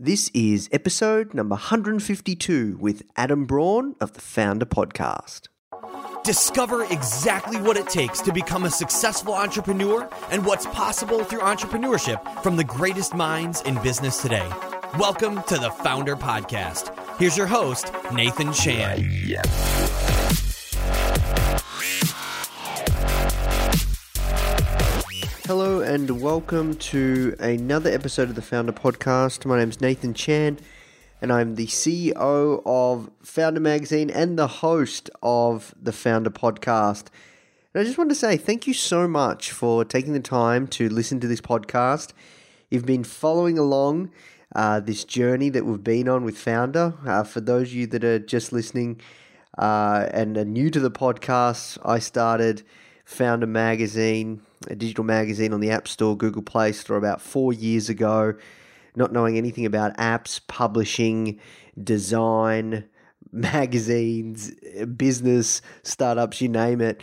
This 0.00 0.30
is 0.32 0.68
episode 0.70 1.34
number 1.34 1.54
152 1.54 2.78
with 2.80 3.02
Adam 3.16 3.46
Braun 3.46 3.96
of 4.00 4.12
the 4.12 4.20
Foundr 4.20 4.62
Podcast. 4.62 5.48
Discover 6.22 6.84
exactly 6.84 7.60
what 7.60 7.76
it 7.76 7.88
takes 7.88 8.20
to 8.20 8.32
become 8.32 8.64
a 8.64 8.70
successful 8.70 9.34
entrepreneur 9.34 10.08
and 10.30 10.46
what's 10.46 10.66
possible 10.66 11.24
through 11.24 11.40
entrepreneurship 11.40 12.44
from 12.44 12.54
the 12.54 12.62
greatest 12.62 13.12
minds 13.12 13.60
in 13.62 13.74
business 13.82 14.22
today. 14.22 14.48
Welcome 15.00 15.42
to 15.48 15.56
the 15.56 15.70
Foundr 15.70 16.16
Podcast. 16.16 16.96
Here's 17.18 17.36
your 17.36 17.48
host, 17.48 17.90
Nathan 18.12 18.52
Chan. 18.52 19.02
Hello 25.48 25.80
and 25.80 26.20
welcome 26.20 26.74
to 26.74 27.34
another 27.40 27.90
episode 27.90 28.28
of 28.28 28.34
the 28.34 28.42
Foundr 28.42 28.68
Podcast. 28.68 29.46
My 29.46 29.56
name 29.58 29.70
is 29.70 29.80
Nathan 29.80 30.12
Chan 30.12 30.58
and 31.22 31.32
I'm 31.32 31.54
the 31.54 31.66
CEO 31.68 32.62
of 32.66 33.10
Foundr 33.24 33.58
Magazine 33.58 34.10
and 34.10 34.38
the 34.38 34.46
host 34.46 35.08
of 35.22 35.74
the 35.80 35.92
Foundr 35.92 36.26
Podcast. 36.26 37.06
And 37.72 37.80
I 37.80 37.84
just 37.84 37.96
want 37.96 38.10
to 38.10 38.14
say 38.14 38.36
thank 38.36 38.66
you 38.66 38.74
so 38.74 39.08
much 39.08 39.50
for 39.50 39.86
taking 39.86 40.12
the 40.12 40.20
time 40.20 40.66
to 40.66 40.90
listen 40.90 41.18
to 41.20 41.26
this 41.26 41.40
podcast. 41.40 42.12
You've 42.68 42.84
been 42.84 43.02
following 43.02 43.56
along 43.58 44.10
uh, 44.54 44.80
this 44.80 45.02
journey 45.02 45.48
that 45.48 45.64
we've 45.64 45.82
been 45.82 46.10
on 46.10 46.24
with 46.24 46.36
Foundr. 46.36 46.92
Uh, 47.08 47.24
for 47.24 47.40
those 47.40 47.68
of 47.68 47.72
you 47.74 47.86
that 47.86 48.04
are 48.04 48.18
just 48.18 48.52
listening 48.52 49.00
uh, 49.56 50.10
and 50.12 50.36
are 50.36 50.44
new 50.44 50.68
to 50.68 50.78
the 50.78 50.90
podcast, 50.90 51.78
I 51.86 52.00
started 52.00 52.64
Foundr 53.08 53.48
Magazine, 53.48 54.42
a 54.68 54.76
digital 54.76 55.04
magazine 55.04 55.52
on 55.52 55.60
the 55.60 55.70
App 55.70 55.88
Store, 55.88 56.16
Google 56.16 56.42
Play 56.42 56.72
Store 56.72 56.96
about 56.96 57.20
four 57.20 57.52
years 57.52 57.88
ago 57.88 58.34
not 58.98 59.12
knowing 59.12 59.38
anything 59.38 59.64
about 59.64 59.96
apps, 59.96 60.40
publishing, 60.46 61.38
design, 61.82 62.84
magazines, 63.32 64.52
business, 64.96 65.62
startups, 65.82 66.40
you 66.40 66.48
name 66.48 66.80
it. 66.80 67.02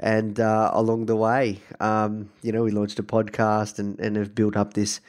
And 0.00 0.40
uh, 0.40 0.70
along 0.72 1.06
the 1.06 1.14
way, 1.14 1.60
um, 1.78 2.30
you 2.42 2.50
know, 2.50 2.64
we 2.64 2.72
launched 2.72 2.98
a 2.98 3.02
podcast 3.04 3.78
and, 3.78 3.98
and 4.00 4.16
have 4.16 4.34
built 4.34 4.56
up 4.56 4.74
this 4.74 5.00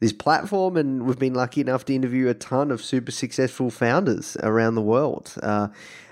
this 0.00 0.12
platform, 0.12 0.76
and 0.76 1.06
we've 1.06 1.20
been 1.20 1.32
lucky 1.32 1.62
enough 1.62 1.86
to 1.86 1.94
interview 1.94 2.28
a 2.28 2.34
ton 2.34 2.70
of 2.70 2.82
super 2.82 3.12
successful 3.12 3.70
founders 3.70 4.36
around 4.42 4.74
the 4.74 4.82
world. 4.82 5.32
Uh, 5.42 5.68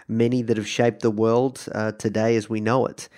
many 0.09 0.41
that 0.41 0.57
have 0.57 0.69
shaped 0.69 1.03
the 1.03 1.11
world 1.11 1.67
uh, 1.75 1.93
today 1.93 2.37
as 2.37 2.49
we 2.49 2.61
know 2.61 2.87
it. 2.87 3.09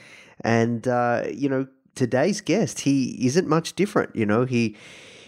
And 0.45 0.87
uh, 0.87 1.25
you 1.35 1.49
know, 1.49 1.67
today's 1.97 2.41
guest, 2.41 2.81
he 2.81 3.27
isn't 3.27 3.49
much 3.49 3.75
different. 3.75 4.15
You 4.15 4.27
know, 4.27 4.45
he 4.45 4.77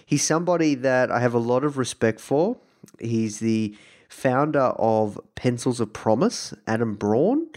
He's 0.07 0.23
somebody 0.23 0.77
that 0.77 1.11
I 1.11 1.19
have 1.19 1.35
a 1.35 1.41
lot 1.41 1.65
of 1.65 1.77
respect 1.77 2.21
for. 2.21 2.57
He's 3.01 3.41
the 3.41 3.77
founder 4.09 4.61
of 4.79 5.19
Pencils 5.35 5.81
of 5.81 5.93
Promise, 5.93 6.55
Adam 6.69 6.95
Braun, 6.95 7.49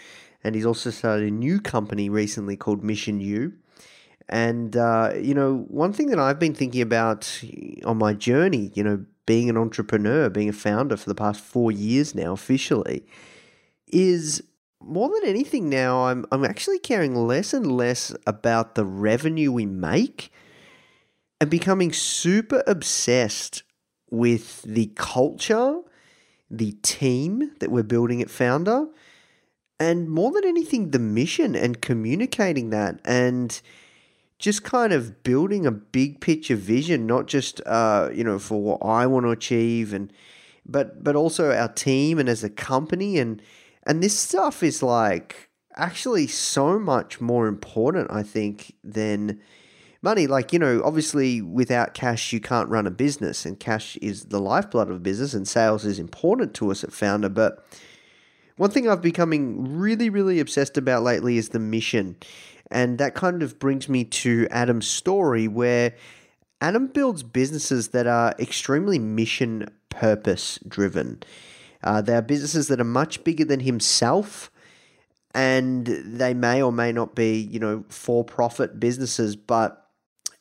and 0.43 0.55
he's 0.55 0.65
also 0.65 0.89
started 0.89 1.27
a 1.27 1.31
new 1.31 1.61
company 1.61 2.09
recently 2.09 2.57
called 2.57 2.83
Mission 2.83 3.21
U. 3.21 3.53
And, 4.27 4.75
uh, 4.75 5.13
you 5.15 5.35
know, 5.35 5.65
one 5.67 5.93
thing 5.93 6.07
that 6.07 6.17
I've 6.17 6.39
been 6.39 6.55
thinking 6.55 6.81
about 6.81 7.39
on 7.85 7.97
my 7.97 8.13
journey, 8.13 8.71
you 8.73 8.83
know, 8.83 9.05
being 9.27 9.47
an 9.47 9.57
entrepreneur, 9.57 10.27
being 10.27 10.49
a 10.49 10.53
founder 10.53 10.97
for 10.97 11.07
the 11.07 11.15
past 11.15 11.41
four 11.41 11.71
years 11.71 12.15
now 12.15 12.33
officially, 12.33 13.05
is 13.87 14.41
more 14.81 15.09
than 15.09 15.29
anything 15.29 15.69
now, 15.69 16.05
I'm, 16.05 16.25
I'm 16.31 16.45
actually 16.45 16.79
caring 16.79 17.15
less 17.15 17.53
and 17.53 17.71
less 17.71 18.15
about 18.25 18.75
the 18.75 18.85
revenue 18.85 19.51
we 19.51 19.65
make 19.65 20.31
and 21.41 21.49
becoming 21.49 21.91
super 21.91 22.63
obsessed 22.65 23.63
with 24.09 24.63
the 24.63 24.87
culture, 24.95 25.81
the 26.49 26.71
team 26.81 27.51
that 27.59 27.71
we're 27.71 27.83
building 27.83 28.21
at 28.21 28.27
Foundr, 28.29 28.89
and 29.79 30.09
more 30.09 30.31
than 30.31 30.45
anything, 30.45 30.91
the 30.91 30.99
mission 30.99 31.55
and 31.55 31.81
communicating 31.81 32.69
that 32.69 32.99
and 33.05 33.61
just 34.37 34.63
kind 34.63 34.91
of 34.91 35.23
building 35.23 35.65
a 35.65 35.71
big 35.71 36.21
picture 36.21 36.55
vision, 36.55 37.05
not 37.05 37.27
just 37.27 37.61
uh, 37.65 38.09
you 38.13 38.23
know 38.23 38.39
for 38.39 38.61
what 38.61 38.79
I 38.83 39.05
want 39.05 39.25
to 39.25 39.31
achieve 39.31 39.93
and 39.93 40.11
but 40.65 41.03
but 41.03 41.15
also 41.15 41.51
our 41.51 41.67
team 41.69 42.19
and 42.19 42.27
as 42.27 42.43
a 42.43 42.49
company 42.49 43.17
and 43.17 43.41
and 43.89 44.03
this 44.03 44.17
stuff 44.17 44.61
is 44.61 44.83
like 44.83 45.49
actually 45.75 46.27
so 46.27 46.77
much 46.77 47.19
more 47.19 47.47
important, 47.47 48.11
I 48.11 48.21
think, 48.21 48.75
than 48.83 49.41
money. 50.03 50.27
Like, 50.27 50.53
you 50.53 50.59
know, 50.59 50.83
obviously 50.85 51.41
without 51.41 51.95
cash, 51.95 52.31
you 52.31 52.39
can't 52.39 52.69
run 52.69 52.85
a 52.85 52.91
business, 52.91 53.47
and 53.47 53.59
cash 53.59 53.97
is 53.97 54.25
the 54.25 54.39
lifeblood 54.39 54.91
of 54.91 54.97
a 54.97 54.99
business, 54.99 55.33
and 55.33 55.47
sales 55.47 55.85
is 55.85 55.97
important 55.97 56.53
to 56.53 56.69
us 56.69 56.83
at 56.83 56.91
Foundr. 56.91 57.33
But 57.33 57.65
one 58.57 58.69
thing 58.69 58.87
I've 58.87 59.01
becoming 59.01 59.79
really, 59.79 60.11
really 60.11 60.39
obsessed 60.39 60.77
about 60.77 61.01
lately 61.01 61.37
is 61.37 61.49
the 61.49 61.59
mission. 61.59 62.15
And 62.69 62.99
that 62.99 63.15
kind 63.15 63.41
of 63.41 63.57
brings 63.57 63.89
me 63.89 64.03
to 64.03 64.47
Adam's 64.51 64.87
story, 64.87 65.47
where 65.47 65.95
Adam 66.61 66.85
builds 66.85 67.23
businesses 67.23 67.87
that 67.87 68.05
are 68.05 68.35
extremely 68.37 68.99
mission 68.99 69.67
purpose 69.89 70.59
driven. 70.67 71.23
Uh, 71.83 72.01
they 72.01 72.15
are 72.15 72.21
businesses 72.21 72.67
that 72.67 72.81
are 72.81 72.85
much 72.85 73.23
bigger 73.23 73.45
than 73.45 73.61
himself 73.61 74.51
and 75.33 75.85
they 75.85 76.33
may 76.33 76.61
or 76.61 76.71
may 76.71 76.91
not 76.91 77.15
be, 77.15 77.35
you 77.35 77.59
know, 77.59 77.83
for 77.89 78.23
profit 78.23 78.79
businesses, 78.79 79.35
but 79.35 79.85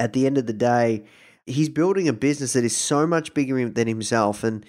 at 0.00 0.12
the 0.12 0.26
end 0.26 0.38
of 0.38 0.46
the 0.46 0.52
day, 0.52 1.04
he's 1.46 1.68
building 1.68 2.08
a 2.08 2.12
business 2.12 2.54
that 2.54 2.64
is 2.64 2.76
so 2.76 3.06
much 3.06 3.34
bigger 3.34 3.68
than 3.68 3.86
himself. 3.86 4.44
And 4.44 4.64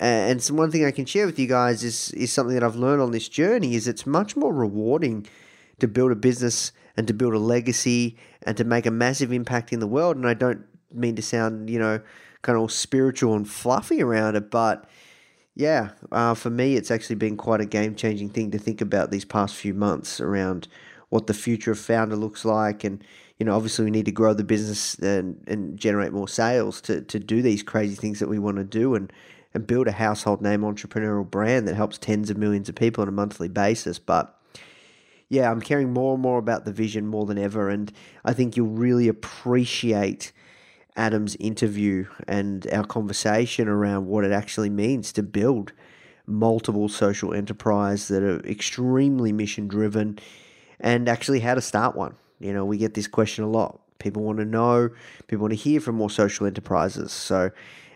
and 0.00 0.40
some 0.40 0.56
one 0.56 0.70
thing 0.70 0.84
I 0.84 0.92
can 0.92 1.06
share 1.06 1.26
with 1.26 1.38
you 1.40 1.48
guys 1.48 1.82
is 1.82 2.12
is 2.12 2.32
something 2.32 2.54
that 2.54 2.62
I've 2.62 2.76
learned 2.76 3.02
on 3.02 3.10
this 3.10 3.28
journey 3.28 3.74
is 3.74 3.88
it's 3.88 4.06
much 4.06 4.36
more 4.36 4.52
rewarding 4.52 5.26
to 5.80 5.88
build 5.88 6.12
a 6.12 6.16
business 6.16 6.72
and 6.96 7.06
to 7.08 7.14
build 7.14 7.34
a 7.34 7.38
legacy 7.38 8.16
and 8.42 8.56
to 8.56 8.64
make 8.64 8.86
a 8.86 8.90
massive 8.92 9.32
impact 9.32 9.72
in 9.72 9.80
the 9.80 9.86
world. 9.86 10.16
And 10.16 10.28
I 10.28 10.34
don't 10.34 10.64
mean 10.92 11.16
to 11.16 11.22
sound 11.22 11.68
you 11.68 11.80
know 11.80 12.00
kind 12.42 12.54
of 12.54 12.62
all 12.62 12.68
spiritual 12.68 13.34
and 13.34 13.48
fluffy 13.48 14.00
around 14.00 14.36
it, 14.36 14.52
but 14.52 14.88
yeah, 15.58 15.90
uh, 16.12 16.34
for 16.34 16.50
me, 16.50 16.76
it's 16.76 16.90
actually 16.90 17.16
been 17.16 17.36
quite 17.36 17.60
a 17.60 17.66
game 17.66 17.96
changing 17.96 18.30
thing 18.30 18.52
to 18.52 18.58
think 18.58 18.80
about 18.80 19.10
these 19.10 19.24
past 19.24 19.56
few 19.56 19.74
months 19.74 20.20
around 20.20 20.68
what 21.08 21.26
the 21.26 21.34
future 21.34 21.72
of 21.72 21.78
Foundr 21.78 22.16
looks 22.16 22.44
like 22.44 22.84
and 22.84 23.02
you 23.38 23.46
know, 23.46 23.54
obviously 23.54 23.84
we 23.84 23.90
need 23.90 24.04
to 24.04 24.12
grow 24.12 24.34
the 24.34 24.44
business 24.44 24.94
and, 24.96 25.42
and 25.46 25.76
generate 25.76 26.12
more 26.12 26.28
sales 26.28 26.80
to, 26.82 27.02
to 27.02 27.18
do 27.18 27.42
these 27.42 27.62
crazy 27.62 27.96
things 27.96 28.20
that 28.20 28.28
we 28.28 28.38
want 28.38 28.56
to 28.56 28.64
do 28.64 28.94
and, 28.94 29.12
and 29.52 29.66
build 29.66 29.88
a 29.88 29.92
household 29.92 30.42
name 30.42 30.62
entrepreneurial 30.62 31.28
brand 31.28 31.66
that 31.66 31.76
helps 31.76 31.98
tens 31.98 32.30
of 32.30 32.36
millions 32.36 32.68
of 32.68 32.74
people 32.74 33.02
on 33.02 33.08
a 33.08 33.12
monthly 33.12 33.48
basis. 33.48 33.98
But 33.98 34.36
yeah, 35.28 35.50
I'm 35.50 35.60
caring 35.60 35.92
more 35.92 36.14
and 36.14 36.22
more 36.22 36.38
about 36.38 36.64
the 36.64 36.72
vision 36.72 37.06
more 37.06 37.26
than 37.26 37.38
ever. 37.38 37.68
And 37.68 37.92
I 38.24 38.32
think 38.32 38.56
you'll 38.56 38.68
really 38.68 39.08
appreciate 39.08 40.32
Adam's 40.96 41.36
interview 41.36 42.06
and 42.26 42.66
our 42.72 42.84
conversation 42.84 43.68
around 43.68 44.06
what 44.06 44.24
it 44.24 44.32
actually 44.32 44.70
means 44.70 45.12
to 45.12 45.22
build 45.22 45.72
multiple 46.26 46.88
social 46.88 47.32
enterprise 47.32 48.08
that 48.08 48.22
are 48.22 48.40
extremely 48.40 49.32
mission 49.32 49.66
driven 49.66 50.18
and 50.80 51.08
actually 51.08 51.40
how 51.40 51.54
to 51.54 51.60
start 51.60 51.96
one. 51.96 52.14
You 52.40 52.52
know, 52.52 52.64
we 52.64 52.76
get 52.76 52.94
this 52.94 53.06
question 53.06 53.44
a 53.44 53.48
lot. 53.48 53.80
People 53.98 54.22
want 54.22 54.38
to 54.38 54.44
know, 54.44 54.90
people 55.26 55.42
want 55.42 55.52
to 55.52 55.56
hear 55.56 55.80
from 55.80 55.96
more 55.96 56.10
social 56.10 56.46
enterprises. 56.46 57.10
So, 57.12 57.50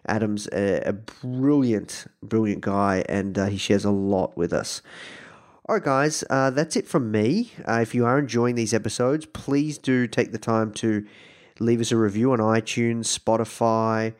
Adam's 0.06 0.48
a, 0.52 0.80
a 0.80 0.92
brilliant, 0.92 2.06
brilliant 2.22 2.60
guy, 2.60 3.04
and 3.08 3.38
uh, 3.38 3.46
he 3.46 3.56
shares 3.56 3.84
a 3.84 3.90
lot 3.90 4.36
with 4.36 4.52
us. 4.52 4.82
All 5.68 5.76
right, 5.76 5.84
guys, 5.84 6.24
uh, 6.28 6.50
that's 6.50 6.74
it 6.74 6.88
from 6.88 7.12
me. 7.12 7.52
Uh, 7.68 7.78
if 7.82 7.94
you 7.94 8.04
are 8.04 8.18
enjoying 8.18 8.56
these 8.56 8.74
episodes, 8.74 9.26
please 9.26 9.78
do 9.78 10.08
take 10.08 10.32
the 10.32 10.38
time 10.38 10.72
to 10.72 11.06
leave 11.62 11.80
us 11.80 11.92
a 11.92 11.96
review 11.96 12.32
on 12.32 12.38
iTunes, 12.38 13.06
Spotify, 13.06 14.14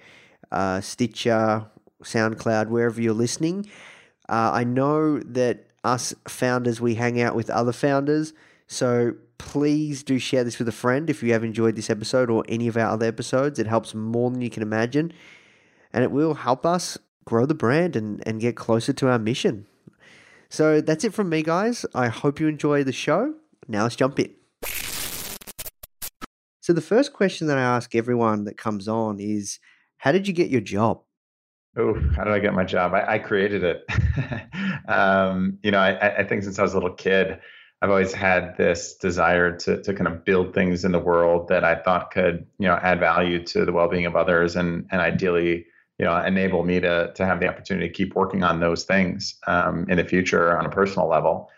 uh, 0.51 0.81
Stitcher, 0.81 1.67
SoundCloud, 2.03 2.69
wherever 2.69 3.01
you're 3.01 3.15
listening. 3.15 3.67
Uh, 4.29 4.51
I 4.53 4.65
know 4.65 5.19
that 5.19 5.67
us 5.85 6.15
founders, 6.29 6.81
we 6.81 6.95
hang 6.95 7.21
out 7.21 7.35
with 7.35 7.51
other 7.51 7.73
founders. 7.73 8.33
So 8.67 9.15
please 9.39 10.03
do 10.03 10.19
share 10.19 10.45
this 10.45 10.59
with 10.59 10.69
a 10.69 10.73
friend 10.73 11.11
if 11.11 11.23
you 11.23 11.33
have 11.33 11.45
enjoyed 11.45 11.77
this 11.77 11.91
episode 11.91 12.31
or 12.31 12.45
any 12.49 12.69
of 12.69 12.77
our 12.77 12.91
other 12.91 13.07
episodes. 13.07 13.59
It 13.59 13.67
helps 13.67 13.95
more 13.95 14.31
than 14.31 14.41
you 14.41 14.51
can 14.51 14.63
imagine. 14.63 15.13
And 15.93 16.05
it 16.05 16.11
will 16.11 16.35
help 16.35 16.65
us 16.65 16.97
grow 17.25 17.47
the 17.47 17.55
brand 17.55 17.97
and, 17.97 18.23
and 18.27 18.41
get 18.41 18.57
closer 18.57 18.93
to 18.93 19.09
our 19.09 19.19
mission. 19.19 19.67
So 20.49 20.81
that's 20.81 21.05
it 21.05 21.13
from 21.15 21.29
me, 21.29 21.43
guys. 21.43 21.85
I 21.95 22.09
hope 22.09 22.41
you 22.41 22.47
enjoy 22.47 22.85
the 22.85 22.93
show. 22.93 23.35
Now 23.69 23.85
let's 23.85 23.97
jump 23.97 24.19
in. 24.19 24.42
So 26.63 26.73
the 26.73 26.81
first 26.81 27.13
question 27.13 27.49
that 27.49 27.59
I 27.59 27.63
ask 27.63 27.93
everyone 27.93 28.45
that 28.45 28.57
comes 28.57 28.87
on 28.87 29.19
is, 29.19 29.59
how 29.99 30.13
did 30.13 30.29
you 30.29 30.33
get 30.33 30.49
your 30.49 30.61
job? 30.61 31.03
Oh, 31.77 31.95
how 32.15 32.23
did 32.23 32.33
I 32.33 32.39
get 32.39 32.55
my 32.55 32.63
job? 32.63 32.95
I, 32.95 33.15
I 33.15 33.19
created 33.19 33.65
it. 33.65 33.85
um, 34.89 35.59
you 35.65 35.73
know, 35.73 35.81
I, 35.81 36.19
I, 36.19 36.25
think 36.25 36.45
since 36.45 36.61
I 36.61 36.63
was 36.63 36.73
a 36.73 36.77
little 36.77 36.95
kid, 36.95 37.41
I've 37.81 37.91
always 37.91 38.13
had 38.13 38.57
this 38.59 38.95
desire 38.95 39.57
to 39.57 39.83
to 39.83 39.93
kind 39.93 40.07
of 40.07 40.25
build 40.25 40.55
things 40.55 40.85
in 40.85 40.93
the 40.93 41.01
world 41.01 41.49
that 41.49 41.65
I 41.65 41.75
thought 41.75 42.13
could, 42.13 42.47
you 42.61 42.69
know, 42.69 42.79
add 42.81 43.01
value 43.01 43.43
to 43.47 43.65
the 43.65 43.73
well-being 43.73 44.07
of 44.07 44.15
others, 44.15 44.55
and 44.55 44.87
and 44.93 45.01
ideally, 45.01 45.67
you 45.99 46.05
know, 46.05 46.17
enable 46.17 46.63
me 46.63 46.79
to 46.79 47.13
to 47.13 47.27
have 47.27 47.41
the 47.41 47.49
opportunity 47.49 47.89
to 47.89 47.93
keep 47.93 48.15
working 48.15 48.45
on 48.45 48.61
those 48.61 48.85
things 48.85 49.35
um, 49.49 49.87
in 49.89 49.97
the 49.97 50.05
future 50.05 50.57
on 50.57 50.65
a 50.65 50.71
personal 50.71 51.09
level. 51.09 51.51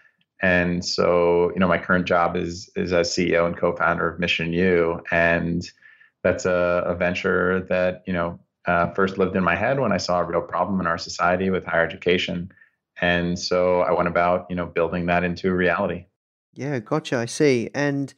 And 0.44 0.84
so, 0.84 1.50
you 1.54 1.58
know, 1.58 1.66
my 1.66 1.78
current 1.78 2.04
job 2.04 2.36
is 2.36 2.68
is 2.76 2.92
as 2.92 3.08
CEO 3.08 3.46
and 3.46 3.56
co-founder 3.56 4.06
of 4.06 4.20
Mission 4.20 4.52
U, 4.52 5.00
and 5.10 5.66
that's 6.22 6.44
a, 6.44 6.82
a 6.84 6.94
venture 6.94 7.64
that 7.70 8.02
you 8.06 8.12
know 8.12 8.38
uh, 8.66 8.90
first 8.92 9.16
lived 9.16 9.36
in 9.36 9.42
my 9.42 9.56
head 9.56 9.80
when 9.80 9.90
I 9.90 9.96
saw 9.96 10.20
a 10.20 10.24
real 10.24 10.42
problem 10.42 10.80
in 10.80 10.86
our 10.86 10.98
society 10.98 11.48
with 11.48 11.64
higher 11.64 11.86
education. 11.86 12.52
And 13.00 13.38
so 13.38 13.80
I 13.80 13.92
went 13.92 14.06
about, 14.06 14.46
you 14.50 14.56
know, 14.56 14.66
building 14.66 15.06
that 15.06 15.24
into 15.24 15.50
reality. 15.54 16.04
Yeah, 16.52 16.78
gotcha. 16.78 17.16
I 17.16 17.24
see. 17.24 17.70
And 17.74 18.12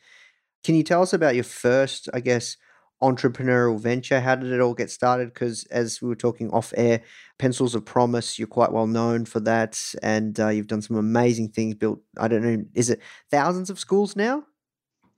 can 0.64 0.74
you 0.74 0.82
tell 0.82 1.02
us 1.02 1.12
about 1.12 1.36
your 1.36 1.44
first, 1.44 2.08
I 2.12 2.18
guess, 2.18 2.56
entrepreneurial 3.02 3.78
venture? 3.78 4.20
How 4.20 4.34
did 4.34 4.52
it 4.52 4.60
all 4.60 4.74
get 4.74 4.90
started? 4.90 5.32
Because 5.32 5.64
as 5.64 6.00
we 6.00 6.08
were 6.08 6.16
talking 6.16 6.50
off 6.50 6.72
air, 6.76 7.02
Pencils 7.38 7.74
of 7.74 7.84
Promise, 7.84 8.38
you're 8.38 8.48
quite 8.48 8.72
well 8.72 8.86
known 8.86 9.24
for 9.24 9.40
that. 9.40 9.80
And 10.02 10.38
uh, 10.40 10.48
you've 10.48 10.66
done 10.66 10.82
some 10.82 10.96
amazing 10.96 11.50
things, 11.50 11.74
built, 11.74 12.00
I 12.18 12.28
don't 12.28 12.42
know, 12.42 12.64
is 12.74 12.90
it 12.90 13.00
thousands 13.30 13.70
of 13.70 13.78
schools 13.78 14.16
now? 14.16 14.44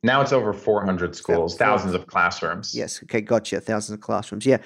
Now 0.02 0.20
it's 0.20 0.32
over 0.32 0.52
400 0.52 1.16
schools, 1.16 1.56
thousands 1.56 1.94
of 1.94 2.06
classrooms. 2.06 2.72
Yes. 2.74 3.02
Okay. 3.02 3.20
Gotcha. 3.20 3.60
Thousands 3.60 3.94
of 3.94 4.00
classrooms. 4.00 4.46
Yeah. 4.46 4.58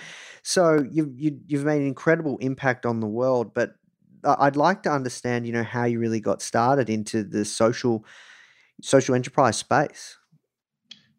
So 0.42 0.84
you've 0.90 1.18
you, 1.18 1.38
you've 1.46 1.64
made 1.64 1.80
an 1.80 1.86
incredible 1.86 2.36
impact 2.38 2.84
on 2.84 3.00
the 3.00 3.06
world, 3.06 3.54
but 3.54 3.72
I'd 4.24 4.56
like 4.56 4.82
to 4.82 4.90
understand, 4.90 5.46
you 5.46 5.52
know, 5.52 5.62
how 5.62 5.84
you 5.84 5.98
really 5.98 6.20
got 6.20 6.42
started 6.42 6.90
into 6.90 7.24
the 7.24 7.44
social 7.44 8.04
social 8.82 9.14
enterprise 9.14 9.56
space. 9.56 10.18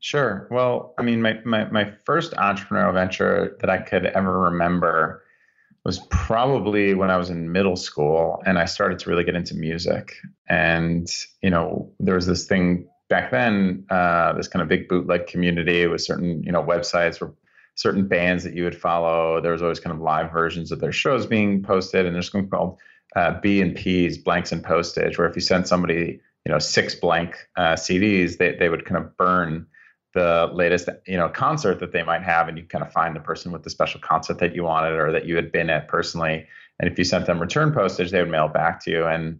Sure. 0.03 0.49
Well, 0.51 0.93
I 0.97 1.01
mean, 1.01 1.21
my, 1.21 1.39
my, 1.45 1.63
my 1.71 1.89
first 2.03 2.33
entrepreneurial 2.33 2.93
venture 2.93 3.55
that 3.61 3.69
I 3.69 3.77
could 3.77 4.05
ever 4.07 4.37
remember 4.37 5.23
was 5.85 5.99
probably 6.09 6.93
when 6.93 7.09
I 7.09 7.15
was 7.15 7.29
in 7.29 7.53
middle 7.53 7.77
school 7.77 8.43
and 8.45 8.59
I 8.59 8.65
started 8.65 8.99
to 8.99 9.09
really 9.09 9.23
get 9.23 9.35
into 9.35 9.55
music. 9.55 10.13
And, 10.49 11.07
you 11.41 11.49
know, 11.49 11.89
there 12.01 12.15
was 12.15 12.27
this 12.27 12.45
thing 12.45 12.85
back 13.07 13.31
then, 13.31 13.85
uh, 13.89 14.33
this 14.33 14.49
kind 14.49 14.61
of 14.61 14.67
big 14.67 14.89
bootleg 14.89 15.27
community 15.27 15.87
with 15.87 16.01
certain, 16.01 16.43
you 16.43 16.51
know, 16.51 16.61
websites 16.61 17.21
where 17.21 17.31
certain 17.75 18.05
bands 18.05 18.43
that 18.43 18.55
you 18.55 18.65
would 18.65 18.75
follow. 18.75 19.39
There 19.39 19.53
was 19.53 19.61
always 19.61 19.79
kind 19.79 19.95
of 19.95 20.01
live 20.01 20.33
versions 20.33 20.73
of 20.73 20.81
their 20.81 20.91
shows 20.91 21.25
being 21.25 21.63
posted, 21.63 22.05
and 22.05 22.13
there's 22.13 22.29
something 22.29 22.49
called 22.49 22.77
uh, 23.15 23.39
B 23.39 23.61
and 23.61 23.73
P's, 23.73 24.17
blanks 24.17 24.51
and 24.51 24.61
postage, 24.61 25.17
where 25.17 25.29
if 25.29 25.35
you 25.37 25.41
sent 25.41 25.65
somebody, 25.65 26.19
you 26.45 26.51
know, 26.51 26.59
six 26.59 26.93
blank 26.93 27.37
uh, 27.55 27.75
CDs, 27.75 28.37
they 28.37 28.53
they 28.57 28.67
would 28.67 28.83
kind 28.83 29.01
of 29.01 29.15
burn 29.15 29.65
the 30.13 30.49
latest, 30.53 30.89
you 31.07 31.17
know, 31.17 31.29
concert 31.29 31.79
that 31.79 31.91
they 31.91 32.03
might 32.03 32.23
have, 32.23 32.47
and 32.47 32.57
you 32.57 32.63
kind 32.63 32.83
of 32.83 32.91
find 32.91 33.15
the 33.15 33.19
person 33.19 33.51
with 33.51 33.63
the 33.63 33.69
special 33.69 33.99
concert 33.99 34.39
that 34.39 34.55
you 34.55 34.63
wanted 34.63 34.93
or 34.93 35.11
that 35.11 35.25
you 35.25 35.35
had 35.35 35.51
been 35.51 35.69
at 35.69 35.87
personally. 35.87 36.47
And 36.79 36.89
if 36.89 36.97
you 36.97 37.03
sent 37.03 37.25
them 37.25 37.39
return 37.39 37.73
postage, 37.73 38.11
they 38.11 38.19
would 38.19 38.31
mail 38.31 38.47
back 38.47 38.83
to 38.85 38.91
you. 38.91 39.05
And 39.05 39.39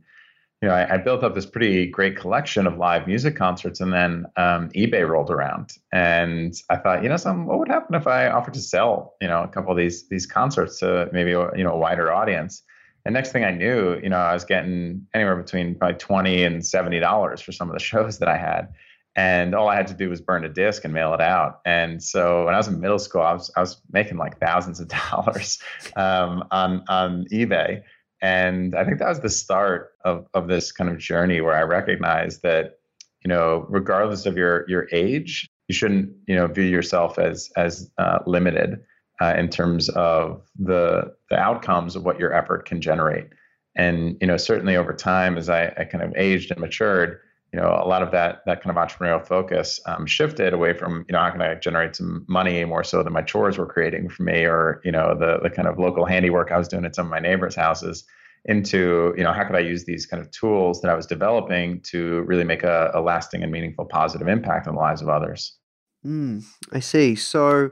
you 0.64 0.70
know, 0.70 0.76
I, 0.76 0.94
I, 0.94 0.98
built 0.98 1.26
up 1.26 1.36
this 1.36 1.46
pretty 1.46 1.88
great 1.88 2.16
collection 2.16 2.66
of 2.66 2.78
live 2.78 3.06
music 3.06 3.36
concerts, 3.36 3.82
and 3.82 3.92
then 3.92 4.26
um, 4.38 4.70
eBay 4.70 5.06
rolled 5.06 5.30
around, 5.30 5.74
and 5.92 6.56
I 6.70 6.78
thought, 6.78 7.04
you 7.04 7.10
know, 7.10 7.18
some 7.18 7.48
what 7.48 7.60
would 7.60 7.68
happen 7.68 7.96
if 7.96 8.08
I 8.08 8.30
offered 8.30 8.54
to 8.54 8.62
sell, 8.62 9.16
you 9.20 9.28
know, 9.28 9.44
a 9.44 9.48
couple 9.50 9.72
of 9.72 9.78
these 9.78 10.08
these 10.08 10.26
concerts 10.26 10.80
to 10.80 11.10
maybe 11.12 11.32
you 11.32 11.66
know 11.66 11.74
a 11.74 11.78
wider 11.78 12.14
audience. 12.14 12.64
And 13.04 13.12
next 13.12 13.34
thing 13.34 13.44
I 13.44 13.52
knew, 13.52 14.00
you 14.02 14.08
know, 14.08 14.16
I 14.16 14.32
was 14.32 14.46
getting 14.46 15.06
anywhere 15.14 15.36
between 15.36 15.76
probably 15.76 15.98
twenty 15.98 16.46
and 16.46 16.66
seventy 16.66 17.02
dollars 17.02 17.42
for 17.42 17.52
some 17.52 17.70
of 17.70 17.74
the 17.74 17.84
shows 17.84 18.20
that 18.20 18.30
I 18.30 18.38
had, 18.38 18.70
and 19.16 19.54
all 19.54 19.70
I 19.70 19.76
had 19.76 19.88
to 19.88 19.94
do 19.94 20.10
was 20.10 20.22
burn 20.22 20.44
a 20.44 20.50
disc 20.50 20.84
and 20.84 20.94
mail 20.94 21.14
it 21.14 21.22
out. 21.22 21.62
And 21.66 22.02
so 22.02 22.46
when 22.46 22.54
I 22.54 22.58
was 22.58 22.68
in 22.68 22.80
middle 22.80 23.00
school, 23.00 23.22
I 23.22 23.34
was 23.34 23.52
I 23.56 23.62
was 23.62 23.82
making 23.92 24.18
like 24.18 24.40
thousands 24.40 24.80
of 24.80 24.88
dollars 25.12 25.60
um, 25.96 26.44
on 26.52 26.84
on 26.88 27.26
eBay 27.32 27.84
and 28.24 28.74
I 28.74 28.86
think 28.86 29.00
that 29.00 29.10
was 29.10 29.20
the 29.20 29.30
start 29.30 29.92
of, 30.06 30.26
of 30.34 30.48
this 30.48 30.72
kind 30.72 30.90
of 30.90 30.98
journey 30.98 31.42
where 31.42 31.56
I 31.56 31.64
recognized 31.64 32.42
that, 32.44 32.80
you 33.22 33.28
know, 33.28 33.66
regardless 33.68 34.26
of 34.26 34.38
your 34.38 34.68
your 34.70 34.88
age, 34.94 35.50
you 35.68 35.76
shouldn't, 35.76 36.10
you 36.26 36.34
know, 36.34 36.48
view 36.48 36.64
yourself 36.64 37.20
as 37.20 37.52
as 37.58 37.92
uh, 37.98 38.20
limited 38.26 38.80
uh, 39.22 39.34
in 39.38 39.50
terms 39.50 39.90
of 39.90 40.42
the 40.58 41.14
the 41.30 41.38
outcomes 41.38 41.98
of 41.98 42.06
what 42.06 42.18
your 42.18 42.34
effort 42.34 42.66
can 42.66 42.80
generate. 42.80 43.28
And 43.76 44.16
you 44.22 44.28
know, 44.28 44.38
certainly 44.38 44.78
over 44.78 44.94
time, 44.94 45.38
as 45.38 45.50
I, 45.50 45.74
I 45.78 45.84
kind 45.84 46.02
of 46.02 46.14
aged 46.16 46.50
and 46.50 46.62
matured, 46.62 47.20
you 47.54 47.60
know, 47.60 47.70
a 47.70 47.88
lot 47.88 48.02
of 48.02 48.12
that 48.12 48.42
that 48.46 48.64
kind 48.64 48.76
of 48.76 48.84
entrepreneurial 48.84 49.26
focus 49.26 49.80
um, 49.86 50.06
shifted 50.08 50.54
away 50.54 50.74
from, 50.74 51.06
you 51.08 51.14
know, 51.14 51.20
how 51.20 51.30
can 51.30 51.42
I 51.42 51.56
generate 51.56 51.96
some 51.96 52.26
money 52.28 52.66
more 52.66 52.84
so 52.84 53.04
than 53.04 53.14
my 53.14 53.22
chores 53.22 53.58
were 53.58 53.68
creating 53.68 54.10
for 54.10 54.24
me, 54.24 54.44
or 54.44 54.82
you 54.84 54.92
know, 54.92 55.16
the 55.18 55.40
the 55.42 55.50
kind 55.50 55.68
of 55.68 55.78
local 55.78 56.06
handiwork 56.06 56.52
I 56.52 56.58
was 56.58 56.68
doing 56.68 56.84
at 56.84 56.96
some 56.96 57.06
of 57.06 57.12
my 57.12 57.20
neighbors' 57.20 57.56
houses, 57.56 58.06
into, 58.46 59.14
you 59.18 59.24
know, 59.24 59.32
how 59.32 59.46
could 59.46 59.56
I 59.56 59.60
use 59.60 59.86
these 59.86 60.06
kind 60.06 60.22
of 60.22 60.30
tools 60.32 60.82
that 60.82 60.92
I 60.92 60.96
was 60.96 61.06
developing 61.06 61.80
to 61.92 62.22
really 62.24 62.44
make 62.44 62.64
a, 62.64 62.92
a 62.94 63.02
lasting 63.02 63.42
and 63.42 63.52
meaningful 63.52 63.86
positive 63.86 64.28
impact 64.28 64.68
on 64.68 64.76
the 64.76 64.82
lives 64.82 65.02
of 65.02 65.10
others. 65.10 65.58
Mm, 66.06 66.44
I 66.72 66.80
see. 66.80 67.16
So, 67.16 67.72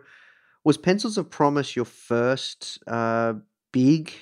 was 0.64 0.78
Pencils 0.78 1.18
of 1.18 1.30
Promise 1.30 1.76
your 1.76 1.86
first 1.86 2.80
uh, 2.88 3.34
big, 3.74 4.14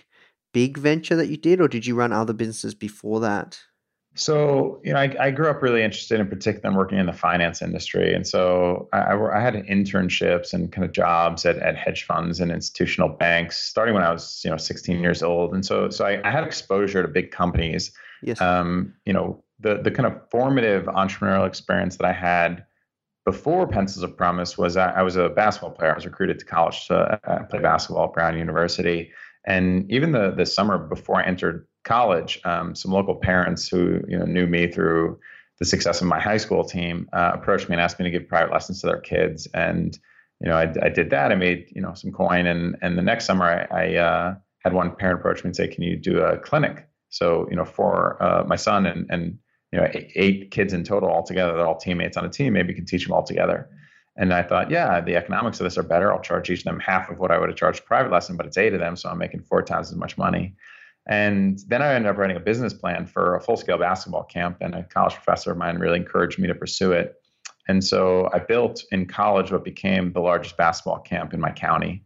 big 0.54 0.78
venture 0.78 1.16
that 1.16 1.28
you 1.28 1.38
did, 1.38 1.62
or 1.62 1.68
did 1.68 1.86
you 1.86 1.96
run 1.96 2.12
other 2.12 2.34
businesses 2.34 2.74
before 2.74 3.20
that? 3.20 3.60
So, 4.20 4.82
you 4.84 4.92
know, 4.92 5.00
I, 5.00 5.16
I, 5.18 5.32
grew 5.32 5.50
up 5.50 5.62
really 5.62 5.82
interested 5.82 6.20
in 6.20 6.28
particular 6.28 6.70
in 6.70 6.76
working 6.76 6.98
in 7.00 7.06
the 7.06 7.14
finance 7.14 7.62
industry. 7.62 8.14
And 8.14 8.28
so 8.28 8.90
I, 8.92 9.14
I, 9.14 9.40
had 9.40 9.54
internships 9.54 10.54
and 10.54 10.70
kind 10.74 10.84
of 10.84 10.92
jobs 10.92 11.46
at, 11.46 11.56
at 11.60 11.78
hedge 11.78 12.04
funds 12.04 12.42
and 12.42 12.52
institutional 12.52 13.08
banks 13.08 13.58
starting 13.58 13.94
when 13.94 14.04
I 14.04 14.12
was, 14.12 14.42
you 14.44 14.52
know, 14.52 14.58
16 14.58 15.00
years 15.00 15.24
old. 15.24 15.54
And 15.54 15.66
so, 15.66 15.90
so 15.90 16.06
I, 16.06 16.20
I 16.28 16.32
had 16.32 16.44
exposure 16.44 17.02
to 17.02 17.08
big 17.08 17.32
companies. 17.32 17.94
Yes. 18.22 18.42
Um, 18.42 18.94
you 19.06 19.14
know, 19.14 19.42
the, 19.62 19.82
the 19.82 19.90
kind 19.90 20.06
of 20.06 20.20
formative 20.30 20.84
entrepreneurial 20.88 21.48
experience 21.48 21.96
that 21.96 22.06
I 22.06 22.14
had 22.14 22.66
before 23.26 23.68
Pencils 23.68 24.04
of 24.04 24.18
Promise 24.18 24.58
was 24.58 24.76
I, 24.76 24.90
I 24.92 25.02
was 25.02 25.16
a 25.16 25.30
basketball 25.30 25.72
player. 25.72 25.94
I 25.94 25.96
was 25.96 26.06
recruited 26.06 26.40
to 26.40 26.46
college 26.46 26.88
to 26.88 27.22
uh, 27.24 27.44
play 27.46 27.60
basketball 27.60 28.06
at 28.06 28.14
Brown 28.14 28.38
University. 28.38 29.14
And 29.46 29.90
even 29.90 30.12
the, 30.12 30.32
the 30.32 30.46
summer 30.46 30.78
before 30.78 31.22
I 31.22 31.26
entered 31.26 31.66
college, 31.84 32.40
um, 32.46 32.76
some 32.76 32.92
local 32.92 33.16
parents 33.16 33.68
who 33.68 34.02
you 34.08 34.18
know 34.18 34.26
knew 34.26 34.48
me 34.48 34.68
through 34.68 35.20
the 35.60 35.66
success 35.66 36.02
of 36.02 36.08
my 36.08 36.20
high 36.20 36.38
school 36.38 36.64
team 36.64 37.10
uh, 37.14 37.32
approached 37.34 37.68
me 37.70 37.74
and 37.74 37.82
asked 37.82 38.00
me 38.00 38.06
to 38.06 38.12
give 38.12 38.28
private 38.28 38.52
lessons 38.52 38.82
to 38.82 38.88
their 38.88 39.00
kids, 39.00 39.48
and 39.54 39.98
you 40.42 40.50
know 40.50 40.56
I, 40.56 40.74
I 40.82 40.90
did 40.90 41.10
that. 41.10 41.32
I 41.32 41.36
made 41.36 41.72
you 41.76 41.82
know 41.82 41.94
some 41.94 42.12
coin, 42.12 42.46
and 42.46 42.76
and 42.82 42.98
the 42.98 43.02
next 43.02 43.26
summer 43.26 43.46
I, 43.46 43.84
I 43.84 43.96
uh, 43.96 44.36
had 44.60 44.74
one 44.74 44.96
parent 44.96 45.20
approach 45.20 45.44
me 45.44 45.50
and 45.50 45.56
say, 45.56 45.68
"Can 45.68 45.84
you 45.84 45.96
do 45.96 46.20
a 46.20 46.38
clinic?" 46.38 46.88
So 47.10 47.48
you 47.50 47.56
know 47.56 47.66
for 47.66 48.22
uh, 48.22 48.44
my 48.46 48.56
son 48.56 48.86
and 48.86 49.06
and 49.10 49.38
you 49.72 49.80
know 49.80 49.88
eight, 49.94 50.12
eight 50.16 50.52
kids 50.52 50.74
in 50.74 50.84
total 50.84 51.10
altogether, 51.10 51.54
they're 51.54 51.68
all 51.68 51.78
teammates 51.78 52.18
on 52.18 52.26
a 52.26 52.30
team. 52.30 52.54
Maybe 52.54 52.74
can 52.74 52.86
teach 52.86 53.06
them 53.06 53.14
all 53.14 53.24
together. 53.24 53.70
And 54.20 54.34
I 54.34 54.44
thought, 54.44 54.70
yeah, 54.70 55.00
the 55.00 55.16
economics 55.16 55.62
of 55.62 55.64
this 55.64 55.78
are 55.78 55.84
better. 55.84 56.12
I'll 56.12 56.20
charge 56.20 56.50
each 56.50 56.60
of 56.60 56.66
them 56.66 56.80
half 56.80 57.10
of 57.10 57.20
what 57.20 57.32
I 57.32 57.40
would 57.40 57.48
have 57.48 57.58
charged 57.58 57.80
a 57.80 57.84
private 57.84 58.12
lesson, 58.12 58.36
but 58.36 58.46
it's 58.46 58.58
eight 58.58 58.74
of 58.74 58.82
them, 58.82 58.98
so 58.98 59.10
I'm 59.10 59.18
making 59.18 59.44
four 59.44 59.62
times 59.64 59.90
as 59.90 59.96
much 59.96 60.18
money. 60.18 60.56
And 61.10 61.60
then 61.68 61.82
I 61.82 61.96
ended 61.96 62.12
up 62.12 62.18
writing 62.18 62.38
a 62.38 62.40
business 62.40 62.72
plan 62.72 63.08
for 63.08 63.36
a 63.36 63.42
full 63.42 63.58
scale 63.58 63.80
basketball 63.80 64.24
camp, 64.24 64.58
and 64.62 64.76
a 64.76 64.84
college 64.84 65.16
professor 65.16 65.52
of 65.52 65.58
mine 65.58 65.80
really 65.80 65.98
encouraged 65.98 66.38
me 66.38 66.48
to 66.48 66.54
pursue 66.54 66.92
it. 66.92 67.16
And 67.68 67.84
so 67.84 68.30
I 68.32 68.40
built 68.40 68.84
in 68.92 69.08
college 69.08 69.52
what 69.52 69.64
became 69.64 70.14
the 70.14 70.20
largest 70.20 70.56
basketball 70.56 71.00
camp 71.00 71.34
in 71.34 71.40
my 71.40 71.52
county. 71.52 72.04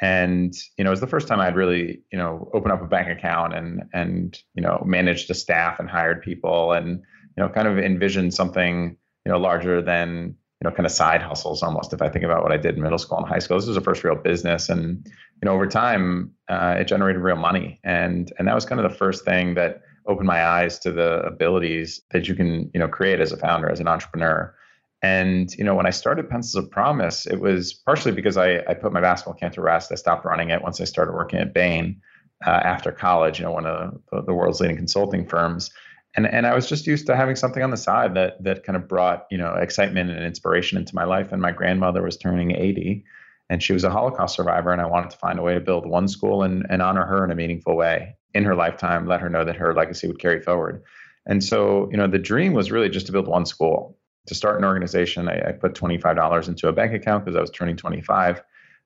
And 0.00 0.54
you 0.76 0.84
know, 0.84 0.90
it 0.90 0.92
was 0.92 1.00
the 1.00 1.06
first 1.06 1.28
time 1.28 1.40
I'd 1.40 1.56
really, 1.56 2.02
you 2.12 2.18
know, 2.18 2.50
opened 2.52 2.72
up 2.72 2.82
a 2.82 2.86
bank 2.86 3.08
account 3.08 3.54
and 3.54 3.84
and 3.94 4.38
you 4.54 4.62
know 4.62 4.82
managed 4.84 5.30
a 5.30 5.34
staff 5.34 5.80
and 5.80 5.88
hired 5.88 6.20
people 6.22 6.72
and 6.72 7.02
you 7.36 7.42
know 7.42 7.48
kind 7.48 7.68
of 7.68 7.78
envisioned 7.78 8.34
something 8.34 8.96
you 9.24 9.32
know 9.32 9.38
larger 9.38 9.80
than 9.80 10.34
you 10.62 10.70
know, 10.70 10.76
kind 10.76 10.86
of 10.86 10.92
side 10.92 11.20
hustles 11.20 11.60
almost. 11.60 11.92
If 11.92 12.00
I 12.00 12.08
think 12.08 12.24
about 12.24 12.44
what 12.44 12.52
I 12.52 12.56
did 12.56 12.76
in 12.76 12.82
middle 12.82 12.98
school 12.98 13.18
and 13.18 13.26
high 13.26 13.40
school, 13.40 13.58
this 13.58 13.66
was 13.66 13.74
the 13.74 13.82
first 13.82 14.04
real 14.04 14.14
business, 14.14 14.68
and 14.68 15.04
you 15.04 15.46
know, 15.46 15.54
over 15.54 15.66
time, 15.66 16.30
uh, 16.48 16.76
it 16.78 16.84
generated 16.84 17.20
real 17.20 17.34
money, 17.34 17.80
and 17.82 18.32
and 18.38 18.46
that 18.46 18.54
was 18.54 18.64
kind 18.64 18.80
of 18.80 18.88
the 18.88 18.96
first 18.96 19.24
thing 19.24 19.54
that 19.54 19.82
opened 20.06 20.28
my 20.28 20.46
eyes 20.46 20.78
to 20.78 20.92
the 20.92 21.20
abilities 21.22 22.00
that 22.12 22.28
you 22.28 22.36
can, 22.36 22.70
you 22.72 22.78
know, 22.78 22.86
create 22.86 23.20
as 23.20 23.32
a 23.32 23.36
founder, 23.36 23.68
as 23.68 23.80
an 23.80 23.88
entrepreneur. 23.88 24.54
And 25.02 25.52
you 25.58 25.64
know, 25.64 25.74
when 25.74 25.86
I 25.86 25.90
started 25.90 26.30
Pencils 26.30 26.64
of 26.64 26.70
Promise, 26.70 27.26
it 27.26 27.40
was 27.40 27.72
partially 27.72 28.12
because 28.12 28.36
I, 28.36 28.58
I 28.68 28.74
put 28.74 28.92
my 28.92 29.00
basketball 29.00 29.34
camp 29.34 29.54
to 29.54 29.62
rest. 29.62 29.90
I 29.90 29.96
stopped 29.96 30.24
running 30.24 30.50
it 30.50 30.62
once 30.62 30.80
I 30.80 30.84
started 30.84 31.12
working 31.12 31.40
at 31.40 31.52
Bain. 31.52 32.00
uh, 32.46 32.50
after 32.50 32.92
college, 32.92 33.38
you 33.38 33.44
know, 33.44 33.52
one 33.52 33.66
of 33.66 34.00
the, 34.10 34.22
the 34.22 34.34
world's 34.34 34.60
leading 34.60 34.76
consulting 34.76 35.26
firms. 35.26 35.70
And, 36.14 36.26
and 36.26 36.46
I 36.46 36.54
was 36.54 36.68
just 36.68 36.86
used 36.86 37.06
to 37.06 37.16
having 37.16 37.36
something 37.36 37.62
on 37.62 37.70
the 37.70 37.76
side 37.76 38.14
that 38.14 38.42
that 38.44 38.64
kind 38.64 38.76
of 38.76 38.86
brought 38.86 39.26
you 39.30 39.38
know 39.38 39.54
excitement 39.54 40.10
and 40.10 40.24
inspiration 40.24 40.78
into 40.78 40.94
my 40.94 41.04
life. 41.04 41.32
And 41.32 41.40
my 41.40 41.52
grandmother 41.52 42.02
was 42.02 42.16
turning 42.16 42.50
80, 42.52 43.04
and 43.48 43.62
she 43.62 43.72
was 43.72 43.84
a 43.84 43.90
Holocaust 43.90 44.36
survivor, 44.36 44.72
and 44.72 44.80
I 44.80 44.86
wanted 44.86 45.10
to 45.10 45.16
find 45.16 45.38
a 45.38 45.42
way 45.42 45.54
to 45.54 45.60
build 45.60 45.86
one 45.86 46.08
school 46.08 46.42
and, 46.42 46.66
and 46.68 46.82
honor 46.82 47.06
her 47.06 47.24
in 47.24 47.30
a 47.30 47.34
meaningful 47.34 47.76
way 47.76 48.16
in 48.34 48.44
her 48.44 48.54
lifetime, 48.54 49.06
let 49.06 49.20
her 49.20 49.28
know 49.28 49.44
that 49.44 49.56
her 49.56 49.74
legacy 49.74 50.06
would 50.06 50.18
carry 50.18 50.40
forward. 50.40 50.82
And 51.26 51.42
so, 51.44 51.88
you 51.90 51.96
know, 51.96 52.06
the 52.06 52.18
dream 52.18 52.52
was 52.52 52.72
really 52.72 52.88
just 52.88 53.06
to 53.06 53.12
build 53.12 53.28
one 53.28 53.46
school. 53.46 53.96
To 54.26 54.34
start 54.34 54.58
an 54.58 54.64
organization, 54.64 55.28
I, 55.28 55.48
I 55.48 55.52
put 55.52 55.74
$25 55.74 56.48
into 56.48 56.68
a 56.68 56.72
bank 56.72 56.92
account 56.92 57.24
because 57.24 57.36
I 57.36 57.40
was 57.40 57.50
turning 57.50 57.76
25 57.76 58.42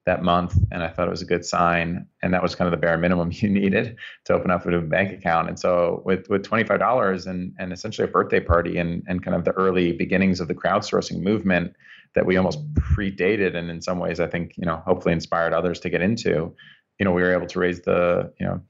that 0.06 0.22
month, 0.22 0.56
and 0.70 0.84
I 0.84 0.88
thought 0.88 1.08
it 1.08 1.10
was 1.10 1.20
a 1.20 1.26
good 1.26 1.44
sign. 1.44 2.06
And 2.22 2.32
that 2.32 2.42
was 2.42 2.54
kind 2.54 2.66
of 2.66 2.70
the 2.70 2.84
bare 2.84 2.96
minimum 2.96 3.30
you 3.32 3.50
needed 3.50 3.96
to 4.24 4.32
open 4.32 4.50
up 4.50 4.64
a 4.64 4.80
bank 4.80 5.12
account. 5.12 5.48
And 5.48 5.58
so, 5.58 6.02
with 6.04 6.28
with 6.30 6.44
twenty 6.44 6.64
five 6.64 6.78
dollars 6.78 7.26
and 7.26 7.52
and 7.58 7.72
essentially 7.72 8.08
a 8.08 8.10
birthday 8.10 8.40
party 8.40 8.78
and 8.78 9.02
and 9.06 9.22
kind 9.22 9.36
of 9.36 9.44
the 9.44 9.52
early 9.52 9.92
beginnings 9.92 10.40
of 10.40 10.48
the 10.48 10.54
crowdsourcing 10.54 11.20
movement 11.20 11.74
that 12.14 12.24
we 12.24 12.36
almost 12.36 12.72
predated, 12.74 13.54
and 13.54 13.70
in 13.70 13.82
some 13.82 13.98
ways, 13.98 14.20
I 14.20 14.26
think 14.26 14.54
you 14.56 14.64
know, 14.64 14.82
hopefully 14.86 15.12
inspired 15.12 15.52
others 15.52 15.80
to 15.80 15.90
get 15.90 16.00
into. 16.00 16.54
You 16.98 17.04
know, 17.04 17.12
we 17.12 17.20
were 17.20 17.34
able 17.34 17.46
to 17.48 17.58
raise 17.58 17.82
the 17.82 18.32
you 18.40 18.46
know, 18.46 18.60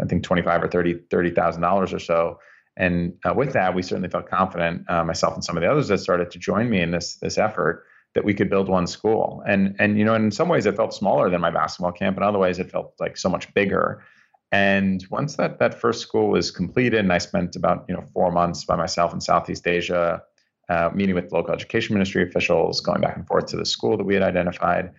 I 0.00 0.06
think 0.06 0.24
twenty 0.24 0.42
five 0.42 0.62
or 0.62 0.68
thirty 0.68 0.94
thirty 1.10 1.30
thousand 1.30 1.62
dollars 1.62 1.92
or 1.92 2.00
so. 2.00 2.40
And 2.76 3.14
uh, 3.24 3.34
with 3.34 3.54
that, 3.54 3.74
we 3.74 3.82
certainly 3.82 4.08
felt 4.08 4.30
confident, 4.30 4.88
uh, 4.88 5.02
myself 5.02 5.34
and 5.34 5.44
some 5.44 5.56
of 5.56 5.62
the 5.62 5.70
others 5.70 5.88
that 5.88 5.98
started 5.98 6.30
to 6.30 6.38
join 6.38 6.70
me 6.70 6.80
in 6.80 6.92
this 6.92 7.16
this 7.16 7.36
effort 7.36 7.84
that 8.18 8.24
we 8.24 8.34
could 8.34 8.50
build 8.50 8.68
one 8.68 8.88
school. 8.88 9.44
And 9.46 9.76
and 9.78 9.96
you 9.96 10.04
know, 10.04 10.14
in 10.14 10.32
some 10.32 10.48
ways 10.48 10.66
it 10.66 10.74
felt 10.74 10.92
smaller 10.92 11.30
than 11.30 11.40
my 11.40 11.52
basketball 11.52 11.92
camp, 11.92 12.16
in 12.16 12.24
other 12.24 12.38
ways 12.38 12.58
it 12.58 12.68
felt 12.68 12.94
like 12.98 13.16
so 13.16 13.28
much 13.28 13.54
bigger. 13.54 14.02
And 14.50 15.06
once 15.08 15.36
that 15.36 15.60
that 15.60 15.80
first 15.80 16.00
school 16.00 16.30
was 16.30 16.50
completed, 16.50 16.98
and 16.98 17.12
I 17.12 17.18
spent 17.18 17.54
about 17.54 17.84
you 17.88 17.94
know 17.94 18.04
four 18.12 18.32
months 18.32 18.64
by 18.64 18.74
myself 18.74 19.14
in 19.14 19.20
Southeast 19.20 19.68
Asia, 19.68 20.20
uh, 20.68 20.90
meeting 20.92 21.14
with 21.14 21.30
local 21.30 21.54
education 21.54 21.94
ministry 21.94 22.24
officials, 22.28 22.80
going 22.80 23.00
back 23.00 23.16
and 23.16 23.24
forth 23.24 23.46
to 23.46 23.56
the 23.56 23.64
school 23.64 23.96
that 23.96 24.04
we 24.04 24.14
had 24.14 24.24
identified. 24.24 24.90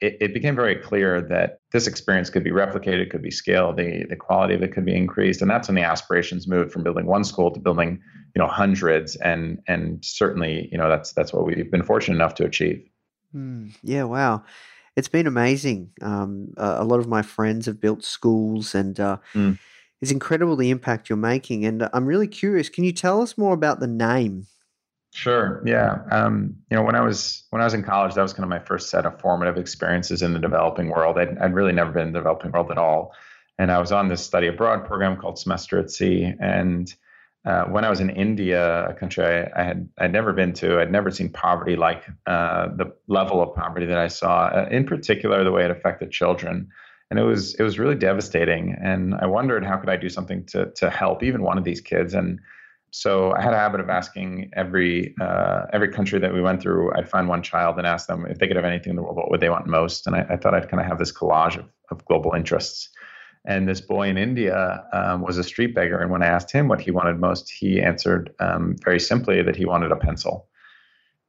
It, 0.00 0.16
it, 0.20 0.34
became 0.34 0.54
very 0.54 0.76
clear 0.76 1.20
that 1.22 1.58
this 1.72 1.88
experience 1.88 2.30
could 2.30 2.44
be 2.44 2.52
replicated, 2.52 3.10
could 3.10 3.22
be 3.22 3.32
scaled, 3.32 3.76
the 3.76 4.04
the 4.08 4.16
quality 4.16 4.54
of 4.54 4.62
it 4.62 4.72
could 4.72 4.84
be 4.84 4.94
increased, 4.94 5.42
and 5.42 5.50
that's 5.50 5.66
when 5.66 5.74
the 5.74 5.82
aspirations 5.82 6.46
moved 6.46 6.70
from 6.72 6.84
building 6.84 7.06
one 7.06 7.24
school 7.24 7.50
to 7.50 7.58
building 7.58 8.00
you 8.34 8.40
know 8.40 8.46
hundreds 8.46 9.16
and 9.16 9.60
and 9.66 10.04
certainly 10.04 10.68
you 10.70 10.78
know 10.78 10.88
that's 10.88 11.12
that's 11.12 11.32
what 11.32 11.44
we've 11.44 11.70
been 11.70 11.82
fortunate 11.82 12.14
enough 12.14 12.34
to 12.36 12.44
achieve. 12.44 12.80
Mm, 13.34 13.74
yeah 13.82 14.04
wow. 14.04 14.44
It's 14.96 15.08
been 15.08 15.28
amazing. 15.28 15.92
Um, 16.02 16.54
a 16.56 16.82
lot 16.82 16.98
of 16.98 17.06
my 17.06 17.22
friends 17.22 17.66
have 17.66 17.80
built 17.80 18.04
schools 18.04 18.74
and 18.74 18.98
uh, 18.98 19.18
mm. 19.32 19.56
it's 20.00 20.10
incredible 20.10 20.56
the 20.56 20.70
impact 20.70 21.08
you're 21.08 21.16
making 21.16 21.64
and 21.64 21.82
uh, 21.82 21.90
i'm 21.92 22.06
really 22.06 22.26
curious 22.26 22.68
can 22.68 22.84
you 22.84 22.92
tell 22.92 23.22
us 23.22 23.38
more 23.38 23.54
about 23.54 23.80
the 23.80 23.86
name 23.86 24.46
Sure. 25.18 25.60
Yeah. 25.66 25.98
Um, 26.12 26.54
you 26.70 26.76
know, 26.76 26.84
when 26.84 26.94
I 26.94 27.00
was 27.00 27.42
when 27.50 27.60
I 27.60 27.64
was 27.64 27.74
in 27.74 27.82
college, 27.82 28.14
that 28.14 28.22
was 28.22 28.32
kind 28.32 28.44
of 28.44 28.50
my 28.50 28.60
first 28.60 28.88
set 28.88 29.04
of 29.04 29.20
formative 29.20 29.56
experiences 29.56 30.22
in 30.22 30.32
the 30.32 30.38
developing 30.38 30.90
world. 30.90 31.18
I'd, 31.18 31.36
I'd 31.38 31.54
really 31.54 31.72
never 31.72 31.90
been 31.90 32.06
in 32.06 32.12
the 32.12 32.20
developing 32.20 32.52
world 32.52 32.70
at 32.70 32.78
all, 32.78 33.12
and 33.58 33.72
I 33.72 33.80
was 33.80 33.90
on 33.90 34.06
this 34.06 34.24
study 34.24 34.46
abroad 34.46 34.84
program 34.84 35.16
called 35.16 35.36
Semester 35.36 35.80
at 35.80 35.90
Sea, 35.90 36.34
and 36.38 36.94
uh, 37.44 37.64
when 37.64 37.84
I 37.84 37.90
was 37.90 37.98
in 37.98 38.10
India, 38.10 38.88
a 38.88 38.94
country 38.94 39.24
I, 39.24 39.50
I, 39.60 39.64
had 39.64 39.88
I'd 39.98 40.12
never 40.12 40.32
been 40.32 40.52
to, 40.52 40.78
I'd 40.78 40.92
never 40.92 41.10
seen 41.10 41.30
poverty 41.30 41.74
like 41.74 42.04
uh, 42.28 42.68
the 42.76 42.94
level 43.08 43.42
of 43.42 43.56
poverty 43.56 43.86
that 43.86 43.98
I 43.98 44.06
saw. 44.06 44.46
Uh, 44.46 44.68
in 44.70 44.86
particular, 44.86 45.42
the 45.42 45.50
way 45.50 45.64
it 45.64 45.72
affected 45.72 46.12
children, 46.12 46.68
and 47.10 47.18
it 47.18 47.24
was 47.24 47.56
it 47.56 47.64
was 47.64 47.76
really 47.76 47.96
devastating. 47.96 48.76
And 48.80 49.16
I 49.16 49.26
wondered 49.26 49.64
how 49.64 49.78
could 49.78 49.90
I 49.90 49.96
do 49.96 50.10
something 50.10 50.44
to 50.52 50.70
to 50.76 50.88
help 50.88 51.24
even 51.24 51.42
one 51.42 51.58
of 51.58 51.64
these 51.64 51.80
kids. 51.80 52.14
And 52.14 52.38
so 52.90 53.32
I 53.32 53.42
had 53.42 53.52
a 53.52 53.58
habit 53.58 53.80
of 53.80 53.90
asking 53.90 54.50
every 54.54 55.14
uh, 55.20 55.66
every 55.72 55.88
country 55.88 56.18
that 56.18 56.32
we 56.32 56.40
went 56.40 56.62
through. 56.62 56.94
I'd 56.94 57.08
find 57.08 57.28
one 57.28 57.42
child 57.42 57.78
and 57.78 57.86
ask 57.86 58.06
them 58.06 58.26
if 58.26 58.38
they 58.38 58.46
could 58.46 58.56
have 58.56 58.64
anything 58.64 58.90
in 58.90 58.96
the 58.96 59.02
world, 59.02 59.16
what 59.16 59.30
would 59.30 59.40
they 59.40 59.50
want 59.50 59.66
most? 59.66 60.06
And 60.06 60.16
I, 60.16 60.26
I 60.30 60.36
thought 60.36 60.54
I'd 60.54 60.68
kind 60.68 60.80
of 60.80 60.86
have 60.86 60.98
this 60.98 61.12
collage 61.12 61.58
of, 61.58 61.66
of 61.90 62.04
global 62.06 62.32
interests. 62.34 62.88
And 63.44 63.68
this 63.68 63.80
boy 63.80 64.08
in 64.08 64.18
India 64.18 64.84
um, 64.92 65.22
was 65.22 65.38
a 65.38 65.44
street 65.44 65.74
beggar. 65.74 65.98
And 65.98 66.10
when 66.10 66.22
I 66.22 66.26
asked 66.26 66.50
him 66.50 66.68
what 66.68 66.80
he 66.80 66.90
wanted 66.90 67.18
most, 67.18 67.50
he 67.50 67.80
answered 67.80 68.34
um, 68.40 68.76
very 68.84 69.00
simply 69.00 69.42
that 69.42 69.56
he 69.56 69.64
wanted 69.64 69.92
a 69.92 69.96
pencil. 69.96 70.48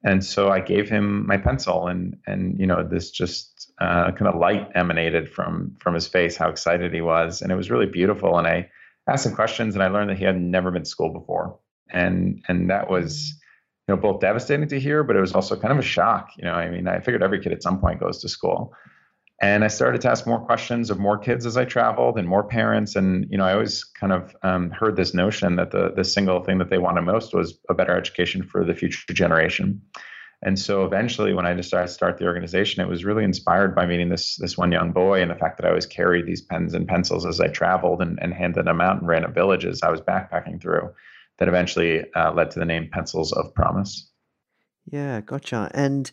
And 0.04 0.24
so 0.24 0.50
I 0.50 0.62
gave 0.62 0.89
him 0.89 1.28
my 1.28 1.38
pencil, 1.38 1.88
and 1.88 2.16
and 2.25 2.58
you 2.58 2.66
know 2.66 2.88
this 2.88 3.12
just 3.12 3.72
uh, 3.80 4.12
kind 4.12 4.28
of 4.28 4.39
light 4.39 4.70
emanated 4.74 5.30
from 5.30 5.75
from 5.80 5.94
his 5.94 6.08
face, 6.08 6.38
how 6.38 6.50
excited 6.50 6.94
he 6.94 7.01
was, 7.01 7.42
and 7.42 7.51
it 7.51 7.56
was 7.56 7.70
really 7.70 7.86
beautiful. 7.86 8.38
And 8.38 8.48
I 8.48 8.70
asked 9.12 9.25
him 9.25 9.36
questions, 9.36 9.75
and 9.75 9.84
I 9.84 9.88
learned 9.88 10.10
that 10.10 10.18
he 10.18 10.25
had 10.25 10.39
never 10.39 10.72
been 10.72 10.84
to 10.84 10.89
school 10.89 11.10
before, 11.10 11.60
and 11.89 12.44
and 12.48 12.70
that 12.70 12.89
was 12.89 13.34
you 13.88 13.96
know 13.96 14.01
both 14.01 14.22
devastating 14.22 14.68
to 14.68 14.80
hear, 14.80 15.04
but 15.04 15.16
it 15.16 15.22
was 15.22 15.34
also 15.34 15.56
kind 15.56 15.72
of 15.72 15.80
a 15.80 15.84
shock. 15.84 16.30
You 16.38 16.46
know, 16.46 16.54
I 16.54 16.70
mean, 16.70 16.88
I 16.88 17.00
figured 17.00 17.24
every 17.24 17.39
kid 17.42 17.51
at 17.51 17.63
some 17.63 17.80
point 17.80 18.00
goes 18.00 18.20
to 18.22 18.30
school, 18.30 18.74
and 19.42 19.63
I 19.63 19.68
started 19.68 20.01
to 20.01 20.10
ask 20.10 20.28
more 20.28 20.39
questions 20.39 20.89
of 20.89 21.00
more 21.00 21.18
kids 21.18 21.46
as 21.46 21.56
I 21.56 21.63
traveled 21.63 22.18
and 22.18 22.28
more 22.28 22.44
parents. 22.44 22.96
And, 22.96 23.25
you 23.30 23.38
know, 23.38 23.46
I 23.46 23.54
always 23.54 23.86
kind 23.86 24.12
of 24.12 24.36
um, 24.44 24.70
heard 24.72 24.98
this 24.98 25.13
notion 25.13 25.56
that 25.56 25.72
the, 25.72 25.94
the 25.96 26.04
single 26.04 26.44
thing 26.44 26.58
that 26.58 26.70
they 26.70 26.78
wanted 26.78 27.01
most 27.01 27.34
was 27.34 27.58
a 27.70 27.74
better 27.74 27.96
education 27.96 28.44
for 28.44 28.66
the 28.66 28.74
future 28.74 29.13
generation. 29.13 29.82
And 30.41 30.58
so 30.58 30.86
eventually, 30.86 31.34
when 31.34 31.46
I 31.46 31.53
decided 31.53 31.88
to 31.88 31.93
start 31.93 32.17
the 32.17 32.25
organization, 32.25 32.81
it 32.81 32.88
was 32.88 33.03
really 33.03 33.25
inspired 33.25 33.75
by 33.75 33.86
meeting 33.86 34.08
this 34.08 34.38
this 34.38 34.58
one 34.58 34.72
young 34.72 34.93
boy 34.93 35.22
and 35.22 35.29
the 35.29 35.36
fact 35.36 35.58
that 35.58 35.65
I 35.65 35.69
always 35.69 35.86
carried 35.86 36.25
these 36.25 36.41
pens 36.41 36.74
and 36.74 36.88
pencils 36.88 37.25
as 37.25 37.41
I 37.41 37.48
traveled 37.50 38.01
and, 38.01 38.17
and 38.22 38.34
handed 38.34 38.65
them 38.65 38.79
out 38.79 39.01
in 39.01 39.08
random 39.08 39.34
villages 39.34 39.81
I 39.84 39.89
was 39.89 40.00
backpacking 40.00 40.62
through. 40.62 40.91
That 41.39 41.48
eventually 41.48 42.05
uh, 42.13 42.34
led 42.34 42.51
to 42.51 42.60
the 42.60 42.65
name 42.65 42.89
Pencils 42.91 43.31
of 43.31 43.53
Promise. 43.53 44.10
Yeah, 44.91 45.22
gotcha. 45.22 45.72
And 45.74 46.12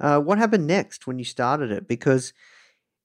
uh, 0.00 0.18
what 0.20 0.38
happened 0.38 0.66
next 0.66 1.06
when 1.06 1.18
you 1.18 1.24
started 1.24 1.70
it? 1.70 1.86
Because 1.86 2.32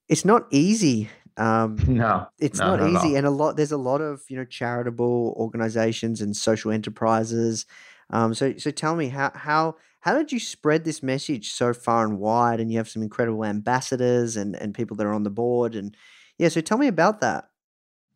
it's 0.08 0.24
not 0.24 0.46
easy. 0.50 1.10
Um, 1.36 1.78
no, 1.86 2.26
it's 2.38 2.58
no, 2.58 2.76
not 2.76 2.90
easy, 2.90 3.16
and 3.16 3.26
a 3.26 3.30
lot. 3.30 3.56
There's 3.56 3.72
a 3.72 3.78
lot 3.78 4.00
of 4.00 4.22
you 4.28 4.36
know 4.36 4.44
charitable 4.44 5.34
organizations 5.38 6.20
and 6.20 6.36
social 6.36 6.70
enterprises. 6.70 7.64
Um, 8.10 8.34
so 8.34 8.56
so 8.58 8.70
tell 8.70 8.96
me 8.96 9.08
how 9.08 9.30
how 9.34 9.76
how 10.00 10.16
did 10.16 10.32
you 10.32 10.38
spread 10.38 10.84
this 10.84 11.02
message 11.02 11.52
so 11.52 11.72
far 11.72 12.04
and 12.04 12.18
wide? 12.18 12.60
And 12.60 12.70
you 12.70 12.78
have 12.78 12.88
some 12.88 13.02
incredible 13.02 13.44
ambassadors 13.44 14.36
and 14.36 14.54
and 14.56 14.74
people 14.74 14.96
that 14.96 15.06
are 15.06 15.14
on 15.14 15.24
the 15.24 15.30
board, 15.30 15.74
and 15.74 15.96
yeah. 16.38 16.48
So 16.48 16.60
tell 16.60 16.78
me 16.78 16.86
about 16.86 17.20
that. 17.20 17.48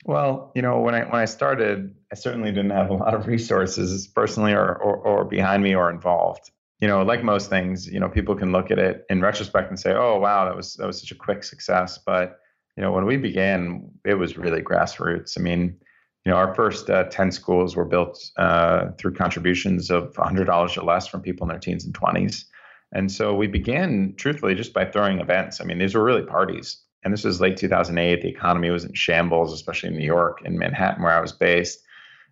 Well, 0.05 0.53
you 0.55 0.63
know, 0.63 0.81
when 0.81 0.95
I 0.95 1.05
when 1.05 1.21
I 1.21 1.27
started, 1.27 1.95
I 2.11 2.17
certainly 2.17 2.51
didn't 2.51 2.71
have 2.71 2.91
a 2.91 2.95
lot 2.95 3.15
of 3.15 3.27
resources 3.27 4.07
personally 4.07 4.53
or, 4.53 4.75
or, 4.77 4.97
or 4.97 5.25
behind 5.25 5.63
me 5.63 5.75
or 5.75 5.91
involved 5.91 6.51
you 6.83 6.89
know, 6.89 7.05
like 7.05 7.23
most 7.23 7.49
things, 7.49 7.87
you 7.87 8.01
know, 8.01 8.09
people 8.09 8.35
can 8.35 8.51
look 8.51 8.73
at 8.73 8.79
it 8.81 9.07
in 9.09 9.21
retrospect 9.21 9.71
and 9.71 9.79
say, 9.79 9.93
"Oh, 9.93 10.19
wow, 10.19 10.45
that 10.47 10.57
was 10.57 10.75
that 10.75 10.87
was 10.87 11.01
such 11.01 11.13
a 11.13 11.15
quick 11.15 11.45
success." 11.45 11.97
But 11.97 12.41
you 12.77 12.83
know, 12.83 12.91
when 12.91 13.07
we 13.07 13.17
began, 13.17 13.89
it 14.05 14.15
was 14.15 14.37
really 14.37 14.63
grassroots. 14.63 15.39
I 15.39 15.43
mean, 15.43 15.77
you 16.25 16.31
know, 16.31 16.37
our 16.37 16.55
first 16.55 16.89
uh, 16.89 17.05
ten 17.05 17.33
schools 17.33 17.75
were 17.75 17.85
built 17.85 18.31
uh, 18.37 18.91
through 18.99 19.15
contributions 19.15 19.91
of 19.91 20.15
hundred 20.17 20.45
dollars 20.45 20.77
or 20.77 20.85
less 20.85 21.07
from 21.07 21.21
people 21.21 21.45
in 21.45 21.49
their 21.49 21.59
teens 21.59 21.85
and 21.85 21.95
twenties, 21.95 22.47
and 22.93 23.11
so 23.11 23.35
we 23.35 23.47
began, 23.47 24.15
truthfully, 24.17 24.55
just 24.55 24.75
by 24.75 24.85
throwing 24.85 25.21
events. 25.21 25.61
I 25.61 25.65
mean, 25.65 25.79
these 25.79 25.95
were 25.95 26.05
really 26.05 26.23
parties. 26.23 26.79
And 27.05 27.13
this 27.13 27.25
was 27.25 27.41
late 27.41 27.57
2008. 27.57 28.23
The 28.23 28.29
economy 28.29 28.71
was 28.71 28.85
in 28.85 28.95
shambles, 28.95 29.53
especially 29.53 29.89
in 29.89 29.97
New 29.97 30.05
York 30.05 30.41
and 30.45 30.59
Manhattan, 30.59 31.03
where 31.03 31.13
I 31.13 31.21
was 31.21 31.33
based. 31.33 31.81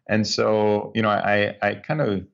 And 0.09 0.27
so, 0.27 0.93
you 0.95 1.03
know, 1.03 1.09
I 1.09 1.57
I 1.63 1.75
kind 1.75 2.01
of 2.01 2.25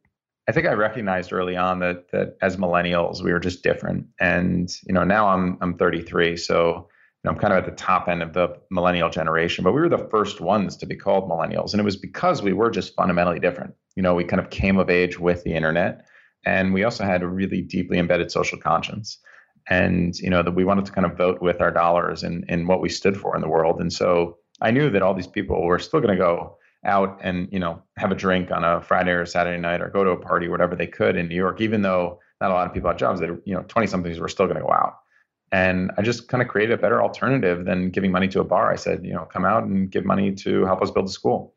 I 0.49 0.53
think 0.53 0.67
I 0.67 0.73
recognized 0.73 1.33
early 1.33 1.57
on 1.57 1.79
that 1.81 2.11
that 2.13 2.37
as 2.43 2.57
millennials 2.57 3.23
we 3.23 3.33
were 3.33 3.41
just 3.41 3.63
different, 3.63 4.07
and 4.21 4.71
you 4.87 4.93
know 4.93 5.05
now 5.05 5.29
I'm 5.29 5.59
I'm 5.61 5.77
33, 5.77 6.37
so 6.37 6.89
know, 7.27 7.33
I'm 7.33 7.39
kind 7.39 7.53
of 7.53 7.59
at 7.59 7.67
the 7.67 7.77
top 7.77 8.09
end 8.09 8.23
of 8.23 8.33
the 8.33 8.57
millennial 8.71 9.11
generation, 9.11 9.65
but 9.65 9.73
we 9.73 9.81
were 9.81 9.89
the 9.89 10.09
first 10.11 10.41
ones 10.41 10.77
to 10.79 10.87
be 10.87 10.97
called 10.97 11.29
millennials, 11.29 11.73
and 11.73 11.81
it 11.81 11.85
was 11.85 11.97
because 11.97 12.43
we 12.43 12.53
were 12.53 12.71
just 12.71 12.95
fundamentally 12.95 13.41
different. 13.41 13.75
You 13.97 14.03
know, 14.03 14.15
we 14.15 14.25
kind 14.25 14.41
of 14.41 14.51
came 14.51 14.79
of 14.79 14.89
age 14.89 15.19
with 15.19 15.43
the 15.45 15.55
internet, 15.55 16.07
and 16.45 16.73
we 16.73 16.85
also 16.85 17.05
had 17.05 17.23
a 17.23 17.29
really 17.29 17.61
deeply 17.61 17.99
embedded 17.99 18.31
social 18.31 18.59
conscience, 18.59 19.19
and 19.69 20.17
you 20.19 20.31
know 20.31 20.43
that 20.43 20.53
we 20.53 20.65
wanted 20.65 20.87
to 20.87 20.93
kind 20.93 21.07
of 21.07 21.17
vote 21.17 21.43
with 21.43 21.61
our 21.61 21.71
dollars 21.71 22.23
in 22.23 22.45
in 22.49 22.67
what 22.67 22.81
we 22.81 22.89
stood 22.89 23.19
for 23.19 23.35
in 23.35 23.43
the 23.43 23.49
world, 23.49 23.81
and 23.81 23.93
so 23.93 24.39
I 24.61 24.71
knew 24.71 24.89
that 24.91 25.03
all 25.03 25.15
these 25.15 25.27
people 25.27 25.63
were 25.65 25.79
still 25.79 26.01
going 26.01 26.17
to 26.17 26.23
go 26.23 26.57
out 26.85 27.19
and 27.21 27.49
you 27.51 27.59
know 27.59 27.83
have 27.97 28.13
a 28.13 28.15
drink 28.15 28.51
on 28.51 28.63
a 28.63 28.81
Friday 28.81 29.11
or 29.11 29.27
Saturday 29.27 29.61
night 29.61 29.81
or 29.81 29.89
go 29.89 30.05
to 30.05 30.11
a 30.11 30.17
party 30.17 30.49
whatever 30.49 30.77
they 30.77 30.87
could 30.87 31.17
in 31.17 31.29
New 31.29 31.35
York, 31.35 31.61
even 31.61 31.83
though 31.83 32.21
not 32.41 32.51
a 32.51 32.55
lot 32.55 32.67
of 32.67 32.73
people 32.73 32.91
had 32.91 32.99
jobs. 32.99 33.21
That 33.21 33.41
you 33.45 33.55
know, 33.55 33.65
twenty 33.69 33.87
somethings 33.87 34.19
were 34.19 34.29
still 34.29 34.47
going 34.47 34.59
to 34.59 34.63
go 34.63 34.73
out. 34.73 34.99
And 35.57 35.91
I 35.97 36.03
just 36.03 36.29
kind 36.29 36.43
of 36.43 36.49
created 36.49 36.79
a 36.79 36.83
better 36.85 37.03
alternative 37.03 37.65
than 37.65 37.91
giving 37.91 38.13
money 38.13 38.29
to 38.29 38.41
a 38.41 38.45
bar. 38.45 38.71
I 38.71 38.77
said, 38.77 39.05
you 39.05 39.15
know, 39.15 39.25
come 39.25 39.45
out 39.45 39.65
and 39.65 39.91
give 39.91 40.05
money 40.05 40.35
to 40.45 40.65
help 40.65 40.83
us 40.83 40.91
build 40.91 41.07
a 41.07 41.11
school. 41.11 41.55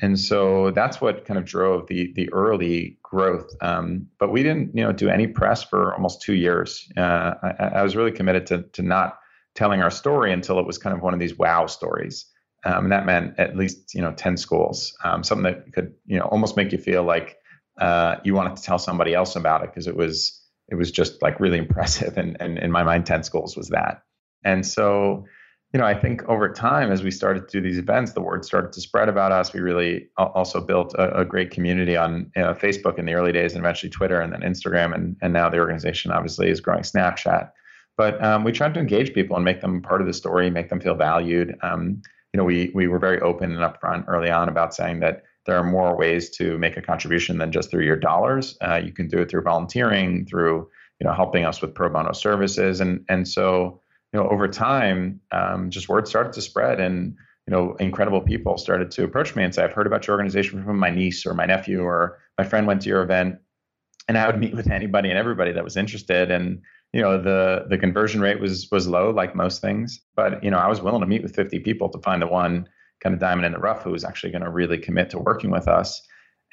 And 0.00 0.18
so 0.18 0.70
that's 0.72 1.00
what 1.00 1.24
kind 1.24 1.38
of 1.38 1.44
drove 1.44 1.86
the 1.86 2.12
the 2.14 2.32
early 2.32 2.98
growth. 3.02 3.48
Um, 3.60 4.06
but 4.18 4.30
we 4.30 4.42
didn't, 4.42 4.76
you 4.76 4.84
know, 4.84 4.92
do 4.92 5.08
any 5.08 5.26
press 5.26 5.62
for 5.62 5.94
almost 5.94 6.22
two 6.22 6.34
years. 6.34 6.86
Uh, 6.96 7.34
I, 7.42 7.64
I 7.78 7.82
was 7.82 7.96
really 7.96 8.12
committed 8.12 8.46
to 8.48 8.62
to 8.74 8.82
not 8.82 9.18
telling 9.54 9.80
our 9.82 9.90
story 9.90 10.32
until 10.32 10.58
it 10.58 10.66
was 10.66 10.78
kind 10.78 10.94
of 10.94 11.02
one 11.02 11.14
of 11.14 11.20
these 11.20 11.38
wow 11.38 11.66
stories 11.66 12.26
um, 12.66 12.84
and 12.84 12.92
that 12.92 13.06
meant 13.06 13.38
at 13.38 13.56
least 13.56 13.94
you 13.94 14.00
know 14.02 14.12
ten 14.12 14.36
schools, 14.36 14.96
um, 15.04 15.22
something 15.22 15.44
that 15.44 15.72
could 15.72 15.94
you 16.04 16.18
know 16.18 16.24
almost 16.24 16.56
make 16.56 16.72
you 16.72 16.78
feel 16.78 17.04
like 17.04 17.36
uh, 17.80 18.16
you 18.24 18.34
wanted 18.34 18.56
to 18.56 18.62
tell 18.62 18.78
somebody 18.78 19.14
else 19.14 19.36
about 19.36 19.62
it 19.62 19.70
because 19.70 19.86
it 19.86 19.96
was 19.96 20.42
it 20.68 20.74
was 20.74 20.90
just 20.90 21.22
like 21.22 21.40
really 21.40 21.58
impressive, 21.66 22.16
and 22.16 22.36
and 22.40 22.58
in 22.58 22.70
my 22.70 22.82
mind, 22.82 23.06
ten 23.06 23.22
schools 23.22 23.56
was 23.56 23.68
that, 23.68 24.02
and 24.44 24.66
so 24.66 25.24
you 25.72 25.80
know, 25.80 25.86
I 25.86 25.94
think 25.94 26.26
over 26.28 26.48
time, 26.48 26.90
as 26.90 27.02
we 27.02 27.10
started 27.10 27.48
to 27.48 27.60
do 27.60 27.60
these 27.60 27.76
events, 27.76 28.12
the 28.12 28.22
word 28.22 28.44
started 28.44 28.72
to 28.72 28.80
spread 28.80 29.08
about 29.10 29.32
us. 29.32 29.52
We 29.52 29.60
really 29.60 30.08
also 30.16 30.60
built 30.60 30.94
a, 30.94 31.20
a 31.20 31.24
great 31.24 31.50
community 31.50 31.96
on 31.96 32.30
you 32.34 32.42
know, 32.42 32.54
Facebook 32.54 32.98
in 32.98 33.04
the 33.04 33.14
early 33.14 33.32
days, 33.32 33.52
and 33.52 33.62
eventually 33.62 33.90
Twitter, 33.90 34.20
and 34.20 34.32
then 34.32 34.40
Instagram, 34.40 34.94
and 34.94 35.16
and 35.20 35.32
now 35.32 35.50
the 35.50 35.58
organization 35.58 36.12
obviously 36.12 36.48
is 36.48 36.60
growing 36.60 36.82
Snapchat. 36.82 37.50
But 37.96 38.22
um, 38.22 38.44
we 38.44 38.52
tried 38.52 38.74
to 38.74 38.80
engage 38.80 39.14
people 39.14 39.36
and 39.36 39.44
make 39.44 39.60
them 39.60 39.82
part 39.82 40.00
of 40.00 40.06
the 40.06 40.12
story, 40.12 40.50
make 40.50 40.68
them 40.68 40.80
feel 40.80 40.94
valued. 40.94 41.56
Um, 41.62 42.00
you 42.32 42.38
know, 42.38 42.44
we 42.44 42.70
we 42.74 42.88
were 42.88 42.98
very 42.98 43.20
open 43.20 43.52
and 43.52 43.60
upfront 43.60 44.04
early 44.08 44.30
on 44.30 44.48
about 44.48 44.74
saying 44.74 45.00
that 45.00 45.24
there 45.46 45.56
are 45.56 45.64
more 45.64 45.96
ways 45.96 46.30
to 46.30 46.58
make 46.58 46.76
a 46.76 46.82
contribution 46.82 47.38
than 47.38 47.52
just 47.52 47.70
through 47.70 47.84
your 47.84 47.96
dollars. 47.96 48.58
Uh, 48.60 48.80
you 48.82 48.92
can 48.92 49.08
do 49.08 49.18
it 49.18 49.30
through 49.30 49.42
volunteering, 49.42 50.26
through 50.26 50.68
you 51.00 51.06
know 51.06 51.12
helping 51.12 51.44
us 51.44 51.62
with 51.62 51.74
pro 51.74 51.88
bono 51.88 52.12
services, 52.12 52.80
and 52.80 53.04
and 53.08 53.26
so 53.26 53.80
you 54.12 54.20
know, 54.20 54.28
over 54.28 54.48
time, 54.48 55.20
um, 55.32 55.70
just 55.70 55.88
word 55.88 56.08
started 56.08 56.32
to 56.34 56.40
spread, 56.40 56.80
and 56.80 57.14
you 57.46 57.52
know, 57.52 57.74
incredible 57.74 58.20
people 58.20 58.56
started 58.56 58.90
to 58.92 59.04
approach 59.04 59.36
me 59.36 59.44
and 59.44 59.54
say, 59.54 59.62
"I've 59.62 59.72
heard 59.72 59.86
about 59.86 60.06
your 60.06 60.14
organization 60.14 60.64
from 60.64 60.78
my 60.78 60.90
niece 60.90 61.26
or 61.26 61.34
my 61.34 61.46
nephew 61.46 61.82
or 61.82 62.18
my 62.38 62.44
friend 62.44 62.66
went 62.66 62.82
to 62.82 62.88
your 62.88 63.02
event." 63.02 63.38
And 64.08 64.16
I 64.16 64.26
would 64.26 64.38
meet 64.38 64.54
with 64.54 64.70
anybody 64.70 65.10
and 65.10 65.18
everybody 65.18 65.52
that 65.52 65.64
was 65.64 65.76
interested, 65.76 66.30
and 66.30 66.62
you 66.92 67.02
know, 67.02 67.20
the 67.20 67.66
the 67.68 67.78
conversion 67.78 68.20
rate 68.20 68.40
was 68.40 68.68
was 68.70 68.88
low, 68.88 69.10
like 69.10 69.34
most 69.34 69.60
things. 69.60 70.00
But 70.14 70.42
you 70.42 70.50
know, 70.50 70.58
I 70.58 70.68
was 70.68 70.80
willing 70.80 71.00
to 71.00 71.06
meet 71.06 71.22
with 71.22 71.34
50 71.34 71.58
people 71.60 71.88
to 71.90 71.98
find 71.98 72.22
the 72.22 72.26
one 72.26 72.68
kind 73.02 73.14
of 73.14 73.20
diamond 73.20 73.46
in 73.46 73.52
the 73.52 73.58
rough 73.58 73.82
who 73.82 73.90
was 73.90 74.04
actually 74.04 74.32
going 74.32 74.44
to 74.44 74.50
really 74.50 74.78
commit 74.78 75.10
to 75.10 75.18
working 75.18 75.50
with 75.50 75.68
us. 75.68 76.02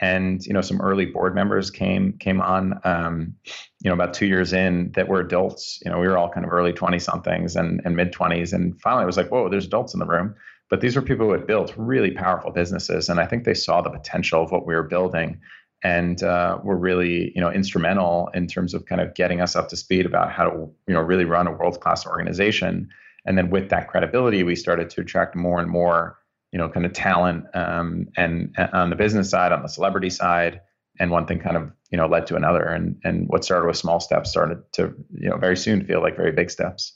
And 0.01 0.43
you 0.45 0.53
know 0.53 0.61
some 0.61 0.81
early 0.81 1.05
board 1.05 1.35
members 1.35 1.69
came 1.69 2.13
came 2.13 2.41
on 2.41 2.79
um, 2.83 3.35
you 3.81 3.89
know 3.89 3.93
about 3.93 4.13
two 4.13 4.25
years 4.25 4.51
in 4.51 4.91
that 4.95 5.07
were 5.07 5.19
adults. 5.19 5.79
You 5.85 5.91
know 5.91 5.99
we 5.99 6.07
were 6.07 6.17
all 6.17 6.29
kind 6.29 6.45
of 6.45 6.51
early 6.51 6.73
20 6.73 6.97
somethings 6.99 7.55
and, 7.55 7.79
and 7.85 7.95
mid 7.95 8.11
20s 8.11 8.53
and 8.53 8.79
finally 8.81 9.03
it 9.03 9.05
was 9.05 9.17
like 9.17 9.29
whoa 9.29 9.49
there's 9.49 9.65
adults 9.67 9.93
in 9.93 9.99
the 9.99 10.05
room. 10.05 10.35
But 10.69 10.81
these 10.81 10.95
were 10.95 11.03
people 11.03 11.27
who 11.27 11.33
had 11.33 11.45
built 11.45 11.73
really 11.77 12.09
powerful 12.09 12.49
businesses 12.49 13.07
and 13.07 13.19
i 13.19 13.27
think 13.27 13.43
they 13.43 13.53
saw 13.53 13.81
the 13.81 13.91
potential 13.91 14.41
of 14.41 14.51
what 14.51 14.65
we 14.65 14.73
were 14.73 14.83
building 14.83 15.39
and 15.83 16.23
uh, 16.23 16.59
were 16.63 16.77
really 16.77 17.31
you 17.35 17.41
know 17.41 17.51
instrumental 17.51 18.29
in 18.33 18.47
terms 18.47 18.73
of 18.73 18.85
kind 18.85 19.01
of 19.01 19.13
getting 19.15 19.41
us 19.41 19.55
up 19.55 19.69
to 19.69 19.75
speed 19.75 20.05
about 20.05 20.31
how 20.31 20.45
to 20.45 20.69
you 20.87 20.93
know 20.93 21.01
really 21.01 21.25
run 21.25 21.47
a 21.47 21.51
world 21.51 21.79
class 21.81 22.05
organization. 22.05 22.89
And 23.25 23.37
then 23.37 23.49
with 23.49 23.69
that 23.69 23.89
credibility 23.89 24.43
we 24.43 24.55
started 24.55 24.89
to 24.91 25.01
attract 25.01 25.35
more 25.35 25.59
and 25.59 25.69
more 25.69 26.17
you 26.53 26.59
know, 26.59 26.69
kind 26.69 26.85
of 26.85 26.93
talent 26.93 27.45
um, 27.55 28.07
and, 28.15 28.53
and 28.55 28.69
on 28.73 28.89
the 28.91 28.95
business 28.95 29.29
side, 29.29 29.51
on 29.51 29.63
the 29.63 29.67
celebrity 29.67 30.11
side, 30.11 30.61
and 30.99 31.09
one 31.09 31.25
thing 31.25 31.39
kind 31.39 31.57
of 31.57 31.71
you 31.89 31.97
know 31.97 32.07
led 32.07 32.27
to 32.27 32.35
another, 32.35 32.61
and 32.61 32.95
and 33.03 33.27
what 33.27 33.43
started 33.43 33.65
with 33.65 33.75
small 33.75 33.99
steps 33.99 34.29
started 34.29 34.59
to 34.73 34.93
you 35.17 35.29
know 35.29 35.37
very 35.37 35.57
soon 35.57 35.83
feel 35.83 35.99
like 35.99 36.15
very 36.15 36.31
big 36.31 36.51
steps. 36.51 36.95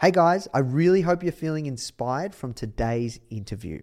Hey 0.00 0.12
guys, 0.12 0.46
I 0.54 0.60
really 0.60 1.02
hope 1.02 1.24
you're 1.24 1.32
feeling 1.32 1.66
inspired 1.66 2.32
from 2.32 2.54
today's 2.54 3.18
interview. 3.28 3.82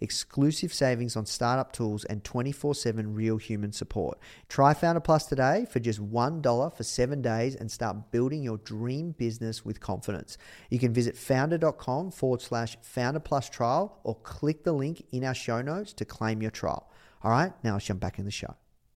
exclusive 0.00 0.72
savings 0.72 1.16
on 1.16 1.26
startup 1.26 1.72
tools, 1.72 2.04
and 2.04 2.22
24 2.24 2.74
7 2.74 3.14
real 3.14 3.36
human 3.36 3.72
support. 3.72 4.18
Try 4.48 4.74
Foundr 4.74 5.02
Plus 5.02 5.26
today 5.26 5.66
for 5.70 5.80
just 5.80 6.00
$1 6.00 6.76
for 6.76 6.82
seven 6.82 7.22
days 7.22 7.54
and 7.54 7.70
start 7.70 8.10
building 8.10 8.42
your 8.42 8.58
dream 8.58 9.12
business 9.12 9.64
with 9.64 9.80
confidence. 9.80 10.38
You 10.70 10.78
can 10.78 10.92
visit 10.92 11.16
foundr.com 11.16 12.10
forward 12.10 12.42
slash 12.42 12.76
founder 12.82 13.20
plus 13.20 13.48
trial 13.48 14.00
or 14.04 14.16
click 14.16 14.64
the 14.64 14.72
link 14.72 15.04
in 15.12 15.24
our 15.24 15.34
show 15.34 15.62
notes 15.62 15.92
to 15.94 16.04
claim 16.04 16.42
your 16.42 16.50
trial. 16.50 16.90
All 17.22 17.30
right, 17.30 17.52
now 17.62 17.74
let's 17.74 17.86
jump 17.86 18.00
back 18.00 18.18
in 18.18 18.24
the 18.24 18.30
show. 18.30 18.54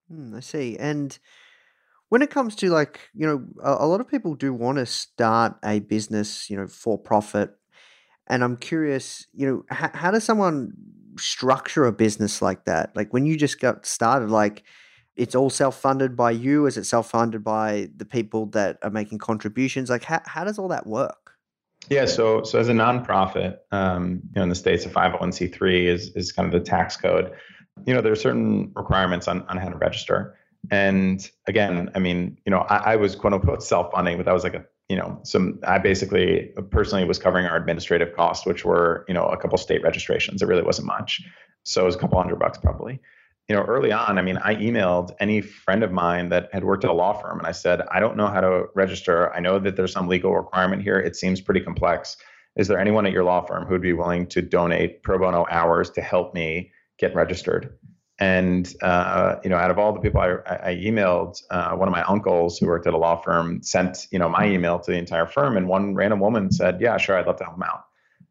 Hmm, 0.09 0.35
I 0.35 0.39
see. 0.39 0.77
And 0.77 1.17
when 2.09 2.21
it 2.21 2.29
comes 2.29 2.55
to 2.57 2.69
like, 2.69 3.09
you 3.13 3.25
know, 3.25 3.43
a, 3.63 3.85
a 3.85 3.87
lot 3.87 3.99
of 3.99 4.07
people 4.07 4.35
do 4.35 4.53
want 4.53 4.77
to 4.77 4.85
start 4.85 5.55
a 5.63 5.79
business, 5.79 6.49
you 6.49 6.55
know, 6.55 6.67
for 6.67 6.97
profit 6.97 7.55
and 8.27 8.43
I'm 8.43 8.57
curious, 8.57 9.27
you 9.33 9.47
know, 9.47 9.65
how, 9.69 9.89
how 9.93 10.11
does 10.11 10.23
someone 10.23 10.73
structure 11.17 11.85
a 11.85 11.91
business 11.91 12.41
like 12.41 12.65
that? 12.65 12.95
Like 12.95 13.13
when 13.13 13.25
you 13.25 13.37
just 13.37 13.59
got 13.59 13.85
started, 13.85 14.29
like 14.29 14.63
it's 15.15 15.35
all 15.35 15.49
self-funded 15.49 16.15
by 16.15 16.31
you? 16.31 16.65
Is 16.65 16.77
it 16.77 16.85
self-funded 16.85 17.43
by 17.43 17.89
the 17.95 18.05
people 18.05 18.47
that 18.47 18.77
are 18.81 18.89
making 18.89 19.19
contributions? 19.19 19.89
Like 19.89 20.03
how, 20.03 20.21
how 20.25 20.43
does 20.43 20.57
all 20.57 20.69
that 20.69 20.87
work? 20.87 21.23
Yeah, 21.89 22.05
so 22.05 22.43
so 22.43 22.59
as 22.59 22.69
a 22.69 22.73
nonprofit, 22.73 23.57
um, 23.71 24.21
you 24.23 24.37
know, 24.37 24.43
in 24.43 24.49
the 24.49 24.55
states, 24.55 24.85
a 24.85 24.89
501c3 24.89 25.85
is 25.85 26.09
is 26.15 26.31
kind 26.31 26.45
of 26.45 26.53
the 26.53 26.65
tax 26.65 26.95
code. 26.95 27.33
You 27.85 27.93
know, 27.93 28.01
there 28.01 28.11
are 28.11 28.15
certain 28.15 28.71
requirements 28.75 29.27
on 29.27 29.41
on 29.49 29.57
how 29.57 29.67
to 29.67 29.75
register. 29.75 30.37
And 30.71 31.29
again, 31.45 31.89
I 31.93 31.99
mean, 31.99 32.37
you 32.45 32.51
know, 32.51 32.59
I, 32.59 32.93
I 32.93 32.95
was 32.95 33.15
quote 33.15 33.33
unquote 33.33 33.61
self-funding, 33.61 34.15
but 34.15 34.25
that 34.25 34.31
was 34.31 34.43
like 34.43 34.53
a 34.53 34.65
you 34.93 34.99
know, 34.99 35.19
some 35.23 35.59
I 35.65 35.79
basically 35.79 36.53
personally 36.69 37.03
was 37.03 37.17
covering 37.17 37.47
our 37.47 37.55
administrative 37.55 38.15
costs, 38.15 38.45
which 38.45 38.63
were, 38.63 39.05
you 39.07 39.13
know, 39.15 39.25
a 39.25 39.35
couple 39.35 39.57
state 39.57 39.81
registrations. 39.81 40.43
It 40.43 40.45
really 40.45 40.61
wasn't 40.61 40.85
much. 40.85 41.19
So 41.63 41.81
it 41.81 41.85
was 41.85 41.95
a 41.95 41.97
couple 41.97 42.19
hundred 42.19 42.37
bucks 42.37 42.59
probably. 42.59 42.99
You 43.49 43.55
know, 43.55 43.63
early 43.63 43.91
on, 43.91 44.19
I 44.19 44.21
mean, 44.21 44.37
I 44.37 44.53
emailed 44.53 45.15
any 45.19 45.41
friend 45.41 45.81
of 45.81 45.91
mine 45.91 46.29
that 46.29 46.49
had 46.53 46.63
worked 46.63 46.83
at 46.83 46.91
a 46.91 46.93
law 46.93 47.13
firm 47.13 47.39
and 47.39 47.47
I 47.47 47.53
said, 47.53 47.81
I 47.91 47.99
don't 47.99 48.15
know 48.15 48.27
how 48.27 48.39
to 48.39 48.65
register. 48.75 49.33
I 49.33 49.39
know 49.39 49.57
that 49.57 49.75
there's 49.75 49.91
some 49.91 50.07
legal 50.07 50.35
requirement 50.35 50.83
here. 50.83 50.99
It 50.99 51.15
seems 51.15 51.41
pretty 51.41 51.61
complex. 51.61 52.15
Is 52.55 52.67
there 52.67 52.77
anyone 52.77 53.07
at 53.07 53.13
your 53.13 53.23
law 53.23 53.43
firm 53.43 53.65
who 53.65 53.71
would 53.71 53.81
be 53.81 53.93
willing 53.93 54.27
to 54.27 54.43
donate 54.43 55.01
pro 55.01 55.17
bono 55.17 55.47
hours 55.49 55.89
to 55.89 56.03
help 56.03 56.35
me 56.35 56.71
get 56.99 57.15
registered? 57.15 57.75
And 58.23 58.73
uh, 58.81 59.35
you 59.43 59.49
know, 59.49 59.57
out 59.57 59.69
of 59.69 59.77
all 59.77 59.91
the 59.91 59.99
people 59.99 60.21
I, 60.21 60.37
I 60.69 60.75
emailed, 60.75 61.43
uh, 61.49 61.75
one 61.75 61.89
of 61.89 61.91
my 61.91 62.03
uncles 62.03 62.57
who 62.57 62.67
worked 62.67 62.87
at 62.87 62.93
a 62.93 62.97
law 62.97 63.17
firm 63.17 63.61
sent 63.63 64.07
you 64.11 64.19
know 64.19 64.29
my 64.29 64.45
email 64.47 64.79
to 64.79 64.91
the 64.91 64.97
entire 64.97 65.25
firm, 65.25 65.57
and 65.57 65.67
one 65.67 65.93
random 65.93 66.21
woman 66.21 66.49
said, 66.49 66.79
"Yeah, 66.79 66.95
sure, 66.95 67.17
I'd 67.17 67.27
love 67.27 67.35
to 67.39 67.43
help 67.43 67.57
him 67.57 67.63
out." 67.63 67.83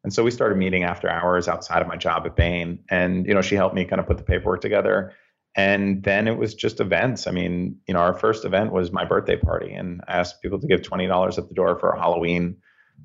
And 0.02 0.10
so 0.10 0.24
we 0.24 0.30
started 0.30 0.56
meeting 0.56 0.82
after 0.82 1.10
hours 1.10 1.46
outside 1.46 1.82
of 1.82 1.88
my 1.88 1.96
job 1.96 2.22
at 2.24 2.36
Bain, 2.36 2.78
and 2.88 3.26
you 3.26 3.34
know, 3.34 3.42
she 3.42 3.54
helped 3.54 3.74
me 3.74 3.84
kind 3.84 4.00
of 4.00 4.06
put 4.06 4.16
the 4.16 4.24
paperwork 4.24 4.62
together. 4.62 5.12
And 5.54 6.02
then 6.02 6.26
it 6.26 6.38
was 6.38 6.54
just 6.54 6.80
events. 6.80 7.26
I 7.26 7.32
mean, 7.32 7.76
you 7.86 7.92
know, 7.92 8.00
our 8.00 8.14
first 8.14 8.46
event 8.46 8.72
was 8.72 8.92
my 8.92 9.04
birthday 9.04 9.36
party, 9.36 9.74
and 9.74 10.00
I 10.08 10.20
asked 10.20 10.40
people 10.40 10.58
to 10.58 10.66
give 10.66 10.80
twenty 10.82 11.06
dollars 11.06 11.36
at 11.36 11.48
the 11.48 11.54
door 11.54 11.78
for 11.78 11.90
a 11.90 12.00
Halloween 12.00 12.56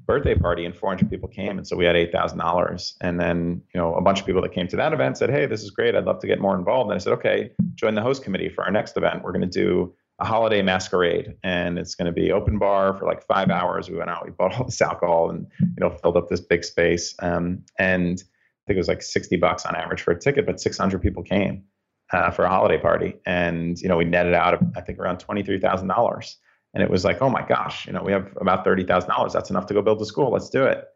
birthday 0.06 0.36
party 0.36 0.66
and 0.66 0.76
400 0.76 1.10
people 1.10 1.28
came 1.28 1.58
and 1.58 1.68
so 1.68 1.76
we 1.76 1.86
had 1.86 1.96
$8000 1.96 2.94
and 3.02 3.20
then 3.20 3.62
you 3.74 3.80
know 3.80 3.94
a 3.96 4.02
bunch 4.02 4.20
of 4.20 4.26
people 4.26 4.42
that 4.42 4.54
came 4.54 4.68
to 4.68 4.76
that 4.76 4.94
event 4.94 5.18
said 5.18 5.30
hey 5.30 5.46
this 5.46 5.64
is 5.64 5.72
great. 5.72 5.96
I'd 5.96 6.06
love 6.06 6.20
to 6.20 6.28
get 6.28 6.40
more 6.40 6.56
involved. 6.56 6.90
And 6.92 6.96
i 6.96 7.00
said 7.00 7.14
okay 7.14 7.52
join 7.76 7.96
the 7.96 8.02
host 8.02 8.24
committee 8.24 8.50
for 8.50 8.64
our 8.64 8.72
next 8.72 8.98
event. 8.98 9.24
We're 9.24 9.32
going 9.32 9.50
to 9.50 9.60
do 9.60 9.94
a 10.20 10.26
holiday 10.26 10.62
masquerade 10.62 11.36
and 11.44 11.78
it's 11.78 11.94
going 11.96 12.08
to 12.08 12.12
be 12.12 12.32
open 12.32 12.58
bar 12.58 12.98
for 12.98 13.06
like 13.06 13.26
five 13.26 13.50
hours. 13.50 13.90
We 13.90 13.98
went 13.98 14.10
out 14.10 14.26
we 14.26 14.32
bought 14.32 14.58
all 14.58 14.66
this 14.66 14.82
alcohol 14.82 15.30
and 15.30 15.48
you 15.60 15.76
know 15.80 15.90
filled 15.90 16.18
up 16.18 16.30
this 16.30 16.42
big 16.42 16.64
space 16.64 17.16
um, 17.20 17.64
and 17.78 18.24
i 18.24 18.62
think 18.68 18.76
it 18.76 18.80
was 18.80 18.88
like 18.88 19.02
60 19.02 19.36
bucks 19.38 19.66
on 19.66 19.76
average 19.76 20.02
for 20.02 20.12
a 20.12 20.20
ticket 20.20 20.46
but 20.46 20.60
600 20.60 21.02
people 21.02 21.24
came 21.24 21.64
uh, 22.12 22.32
for 22.32 22.46
a 22.46 22.50
holiday 22.50 22.78
party. 22.78 23.16
And 23.26 23.80
you 23.80 23.90
know 23.90 23.98
we 23.98 24.06
netted 24.06 24.34
out 24.34 24.60
i 24.76 24.82
think 24.82 25.00
around 25.00 25.18
$23000 25.18 26.36
and 26.74 26.84
it 26.84 26.90
was 26.90 27.06
like, 27.06 27.22
oh 27.22 27.30
my 27.30 27.46
gosh, 27.48 27.88
you 27.88 27.94
know, 27.94 28.04
we 28.04 28.12
have 28.12 28.30
about 28.40 28.64
thirty 28.64 28.84
thousand 28.84 29.10
dollars. 29.10 29.34
That's 29.34 29.50
enough 29.50 29.68
to 29.68 29.74
go 29.74 29.82
build 29.82 30.02
a 30.02 30.06
school. 30.06 30.32
Let's 30.32 30.50
do 30.50 30.64
it. 30.64 30.88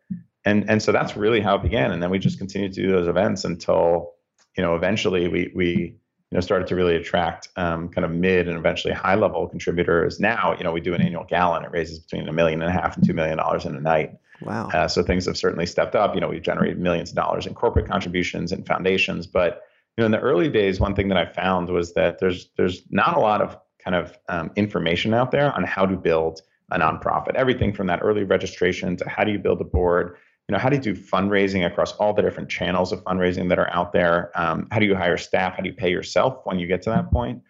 And 0.45 0.69
and 0.69 0.81
so 0.81 0.91
that's 0.91 1.15
really 1.15 1.41
how 1.41 1.55
it 1.55 1.63
began. 1.63 1.91
And 1.91 2.01
then 2.01 2.09
we 2.09 2.19
just 2.19 2.37
continued 2.37 2.73
to 2.73 2.81
do 2.81 2.91
those 2.91 3.07
events 3.07 3.45
until, 3.45 4.13
you 4.57 4.63
know, 4.63 4.75
eventually 4.75 5.27
we 5.27 5.51
we 5.55 5.65
you 5.65 6.37
know 6.37 6.39
started 6.39 6.67
to 6.67 6.75
really 6.75 6.95
attract 6.95 7.49
um, 7.55 7.89
kind 7.89 8.05
of 8.05 8.11
mid 8.11 8.47
and 8.47 8.57
eventually 8.57 8.93
high 8.93 9.15
level 9.15 9.47
contributors. 9.47 10.19
Now, 10.19 10.55
you 10.57 10.63
know, 10.63 10.71
we 10.71 10.81
do 10.81 10.93
an 10.93 11.01
annual 11.01 11.25
gala 11.25 11.57
and 11.57 11.65
it 11.65 11.71
raises 11.71 11.99
between 11.99 12.27
a 12.27 12.33
million 12.33 12.61
and 12.61 12.69
a 12.69 12.73
half 12.73 12.95
and 12.95 13.05
two 13.05 13.13
million 13.13 13.37
dollars 13.37 13.65
in 13.65 13.75
a 13.75 13.81
night. 13.81 14.17
Wow. 14.41 14.69
Uh, 14.73 14.87
so 14.87 15.03
things 15.03 15.25
have 15.25 15.37
certainly 15.37 15.67
stepped 15.67 15.95
up. 15.95 16.15
You 16.15 16.21
know, 16.21 16.27
we've 16.27 16.41
generated 16.41 16.79
millions 16.79 17.11
of 17.11 17.15
dollars 17.15 17.45
in 17.45 17.53
corporate 17.53 17.87
contributions 17.87 18.51
and 18.51 18.65
foundations, 18.65 19.27
but 19.27 19.63
you 19.97 20.01
know, 20.01 20.05
in 20.05 20.11
the 20.11 20.19
early 20.19 20.49
days, 20.49 20.79
one 20.79 20.95
thing 20.95 21.09
that 21.09 21.17
I 21.17 21.25
found 21.25 21.69
was 21.69 21.93
that 21.93 22.19
there's 22.19 22.49
there's 22.55 22.83
not 22.89 23.17
a 23.17 23.19
lot 23.19 23.41
of 23.41 23.57
kind 23.83 23.95
of 23.95 24.17
um, 24.29 24.51
information 24.55 25.13
out 25.13 25.31
there 25.31 25.51
on 25.53 25.63
how 25.63 25.85
to 25.85 25.95
build 25.95 26.41
a 26.71 26.79
nonprofit. 26.79 27.35
Everything 27.35 27.73
from 27.73 27.87
that 27.87 27.99
early 28.01 28.23
registration 28.23 28.95
to 28.97 29.09
how 29.09 29.23
do 29.23 29.31
you 29.31 29.39
build 29.39 29.61
a 29.61 29.65
board, 29.65 30.17
you 30.47 30.53
know, 30.53 30.59
how 30.59 30.69
do 30.69 30.75
you 30.75 30.81
do 30.81 30.95
fundraising 30.95 31.65
across 31.65 31.93
all 31.93 32.13
the 32.13 32.21
different 32.21 32.49
channels 32.49 32.91
of 32.91 33.03
fundraising 33.03 33.49
that 33.49 33.59
are 33.59 33.71
out 33.71 33.93
there? 33.93 34.31
Um, 34.35 34.67
how 34.71 34.79
do 34.79 34.85
you 34.85 34.95
hire 34.95 35.17
staff? 35.17 35.55
How 35.55 35.63
do 35.63 35.69
you 35.69 35.75
pay 35.75 35.89
yourself 35.91 36.41
when 36.43 36.59
you 36.59 36.67
get 36.67 36.81
to 36.83 36.89
that 36.89 37.11
point? 37.11 37.41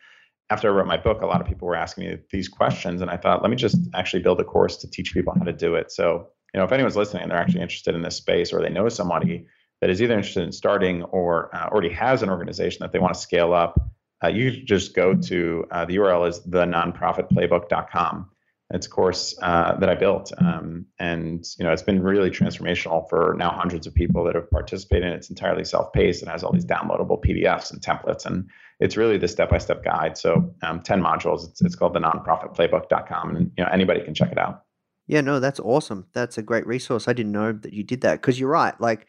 After 0.50 0.67
I 0.70 0.72
wrote 0.72 0.88
my 0.88 0.98
book, 0.98 1.22
a 1.22 1.26
lot 1.26 1.39
of 1.39 1.48
people 1.48 1.67
were 1.67 1.76
asking 1.76 2.06
me 2.06 2.17
these 2.30 2.50
questions, 2.50 3.02
and 3.02 3.10
I 3.10 3.17
thought, 3.17 3.41
let 3.41 3.50
me 3.50 3.56
just 3.56 3.78
actually 3.96 4.22
build 4.22 4.39
a 4.41 4.44
course 4.44 4.78
to 4.78 4.89
teach 4.89 5.13
people 5.13 5.34
how 5.38 5.46
to 5.46 5.54
do 5.54 5.76
it. 5.76 5.91
So, 5.91 6.28
you 6.54 6.60
know, 6.60 6.65
if 6.65 6.72
anyone's 6.74 6.98
listening 6.98 7.24
and 7.24 7.32
they're 7.32 7.39
actually 7.39 7.62
interested 7.62 7.96
in 7.96 8.02
this 8.02 8.17
space, 8.17 8.52
or 8.52 8.62
they 8.62 8.70
know 8.70 8.89
somebody 8.89 9.48
that 9.80 9.89
is 9.89 10.02
either 10.02 10.13
interested 10.13 10.44
in 10.44 10.52
starting 10.52 11.04
or 11.04 11.56
uh, 11.56 11.70
already 11.70 11.89
has 11.89 12.22
an 12.22 12.30
organization 12.30 12.80
that 12.82 12.91
they 12.91 13.00
want 13.00 13.13
to 13.13 13.20
scale 13.20 13.54
up, 13.54 13.80
uh, 14.24 14.28
you 14.28 14.64
just 14.64 14.96
go 14.96 15.14
to 15.14 15.66
uh, 15.72 15.86
the 15.86 15.96
URL 15.98 16.28
is 16.28 16.42
the 16.44 16.66
nonprofitplaybook.com. 16.66 18.30
It's 18.74 18.88
a 18.88 18.90
course 18.90 19.38
uh, 19.42 19.76
that 19.80 19.90
I 19.90 19.96
built, 19.96 20.32
um, 20.38 20.86
and 20.98 21.46
you 21.60 21.66
know 21.66 21.74
it's 21.74 21.82
been 21.82 22.02
really 22.02 22.30
transformational 22.30 23.10
for 23.10 23.36
now 23.38 23.50
hundreds 23.50 23.86
of 23.86 23.94
people 23.94 24.24
that 24.24 24.36
have 24.36 24.50
participated. 24.50 25.08
in 25.08 25.14
it. 25.14 25.18
It's 25.18 25.30
entirely 25.30 25.66
self-paced 25.66 26.22
and 26.22 26.32
has 26.32 26.42
all 26.42 26.54
these 26.54 26.66
downloadable 26.66 27.22
PDFs 27.22 27.74
and 27.74 27.82
templates, 27.82 28.26
and 28.26 28.50
it's 28.80 28.96
really 28.96 29.18
the 29.18 29.28
step-by-step 29.28 29.84
guide. 29.84 30.18
So 30.18 30.54
um, 30.62 30.80
ten 30.82 31.02
modules. 31.02 31.50
It's, 31.50 31.62
it's 31.62 31.76
called 31.76 31.94
the 31.94 32.00
nonprofitplaybook.com, 32.00 33.36
and 33.36 33.52
you 33.58 33.64
know 33.66 33.70
anybody 33.74 34.02
can 34.06 34.14
check 34.14 34.32
it 34.32 34.38
out. 34.38 34.64
Yeah, 35.06 35.20
no, 35.20 35.42
that's 35.42 35.60
awesome. 35.60 36.08
That's 36.14 36.38
a 36.38 36.42
great 36.42 36.66
resource. 36.66 37.10
I 37.10 37.14
didn't 37.14 37.34
know 37.34 37.52
that 37.52 37.74
you 37.74 37.84
did 37.84 38.00
that 38.02 38.22
because 38.22 38.40
you're 38.40 38.50
right. 38.50 38.80
Like 38.80 39.06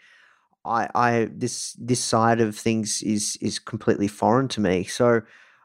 I, 0.64 0.88
I 0.94 1.28
this 1.32 1.74
this 1.78 2.00
side 2.00 2.40
of 2.40 2.56
things 2.56 3.02
is 3.02 3.36
is 3.40 3.58
completely 3.58 4.08
foreign 4.08 4.48
to 4.48 4.60
me. 4.60 4.84
So 4.84 5.22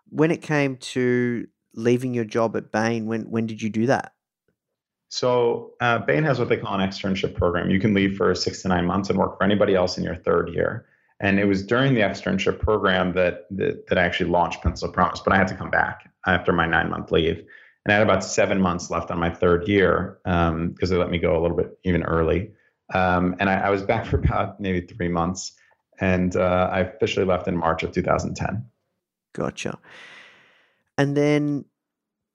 when 0.10 0.32
it 0.32 0.42
came 0.42 0.78
to 0.78 1.48
leaving 1.74 2.14
your 2.14 2.26
job 2.26 2.56
at 2.56 2.72
Bain, 2.72 3.06
when 3.06 3.30
when 3.30 3.46
did 3.46 3.62
you 3.62 3.70
do 3.70 3.86
that? 3.88 4.14
So 5.10 5.74
uh, 5.80 6.00
Bain 6.00 6.24
has 6.24 6.40
what 6.40 6.50
they 6.50 6.58
call 6.58 6.78
an 6.80 6.88
externship 6.88 7.36
program. 7.36 7.70
You 7.70 7.80
can 7.80 7.94
leave 7.94 8.18
for 8.18 8.34
six 8.36 8.62
to 8.64 8.68
nine 8.68 8.86
months 8.86 9.10
and 9.10 9.18
work 9.18 9.38
for 9.38 9.44
anybody 9.44 9.74
else 9.74 9.98
in 9.98 10.04
your 10.04 10.16
third 10.16 10.50
year. 10.54 10.86
And 11.20 11.40
it 11.40 11.46
was 11.46 11.64
during 11.64 11.94
the 11.94 12.02
externship 12.02 12.60
program 12.60 13.14
that 13.14 13.46
that, 13.52 13.88
that 13.88 13.98
I 13.98 14.04
actually 14.04 14.30
launched 14.30 14.62
Pencil 14.62 14.92
Promise. 14.92 15.22
But 15.22 15.34
I 15.34 15.38
had 15.38 15.48
to 15.48 15.56
come 15.56 15.70
back 15.70 16.12
after 16.26 16.52
my 16.52 16.66
nine 16.66 16.90
month 16.90 17.12
leave, 17.12 17.38
and 17.38 17.94
I 17.94 17.94
had 17.94 18.04
about 18.04 18.24
seven 18.24 18.60
months 18.60 18.90
left 18.90 19.12
on 19.12 19.20
my 19.20 19.30
third 19.30 19.68
year 19.68 20.20
because 20.24 20.50
um, 20.50 20.76
they 20.82 20.98
let 20.98 21.10
me 21.10 21.20
go 21.20 21.40
a 21.40 21.42
little 21.42 21.58
bit 21.58 21.78
even 21.84 22.04
early. 22.04 22.52
Um, 22.94 23.36
and 23.40 23.50
I, 23.50 23.56
I, 23.56 23.70
was 23.70 23.84
back 23.84 24.06
for 24.10 24.18
about 24.18 24.60
maybe 24.60 24.82
three 24.82 25.10
months, 25.10 25.54
and 26.00 26.36
uh, 26.36 26.70
I 26.72 26.80
officially 26.82 27.26
left 27.26 27.48
in 27.48 27.58
March 27.58 27.84
of 27.84 27.92
2010. 27.92 28.66
Gotcha. 29.34 29.78
And 30.98 31.16
then, 31.16 31.66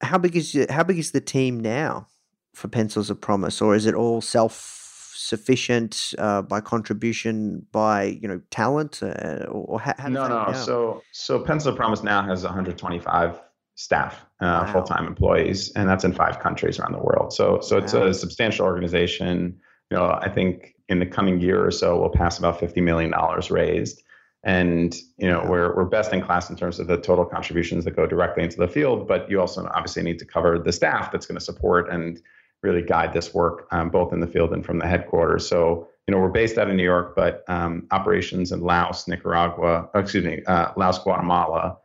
how 0.01 0.19
big 0.19 0.37
is 0.37 0.67
how 0.71 0.85
big 0.85 0.99
is 0.99 1.13
the 1.13 1.21
team 1.21 1.61
now 1.61 2.07
for 2.55 2.69
Pencils 2.69 3.11
of 3.11 3.21
Promise, 3.21 3.61
or 3.61 3.75
is 3.75 3.87
it 3.87 3.95
all 3.95 4.21
self 4.21 4.81
sufficient 5.15 6.15
uh, 6.19 6.43
by 6.43 6.61
contribution 6.61 7.67
by 7.73 8.05
you 8.05 8.29
know 8.29 8.41
talent, 8.51 9.03
uh, 9.03 9.47
or 9.49 9.81
how, 9.81 9.95
how 9.99 10.09
no, 10.09 10.29
no. 10.29 10.53
So 10.53 11.03
so 11.13 11.41
Pencils 11.41 11.73
of 11.73 11.77
Promise 11.77 12.03
now 12.03 12.23
has 12.23 12.45
125 12.45 13.41
staff, 13.75 14.25
uh, 14.41 14.65
wow. 14.65 14.73
full 14.73 14.83
time 14.83 15.07
employees, 15.07 15.73
and 15.73 15.89
that's 15.89 16.05
in 16.05 16.13
five 16.13 16.41
countries 16.41 16.79
around 16.79 16.93
the 16.93 17.03
world. 17.03 17.33
So 17.33 17.61
so 17.61 17.79
wow. 17.79 17.85
it's 17.85 17.95
a 17.95 18.15
substantial 18.15 18.67
organization 18.67 19.59
you 19.93 19.99
know, 19.99 20.19
I 20.23 20.31
think 20.31 20.75
in 20.89 21.01
the 21.01 21.07
coming 21.07 21.39
year 21.39 21.63
or 21.63 21.71
so, 21.71 22.01
we'll 22.01 22.09
pass 22.09 22.39
about 22.39 22.59
$50 22.59 22.83
million 22.83 23.13
raised. 23.51 24.03
And, 24.43 24.97
you 25.19 25.29
know, 25.29 25.45
we're, 25.47 25.77
we're 25.77 25.85
best 25.85 26.15
in 26.15 26.23
class 26.23 26.49
in 26.49 26.57
terms 26.57 26.81
of 26.81 26.87
the 26.87 26.97
total 26.97 27.27
contributions 27.27 27.85
that 27.85 27.95
go 27.95 28.07
directly 28.07 28.43
into 28.43 28.57
the 28.57 28.69
field, 28.69 29.07
but 29.07 29.31
you 29.31 29.39
also 29.39 29.71
obviously 29.75 30.03
need 30.03 30.19
to 30.19 30.25
cover 30.25 30.59
the 30.59 30.73
staff 30.73 31.13
that's 31.13 31.27
going 31.27 31.39
to 31.39 31.45
support 31.45 31.91
and 31.91 32.23
really 32.63 32.81
guide 32.81 33.13
this 33.13 33.35
work, 33.35 33.69
um, 33.71 33.91
both 33.91 34.15
in 34.15 34.21
the 34.21 34.27
field 34.27 34.55
and 34.55 34.65
from 34.65 34.79
the 34.79 34.87
headquarters. 34.87 35.47
So, 35.47 35.87
you 36.09 36.15
know, 36.15 36.19
we're 36.19 36.31
based 36.31 36.57
out 36.57 36.71
of 36.71 36.75
New 36.75 36.83
York, 36.83 37.15
but 37.15 37.45
um, 37.49 37.87
operations 37.91 38.51
in 38.51 38.63
Laos, 38.63 39.07
Nicaragua, 39.07 39.91
excuse 39.95 40.25
me, 40.25 40.43
uh, 40.47 40.73
Laos, 40.75 41.01
Guatemala, 41.01 41.77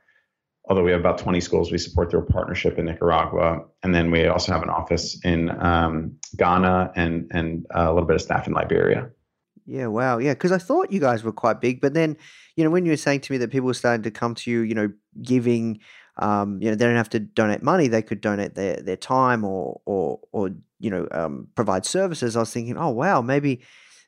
although 0.68 0.84
we 0.84 0.92
have 0.92 1.00
about 1.00 1.18
20 1.18 1.40
schools 1.40 1.72
we 1.72 1.78
support 1.78 2.12
through 2.12 2.22
a 2.22 2.26
partnership 2.26 2.78
in 2.78 2.86
Nicaragua. 2.86 3.64
And 3.84 3.96
then 3.96 4.12
we 4.12 4.28
also 4.28 4.52
have 4.52 4.64
an 4.64 4.70
office 4.70 5.20
in 5.24 5.50
um, 5.64 6.18
Ghana 6.36 6.92
and, 6.96 7.28
and 7.32 7.66
a 7.72 7.94
little 7.94 8.08
bit 8.08 8.16
of 8.16 8.22
staff 8.22 8.48
in 8.48 8.54
Liberia. 8.54 9.10
Yeah, 9.66 9.88
wow. 9.88 10.18
Yeah, 10.18 10.34
because 10.34 10.52
I 10.52 10.58
thought 10.58 10.92
you 10.92 11.00
guys 11.00 11.24
were 11.24 11.32
quite 11.32 11.62
big. 11.62 11.82
But 11.82 11.94
then, 11.94 12.18
you 12.56 12.64
know, 12.64 12.70
when 12.70 12.86
you 12.86 12.92
were 12.92 12.98
saying 12.98 13.22
to 13.22 13.32
me 13.32 13.38
that 13.40 13.52
people 13.52 13.68
were 13.68 13.74
starting 13.74 14.04
to 14.04 14.12
come 14.12 14.36
to 14.36 14.52
you, 14.52 14.62
you 14.62 14.76
know, 14.76 14.92
giving, 15.22 15.80
um, 16.18 16.62
you 16.62 16.70
know, 16.70 16.76
they 16.76 16.86
don't 16.86 16.96
have 16.96 17.10
to 17.10 17.20
donate 17.20 17.64
money, 17.64 17.88
they 17.88 18.02
could 18.02 18.22
donate 18.22 18.56
their, 18.56 18.78
their 18.78 18.98
time 18.98 19.44
or, 19.44 19.82
or, 19.86 20.20
or 20.32 20.52
you 20.80 20.90
know, 20.90 21.08
um, 21.12 21.48
provide 21.56 21.86
services. 21.86 22.36
I 22.36 22.42
was 22.42 22.52
thinking, 22.52 22.78
oh, 22.78 22.90
wow, 22.90 23.22
maybe, 23.22 23.62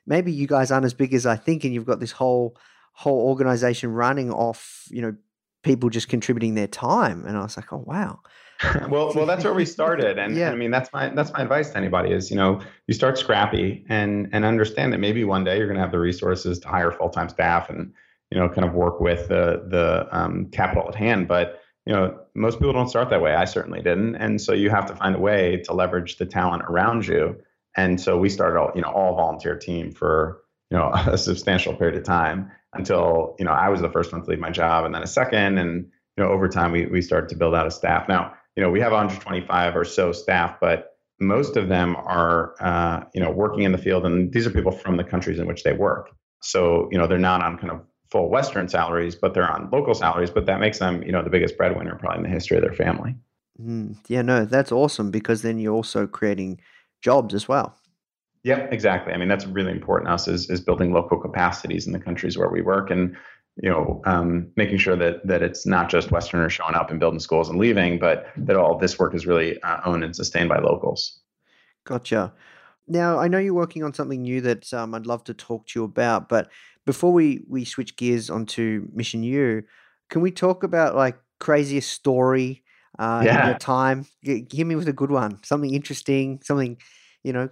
maybe 0.06 0.32
you 0.32 0.46
guys 0.46 0.70
aren't 0.70 0.86
as 0.86 0.94
big 0.94 1.14
as 1.14 1.26
I 1.26 1.36
think 1.36 1.64
and 1.64 1.72
you've 1.72 1.86
got 1.86 2.00
this 2.00 2.12
whole, 2.12 2.56
whole 2.92 3.28
organization 3.28 3.92
running 3.92 4.30
off, 4.30 4.84
you 4.90 5.02
know, 5.02 5.14
people 5.62 5.90
just 5.90 6.08
contributing 6.08 6.54
their 6.54 6.66
time 6.66 7.24
and 7.26 7.36
i 7.36 7.42
was 7.42 7.56
like 7.56 7.72
oh 7.72 7.84
wow 7.86 8.20
well 8.88 9.12
well 9.14 9.26
that's 9.26 9.44
where 9.44 9.54
we 9.54 9.64
started 9.76 10.18
and, 10.18 10.36
yeah. 10.36 10.46
and, 10.46 10.54
i 10.54 10.58
mean 10.58 10.70
that's 10.70 10.92
my 10.92 11.08
that's 11.10 11.32
my 11.32 11.40
advice 11.40 11.70
to 11.70 11.76
anybody 11.76 12.12
is 12.12 12.30
you 12.30 12.36
know 12.36 12.60
you 12.86 12.94
start 12.94 13.18
scrappy 13.18 13.84
and 13.88 14.28
and 14.32 14.44
understand 14.44 14.92
that 14.92 14.98
maybe 14.98 15.24
one 15.24 15.44
day 15.44 15.56
you're 15.58 15.66
going 15.66 15.76
to 15.76 15.82
have 15.82 15.92
the 15.92 15.98
resources 15.98 16.58
to 16.58 16.68
hire 16.68 16.92
full-time 16.92 17.28
staff 17.28 17.70
and 17.70 17.92
you 18.30 18.38
know 18.38 18.48
kind 18.48 18.66
of 18.66 18.74
work 18.74 19.00
with 19.00 19.28
the 19.28 19.64
the 19.68 20.06
um, 20.12 20.46
capital 20.50 20.88
at 20.88 20.94
hand 20.94 21.26
but 21.26 21.60
you 21.86 21.92
know 21.92 22.18
most 22.34 22.58
people 22.58 22.72
don't 22.72 22.88
start 22.88 23.10
that 23.10 23.22
way 23.22 23.34
i 23.34 23.44
certainly 23.44 23.80
didn't 23.80 24.14
and 24.16 24.40
so 24.40 24.52
you 24.52 24.70
have 24.70 24.86
to 24.86 24.94
find 24.94 25.16
a 25.16 25.18
way 25.18 25.56
to 25.64 25.72
leverage 25.72 26.16
the 26.18 26.26
talent 26.26 26.62
around 26.64 27.06
you 27.06 27.36
and 27.76 28.00
so 28.00 28.18
we 28.18 28.28
started 28.28 28.58
all 28.58 28.70
you 28.74 28.82
know 28.82 28.90
all 28.90 29.16
volunteer 29.16 29.56
team 29.56 29.90
for 29.90 30.42
you 30.70 30.76
know 30.76 30.90
a 31.06 31.18
substantial 31.18 31.74
period 31.74 31.96
of 31.96 32.04
time 32.04 32.50
until 32.74 33.34
you 33.38 33.44
know 33.44 33.52
I 33.52 33.68
was 33.68 33.80
the 33.80 33.90
first 33.90 34.12
one 34.12 34.22
to 34.22 34.30
leave 34.30 34.38
my 34.38 34.50
job, 34.50 34.84
and 34.84 34.94
then 34.94 35.02
a 35.02 35.06
second, 35.06 35.58
and 35.58 35.84
you 36.16 36.24
know 36.24 36.30
over 36.30 36.48
time 36.48 36.72
we 36.72 36.86
we 36.86 37.02
started 37.02 37.28
to 37.30 37.36
build 37.36 37.54
out 37.54 37.66
a 37.66 37.70
staff. 37.70 38.08
Now 38.08 38.34
you 38.56 38.62
know 38.62 38.70
we 38.70 38.80
have 38.80 38.92
125 38.92 39.76
or 39.76 39.84
so 39.84 40.12
staff, 40.12 40.58
but 40.60 40.96
most 41.18 41.56
of 41.56 41.68
them 41.68 41.96
are 41.96 42.54
uh, 42.60 43.04
you 43.14 43.20
know 43.20 43.30
working 43.30 43.64
in 43.64 43.72
the 43.72 43.78
field, 43.78 44.06
and 44.06 44.32
these 44.32 44.46
are 44.46 44.50
people 44.50 44.72
from 44.72 44.96
the 44.96 45.04
countries 45.04 45.38
in 45.38 45.46
which 45.46 45.62
they 45.62 45.72
work. 45.72 46.10
So 46.42 46.88
you 46.90 46.98
know 46.98 47.06
they're 47.06 47.18
not 47.18 47.42
on 47.42 47.58
kind 47.58 47.70
of 47.70 47.82
full 48.10 48.28
Western 48.28 48.68
salaries, 48.68 49.14
but 49.14 49.34
they're 49.34 49.50
on 49.50 49.68
local 49.70 49.94
salaries. 49.94 50.30
But 50.30 50.46
that 50.46 50.60
makes 50.60 50.78
them 50.78 51.02
you 51.02 51.12
know 51.12 51.22
the 51.22 51.30
biggest 51.30 51.56
breadwinner 51.56 51.96
probably 51.96 52.18
in 52.18 52.22
the 52.24 52.28
history 52.28 52.56
of 52.56 52.62
their 52.62 52.72
family. 52.72 53.14
Mm, 53.60 53.96
yeah, 54.08 54.22
no, 54.22 54.44
that's 54.44 54.72
awesome 54.72 55.10
because 55.10 55.42
then 55.42 55.58
you're 55.58 55.74
also 55.74 56.06
creating 56.06 56.60
jobs 57.02 57.34
as 57.34 57.48
well. 57.48 57.76
Yep, 58.44 58.72
exactly. 58.72 59.12
I 59.12 59.18
mean, 59.18 59.28
that's 59.28 59.46
really 59.46 59.72
important 59.72 60.08
to 60.08 60.14
us 60.14 60.26
is, 60.26 60.48
is 60.48 60.60
building 60.60 60.92
local 60.92 61.18
capacities 61.18 61.86
in 61.86 61.92
the 61.92 62.00
countries 62.00 62.38
where 62.38 62.48
we 62.48 62.62
work 62.62 62.90
and, 62.90 63.14
you 63.62 63.68
know, 63.68 64.00
um, 64.06 64.50
making 64.56 64.78
sure 64.78 64.96
that 64.96 65.26
that 65.26 65.42
it's 65.42 65.66
not 65.66 65.90
just 65.90 66.10
Westerners 66.10 66.52
showing 66.52 66.74
up 66.74 66.90
and 66.90 66.98
building 66.98 67.20
schools 67.20 67.50
and 67.50 67.58
leaving, 67.58 67.98
but 67.98 68.28
that 68.36 68.56
all 68.56 68.78
this 68.78 68.98
work 68.98 69.14
is 69.14 69.26
really 69.26 69.60
uh, 69.62 69.80
owned 69.84 70.04
and 70.04 70.16
sustained 70.16 70.48
by 70.48 70.58
locals. 70.58 71.20
Gotcha. 71.84 72.32
Now, 72.88 73.18
I 73.18 73.28
know 73.28 73.38
you're 73.38 73.54
working 73.54 73.84
on 73.84 73.92
something 73.92 74.22
new 74.22 74.40
that 74.40 74.72
um, 74.72 74.94
I'd 74.94 75.06
love 75.06 75.22
to 75.24 75.34
talk 75.34 75.66
to 75.68 75.80
you 75.80 75.84
about, 75.84 76.28
but 76.28 76.48
before 76.86 77.12
we, 77.12 77.44
we 77.48 77.64
switch 77.64 77.96
gears 77.96 78.30
onto 78.30 78.88
Mission 78.92 79.22
U, 79.22 79.62
can 80.08 80.22
we 80.22 80.30
talk 80.30 80.62
about 80.62 80.96
like 80.96 81.16
craziest 81.38 81.90
story 81.90 82.64
uh, 82.98 83.22
yeah. 83.24 83.42
in 83.42 83.48
your 83.50 83.58
time? 83.58 84.06
Give 84.24 84.66
me 84.66 84.74
with 84.74 84.88
a 84.88 84.92
good 84.92 85.10
one, 85.10 85.38
something 85.44 85.72
interesting, 85.72 86.40
something, 86.42 86.78
you 87.22 87.32
know, 87.32 87.50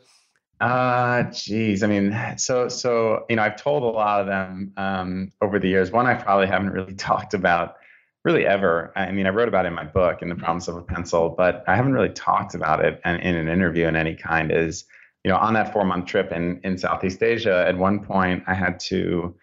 uh, 0.61 1.25
geez. 1.25 1.83
I 1.83 1.87
mean, 1.87 2.17
so 2.37 2.69
so 2.69 3.25
you 3.29 3.37
know, 3.37 3.43
I've 3.43 3.57
told 3.57 3.83
a 3.83 3.87
lot 3.87 4.21
of 4.21 4.27
them 4.27 4.73
um, 4.77 5.33
over 5.41 5.59
the 5.59 5.69
years. 5.69 5.91
One 5.91 6.07
I 6.07 6.15
probably 6.15 6.47
haven't 6.47 6.71
really 6.71 6.95
talked 7.11 7.35
about 7.35 7.77
really 8.25 8.45
ever. 8.47 8.93
I 8.97 9.13
mean, 9.13 9.27
I 9.27 9.31
wrote 9.31 9.49
about 9.49 9.65
it 9.65 9.69
in 9.69 9.75
my 9.75 9.85
book, 9.85 10.23
"In 10.23 10.29
the 10.29 10.35
Promise 10.35 10.69
of 10.69 10.77
a 10.77 10.83
Pencil," 10.83 11.31
but 11.31 11.65
I 11.69 11.77
haven't 11.77 11.93
really 11.93 12.11
talked 12.11 12.55
about 12.55 12.85
it 12.85 13.01
in, 13.05 13.17
in 13.17 13.35
an 13.37 13.49
interview 13.49 13.87
in 13.87 13.97
any 13.97 14.15
kind. 14.15 14.51
Is 14.51 14.85
you 15.25 15.31
know, 15.31 15.37
on 15.37 15.55
that 15.55 15.73
four 15.73 15.85
month 15.85 16.07
trip 16.07 16.33
in 16.33 16.61
in 16.65 16.77
Southeast 16.77 17.23
Asia, 17.23 17.65
at 17.67 17.77
one 17.77 18.05
point 18.05 18.43
I 18.47 18.55
had 18.55 18.81
to 18.81 19.37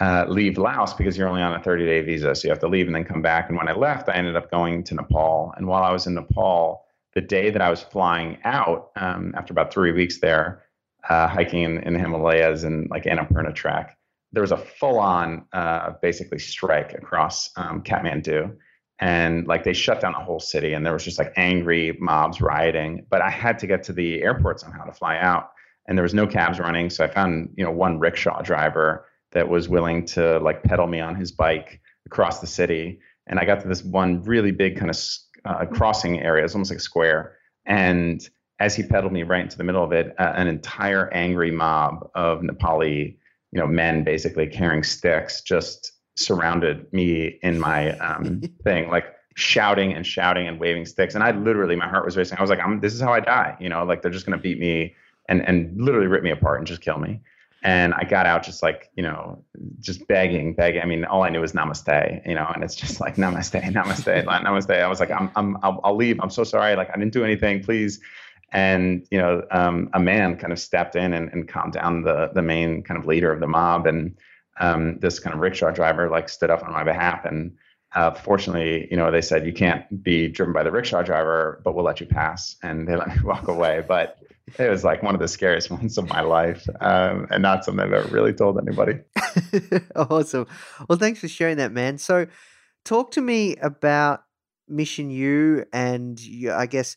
uh, 0.00 0.26
leave 0.28 0.58
Laos 0.58 0.92
because 0.94 1.16
you're 1.16 1.28
only 1.28 1.42
on 1.42 1.54
a 1.54 1.62
30 1.62 1.86
day 1.86 2.02
visa, 2.02 2.34
so 2.34 2.46
you 2.46 2.50
have 2.50 2.58
to 2.60 2.68
leave 2.68 2.86
and 2.86 2.94
then 2.94 3.04
come 3.04 3.22
back. 3.22 3.48
And 3.48 3.56
when 3.56 3.68
I 3.68 3.72
left, 3.72 4.08
I 4.08 4.14
ended 4.14 4.36
up 4.36 4.50
going 4.50 4.84
to 4.84 4.94
Nepal. 4.94 5.54
And 5.56 5.66
while 5.66 5.82
I 5.82 5.92
was 5.92 6.06
in 6.06 6.14
Nepal 6.14 6.81
the 7.14 7.20
day 7.20 7.50
that 7.50 7.60
I 7.60 7.70
was 7.70 7.82
flying 7.82 8.38
out, 8.44 8.90
um, 8.96 9.34
after 9.36 9.52
about 9.52 9.72
three 9.72 9.92
weeks 9.92 10.20
there, 10.20 10.64
uh, 11.08 11.28
hiking 11.28 11.62
in, 11.62 11.78
in, 11.78 11.92
the 11.94 11.98
Himalayas 11.98 12.62
and 12.62 12.88
like 12.90 13.04
Annapurna 13.04 13.54
Trek, 13.54 13.96
there 14.32 14.40
was 14.40 14.52
a 14.52 14.56
full-on, 14.56 15.44
uh, 15.52 15.92
basically 16.00 16.38
strike 16.38 16.94
across 16.94 17.50
um, 17.56 17.82
Kathmandu, 17.82 18.56
and 18.98 19.46
like 19.46 19.64
they 19.64 19.72
shut 19.72 20.00
down 20.00 20.12
the 20.12 20.18
whole 20.18 20.40
city, 20.40 20.72
and 20.72 20.86
there 20.86 20.92
was 20.92 21.04
just 21.04 21.18
like 21.18 21.32
angry 21.36 21.96
mobs 22.00 22.40
rioting. 22.40 23.04
But 23.10 23.20
I 23.20 23.30
had 23.30 23.58
to 23.58 23.66
get 23.66 23.82
to 23.84 23.92
the 23.92 24.22
airport 24.22 24.60
somehow 24.60 24.84
to 24.84 24.92
fly 24.92 25.18
out, 25.18 25.50
and 25.86 25.98
there 25.98 26.04
was 26.04 26.14
no 26.14 26.26
cabs 26.26 26.60
running, 26.60 26.88
so 26.88 27.04
I 27.04 27.08
found 27.08 27.50
you 27.56 27.64
know 27.64 27.72
one 27.72 27.98
rickshaw 27.98 28.40
driver 28.42 29.06
that 29.32 29.48
was 29.48 29.68
willing 29.68 30.06
to 30.06 30.38
like 30.38 30.62
pedal 30.62 30.86
me 30.86 31.00
on 31.00 31.16
his 31.16 31.32
bike 31.32 31.80
across 32.06 32.40
the 32.40 32.46
city, 32.46 33.00
and 33.26 33.38
I 33.38 33.44
got 33.44 33.60
to 33.62 33.68
this 33.68 33.82
one 33.82 34.22
really 34.22 34.52
big 34.52 34.78
kind 34.78 34.88
of 34.88 34.96
uh, 35.44 35.66
crossing 35.66 36.20
area. 36.20 36.44
It's 36.44 36.54
almost 36.54 36.70
like 36.70 36.78
a 36.78 36.82
square. 36.82 37.36
And 37.66 38.26
as 38.58 38.76
he 38.76 38.82
pedaled 38.82 39.12
me 39.12 39.22
right 39.22 39.42
into 39.42 39.58
the 39.58 39.64
middle 39.64 39.82
of 39.82 39.92
it, 39.92 40.14
uh, 40.18 40.32
an 40.36 40.46
entire 40.46 41.12
angry 41.12 41.50
mob 41.50 42.08
of 42.14 42.40
Nepali, 42.40 43.16
you 43.50 43.60
know, 43.60 43.66
men 43.66 44.04
basically 44.04 44.46
carrying 44.46 44.82
sticks 44.82 45.40
just 45.40 45.92
surrounded 46.16 46.92
me 46.92 47.38
in 47.42 47.58
my 47.58 47.96
um, 47.98 48.40
thing, 48.64 48.88
like 48.88 49.06
shouting 49.34 49.92
and 49.92 50.06
shouting 50.06 50.46
and 50.46 50.60
waving 50.60 50.86
sticks. 50.86 51.14
And 51.14 51.24
I 51.24 51.32
literally, 51.32 51.76
my 51.76 51.88
heart 51.88 52.04
was 52.04 52.16
racing. 52.16 52.38
I 52.38 52.40
was 52.40 52.50
like, 52.50 52.60
I'm, 52.60 52.80
this 52.80 52.94
is 52.94 53.00
how 53.00 53.12
I 53.12 53.20
die. 53.20 53.56
You 53.60 53.68
know, 53.68 53.84
like 53.84 54.02
they're 54.02 54.10
just 54.10 54.26
going 54.26 54.38
to 54.38 54.42
beat 54.42 54.58
me 54.58 54.94
and, 55.28 55.46
and 55.46 55.80
literally 55.80 56.06
rip 56.06 56.22
me 56.22 56.30
apart 56.30 56.58
and 56.58 56.66
just 56.66 56.82
kill 56.82 56.98
me. 56.98 57.20
And 57.64 57.94
I 57.94 58.04
got 58.04 58.26
out 58.26 58.42
just 58.42 58.62
like, 58.62 58.90
you 58.96 59.02
know, 59.02 59.44
just 59.78 60.06
begging, 60.08 60.54
begging. 60.54 60.82
I 60.82 60.84
mean, 60.84 61.04
all 61.04 61.22
I 61.22 61.28
knew 61.28 61.40
was 61.40 61.52
namaste, 61.52 62.26
you 62.26 62.34
know, 62.34 62.50
and 62.52 62.64
it's 62.64 62.74
just 62.74 63.00
like 63.00 63.16
namaste, 63.16 63.62
namaste, 63.72 64.24
namaste. 64.24 64.82
I 64.82 64.88
was 64.88 64.98
like, 64.98 65.12
I'm, 65.12 65.30
I'm, 65.36 65.56
I'll, 65.62 65.80
I'll 65.84 65.96
leave. 65.96 66.18
I'm 66.20 66.30
so 66.30 66.42
sorry. 66.42 66.74
Like, 66.74 66.90
I 66.90 66.98
didn't 66.98 67.12
do 67.12 67.24
anything. 67.24 67.62
Please. 67.62 68.00
And, 68.52 69.06
you 69.10 69.18
know, 69.18 69.44
um, 69.50 69.90
a 69.94 70.00
man 70.00 70.36
kind 70.36 70.52
of 70.52 70.58
stepped 70.58 70.96
in 70.96 71.12
and, 71.14 71.30
and 71.32 71.48
calmed 71.48 71.72
down 71.72 72.02
the, 72.02 72.30
the 72.34 72.42
main 72.42 72.82
kind 72.82 72.98
of 72.98 73.06
leader 73.06 73.32
of 73.32 73.40
the 73.40 73.46
mob. 73.46 73.86
And 73.86 74.16
um, 74.60 74.98
this 74.98 75.18
kind 75.18 75.32
of 75.32 75.40
rickshaw 75.40 75.70
driver 75.70 76.10
like 76.10 76.28
stood 76.28 76.50
up 76.50 76.64
on 76.64 76.72
my 76.72 76.84
behalf. 76.84 77.24
And 77.24 77.56
uh, 77.94 78.12
fortunately, 78.12 78.88
you 78.90 78.96
know, 78.96 79.10
they 79.10 79.22
said, 79.22 79.46
you 79.46 79.52
can't 79.52 80.02
be 80.02 80.28
driven 80.28 80.52
by 80.52 80.62
the 80.62 80.70
rickshaw 80.70 81.02
driver, 81.02 81.60
but 81.64 81.74
we'll 81.74 81.84
let 81.84 82.00
you 82.00 82.06
pass. 82.06 82.56
And 82.62 82.88
they 82.88 82.96
let 82.96 83.08
me 83.08 83.16
walk 83.24 83.48
away. 83.48 83.84
But 83.86 84.18
it 84.58 84.68
was 84.68 84.84
like 84.84 85.02
one 85.02 85.14
of 85.14 85.20
the 85.20 85.28
scariest 85.28 85.70
moments 85.70 85.96
of 85.96 86.08
my 86.08 86.20
life 86.20 86.68
um, 86.80 87.26
and 87.30 87.42
not 87.42 87.64
something 87.64 87.84
I've 87.84 87.92
ever 87.92 88.08
really 88.08 88.32
told 88.32 88.58
anybody. 88.58 89.00
awesome. 89.96 90.46
Well, 90.88 90.98
thanks 90.98 91.20
for 91.20 91.28
sharing 91.28 91.58
that, 91.58 91.72
man. 91.72 91.98
So, 91.98 92.26
talk 92.84 93.12
to 93.12 93.20
me 93.20 93.56
about 93.56 94.24
Mission 94.68 95.10
U 95.10 95.64
and 95.72 96.18
you, 96.20 96.52
I 96.52 96.66
guess, 96.66 96.96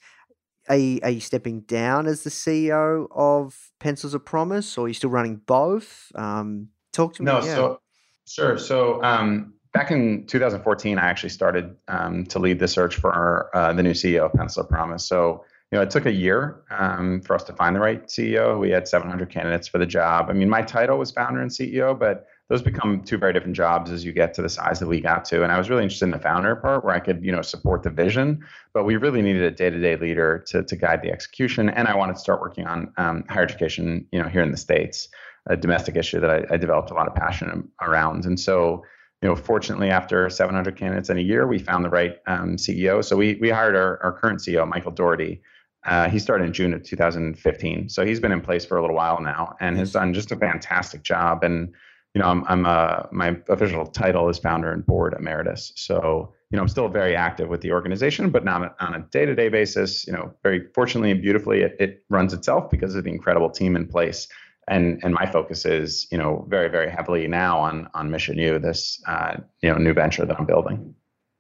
are 0.68 0.78
you, 0.78 1.00
are 1.04 1.12
you 1.12 1.20
stepping 1.20 1.62
down 1.62 2.08
as 2.08 2.24
the 2.24 2.30
CEO 2.30 3.08
of 3.12 3.72
Pencils 3.80 4.14
of 4.16 4.26
Promise 4.26 4.78
or 4.78 4.86
are 4.86 4.88
you 4.88 4.94
still 4.96 5.12
running 5.12 5.38
both? 5.46 6.12
Um, 6.16 6.70
talk 6.92 7.14
to 7.16 7.24
me. 7.24 7.32
No, 7.32 7.38
yeah. 7.44 7.56
so 7.56 7.82
sure. 8.28 8.58
So, 8.58 9.04
um, 9.04 9.54
back 9.74 9.92
in 9.92 10.26
2014, 10.26 10.98
I 10.98 11.02
actually 11.02 11.30
started 11.30 11.76
um, 11.88 12.26
to 12.28 12.40
lead 12.40 12.60
the 12.60 12.68
search 12.68 12.96
for 12.96 13.56
uh, 13.56 13.74
the 13.74 13.84
new 13.84 13.92
CEO 13.92 14.26
of 14.26 14.34
Pencil 14.34 14.64
of 14.64 14.70
Promise. 14.70 15.06
So, 15.06 15.44
you 15.72 15.78
know, 15.78 15.82
it 15.82 15.90
took 15.90 16.06
a 16.06 16.12
year 16.12 16.64
um, 16.70 17.22
for 17.22 17.36
us 17.36 17.44
to 17.44 17.54
find 17.54 17.76
the 17.76 17.80
right 17.80 18.06
CEO. 18.08 18.60
We 18.60 18.70
had 18.70 18.88
700 18.88 19.30
candidates 19.30 19.68
for 19.68 19.78
the 19.78 19.86
job. 19.86 20.30
I 20.30 20.34
mean, 20.34 20.50
my 20.50 20.62
title 20.62 20.98
was 20.98 21.12
founder 21.12 21.42
and 21.42 21.50
CEO, 21.50 21.98
but 21.98 22.28
those 22.50 22.62
become 22.62 23.02
two 23.02 23.18
very 23.18 23.34
different 23.34 23.56
jobs 23.56 23.90
as 23.90 24.06
you 24.06 24.12
get 24.12 24.34
to 24.36 24.44
the 24.44 24.50
size 24.50 24.80
that 24.80 24.88
we 24.88 25.02
got 25.02 25.26
to. 25.26 25.42
And 25.42 25.52
I 25.52 25.58
was 25.58 25.70
really 25.70 25.82
interested 25.82 26.06
in 26.06 26.12
the 26.12 26.20
founder 26.20 26.56
part 26.56 26.86
where 26.86 26.94
I 26.94 27.00
could, 27.00 27.26
you 27.26 27.32
know, 27.32 27.42
support 27.42 27.82
the 27.82 27.90
vision, 27.90 28.46
but 28.74 28.84
we 28.84 28.98
really 28.98 29.24
needed 29.24 29.42
a 29.42 29.50
day-to-day 29.50 29.96
leader 29.96 30.44
to, 30.48 30.64
to 30.64 30.76
guide 30.76 31.02
the 31.02 31.12
execution. 31.12 31.70
And 31.70 31.88
I 31.88 31.96
wanted 31.96 32.14
to 32.14 32.20
start 32.20 32.42
working 32.42 32.68
on 32.68 32.94
um, 32.98 33.24
higher 33.28 33.42
education, 33.42 34.06
you 34.12 34.22
know, 34.22 34.30
here 34.30 34.44
in 34.44 34.52
the 34.52 34.58
States, 34.58 35.08
a 35.48 35.58
domestic 35.58 35.96
issue 35.96 36.20
that 36.20 36.30
I, 36.30 36.54
I 36.54 36.58
developed 36.58 36.92
a 36.92 36.94
lot 36.94 37.08
of 37.08 37.16
passion 37.16 37.68
around. 37.82 38.26
And 38.26 38.40
so, 38.40 38.84
you 39.24 39.30
know, 39.30 39.36
fortunately, 39.36 39.90
after 39.90 40.30
700 40.30 40.76
candidates 40.76 41.10
in 41.10 41.18
a 41.18 41.22
year, 41.22 41.48
we 41.48 41.58
found 41.58 41.84
the 41.84 41.90
right 41.90 42.18
um, 42.28 42.58
CEO. 42.58 43.04
So 43.04 43.18
we 43.18 43.40
we 43.42 43.50
hired 43.50 43.76
our, 43.76 44.02
our 44.04 44.12
current 44.12 44.40
CEO, 44.40 44.68
Michael 44.68 44.92
Doherty, 44.92 45.42
uh, 45.86 46.10
he 46.10 46.20
started 46.20 46.46
in 46.46 46.54
June 46.54 46.74
of 46.74 46.84
2015, 46.84 47.90
so 47.90 48.06
he's 48.06 48.20
been 48.20 48.32
in 48.32 48.42
place 48.42 48.66
for 48.66 48.78
a 48.78 48.82
little 48.82 48.96
while 48.96 49.22
now, 49.22 49.56
and 49.60 49.78
has 49.78 49.92
done 49.92 50.14
just 50.14 50.32
a 50.32 50.36
fantastic 50.36 51.04
job. 51.04 51.44
And 51.44 51.74
you 52.14 52.22
know, 52.22 52.28
I'm, 52.28 52.44
I'm 52.48 52.66
uh, 52.66 53.04
my 53.12 53.38
official 53.50 53.86
title 53.86 54.30
is 54.30 54.40
founder 54.40 54.72
and 54.72 54.86
board 54.86 55.16
emeritus. 55.18 55.74
So 55.76 56.34
you 56.50 56.58
know, 56.58 56.62
I'm 56.62 56.70
still 56.70 56.88
very 56.88 57.16
active 57.16 57.50
with 57.50 57.62
the 57.62 57.72
organization, 57.72 58.30
but 58.30 58.46
not 58.46 58.76
on 58.80 58.96
a 58.96 59.00
day-to-day 59.12 59.50
basis. 59.50 60.08
You 60.08 60.14
know, 60.14 60.34
very 60.42 60.68
fortunately 60.74 61.12
and 61.12 61.22
beautifully, 61.22 61.62
it, 61.62 61.76
it 61.80 62.04
runs 62.10 62.34
itself 62.34 62.70
because 62.70 62.96
of 62.96 63.04
the 63.04 63.12
incredible 63.12 63.50
team 63.50 63.76
in 63.76 63.88
place. 63.88 64.28
And 64.68 65.00
and 65.04 65.14
my 65.14 65.28
focus 65.28 65.66
is 65.66 66.08
you 66.12 66.18
know 66.18 66.46
very 66.50 66.70
very 66.70 66.90
heavily 66.90 67.28
now 67.28 67.60
on 67.60 67.90
on 67.94 68.10
Mission 68.10 68.40
U, 68.40 68.58
this 68.58 69.02
uh, 69.08 69.38
you 69.62 69.70
know 69.70 69.78
new 69.78 69.94
venture 69.94 70.26
that 70.26 70.40
I'm 70.40 70.46
building. 70.48 70.96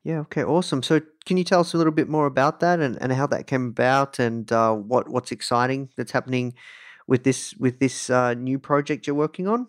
Yeah. 0.06 0.20
Okay. 0.20 0.44
Awesome. 0.44 0.84
So, 0.84 1.02
can 1.26 1.36
you 1.36 1.44
tell 1.44 1.62
us 1.62 1.74
a 1.74 1.78
little 1.78 1.91
bit 1.91 2.08
more 2.08 2.28
about 2.28 2.60
that 2.60 2.80
and, 2.80 2.96
and 3.02 3.12
how 3.12 3.26
that 3.26 3.48
came 3.48 3.65
about 3.65 4.20
and 4.20 4.50
uh, 4.52 4.72
what 4.74 5.10
what's 5.10 5.32
exciting 5.32 5.89
that's 5.98 6.12
happening 6.12 6.54
with 7.08 7.24
this 7.24 7.56
with 7.56 7.80
this 7.80 8.12
uh, 8.12 8.36
new 8.36 8.60
project 8.60 9.08
you're 9.08 9.15
working 9.15 9.48
on? 9.48 9.68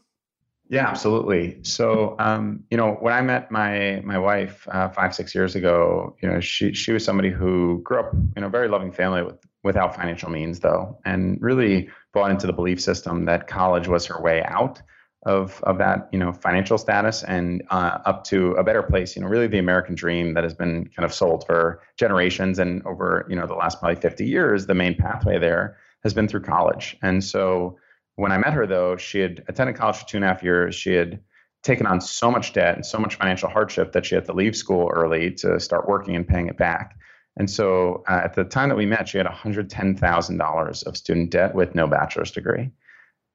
Yeah, 0.68 0.88
absolutely. 0.88 1.59
So, 1.62 2.16
um, 2.18 2.64
you 2.70 2.77
know, 2.77 2.99
when 3.01 3.14
I 3.14 3.22
met 3.22 3.51
my 3.51 4.03
my 4.05 4.18
wife 4.18 4.68
uh, 4.70 4.90
five 4.90 5.14
six 5.14 5.35
years 5.35 5.55
ago, 5.55 6.14
you 6.20 6.29
know, 6.29 6.38
she 6.40 6.75
she 6.75 6.92
was 6.92 7.03
somebody 7.03 7.31
who 7.31 7.81
grew 7.83 8.01
up 8.01 8.12
in 8.37 8.44
a 8.44 8.51
very 8.51 8.68
loving 8.68 8.92
family 8.92 9.22
with 9.22 9.42
without 9.64 9.96
financial 9.96 10.29
means, 10.29 10.61
though, 10.61 10.99
and 11.07 11.38
really 11.40 11.88
bought 12.12 12.31
into 12.31 12.46
the 12.46 12.53
belief 12.53 12.79
system 12.79 13.25
that 13.25 13.46
college 13.46 13.88
was 13.88 14.05
her 14.05 14.20
way 14.20 14.44
out 14.44 14.83
of 15.27 15.61
of 15.65 15.77
that 15.77 16.09
you 16.12 16.19
know 16.19 16.33
financial 16.33 16.79
status 16.79 17.25
and 17.25 17.62
uh, 17.71 17.99
up 18.07 18.25
to 18.25 18.53
a 18.53 18.65
better 18.65 18.83
place 18.83 19.17
you 19.17 19.23
know 19.23 19.29
really 19.29 19.49
the 19.49 19.59
american 19.59 19.95
dream 19.95 20.33
that 20.35 20.45
has 20.45 20.55
been 20.55 20.89
kind 20.97 21.05
of 21.05 21.12
sold 21.12 21.45
for 21.47 21.83
generations 21.99 22.59
and 22.59 22.85
over 22.87 23.27
you 23.29 23.37
know 23.37 23.47
the 23.47 23.55
last 23.55 23.81
probably 23.81 24.01
50 24.01 24.25
years 24.25 24.67
the 24.67 24.75
main 24.75 24.95
pathway 24.95 25.39
there 25.39 25.77
has 26.05 26.15
been 26.15 26.29
through 26.29 26.43
college. 26.43 26.97
And 27.03 27.23
so 27.23 27.77
when 28.15 28.33
i 28.33 28.39
met 28.39 28.53
her 28.53 28.67
though 28.67 28.97
she 28.97 29.19
had 29.19 29.45
attended 29.49 29.77
college 29.77 29.97
for 29.97 30.07
two 30.07 30.17
and 30.17 30.25
a 30.25 30.29
half 30.29 30.43
years. 30.43 30.75
She 30.75 30.95
had 30.95 31.21
taken 31.65 31.87
on 31.87 32.01
so 32.01 32.31
much 32.31 32.53
debt 32.53 32.77
and 32.77 32.87
so 32.87 32.99
much 32.99 33.17
financial 33.17 33.49
hardship 33.49 33.91
that 33.93 34.07
she 34.07 34.15
had 34.15 34.25
to 34.27 34.33
leave 34.33 34.55
school 34.55 34.89
early 34.95 35.33
to 35.33 35.59
start 35.59 35.89
working 35.89 36.15
and 36.15 36.27
paying 36.27 36.47
it 36.47 36.57
back. 36.57 36.97
And 37.37 37.51
so 37.51 38.05
uh, 38.09 38.21
at 38.23 38.35
the 38.35 38.45
time 38.45 38.69
that 38.69 38.77
we 38.77 38.87
met 38.87 39.09
she 39.09 39.19
had 39.19 39.27
$110000 39.27 40.87
of 40.87 40.97
student 40.97 41.31
debt 41.31 41.55
with 41.57 41.75
no 41.75 41.89
bachelor's 41.89 42.31
degree 42.31 42.71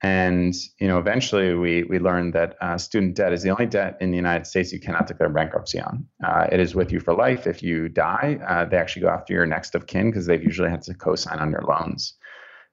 and 0.04 0.56
you 0.80 0.88
know, 0.88 0.98
eventually 0.98 1.54
we 1.54 1.84
we 1.84 2.00
learned 2.00 2.34
that 2.34 2.56
uh, 2.62 2.78
student 2.78 3.16
debt 3.16 3.34
is 3.34 3.44
the 3.44 3.50
only 3.50 3.68
debt 3.68 3.98
in 4.02 4.10
the 4.10 4.18
United 4.18 4.48
States 4.48 4.74
you 4.74 4.80
cannot 4.80 5.08
declare 5.08 5.30
bankruptcy 5.30 5.80
on. 5.80 6.08
Uh, 6.24 6.48
it 6.52 6.60
is 6.60 6.74
with 6.74 6.92
you 6.92 7.00
for 7.00 7.14
life. 7.14 7.46
If 7.46 7.62
you 7.62 7.88
die, 7.88 8.40
uh, 8.48 8.66
they 8.66 8.78
actually 8.78 9.04
go 9.04 9.10
after 9.10 9.34
your 9.34 9.46
next 9.46 9.76
of 9.76 9.86
kin 9.88 10.10
because 10.10 10.26
they've 10.26 10.44
usually 10.44 10.70
had 10.70 10.82
to 10.84 10.94
co-sign 10.96 11.40
on 11.40 11.52
your 11.52 11.62
loans. 11.62 12.16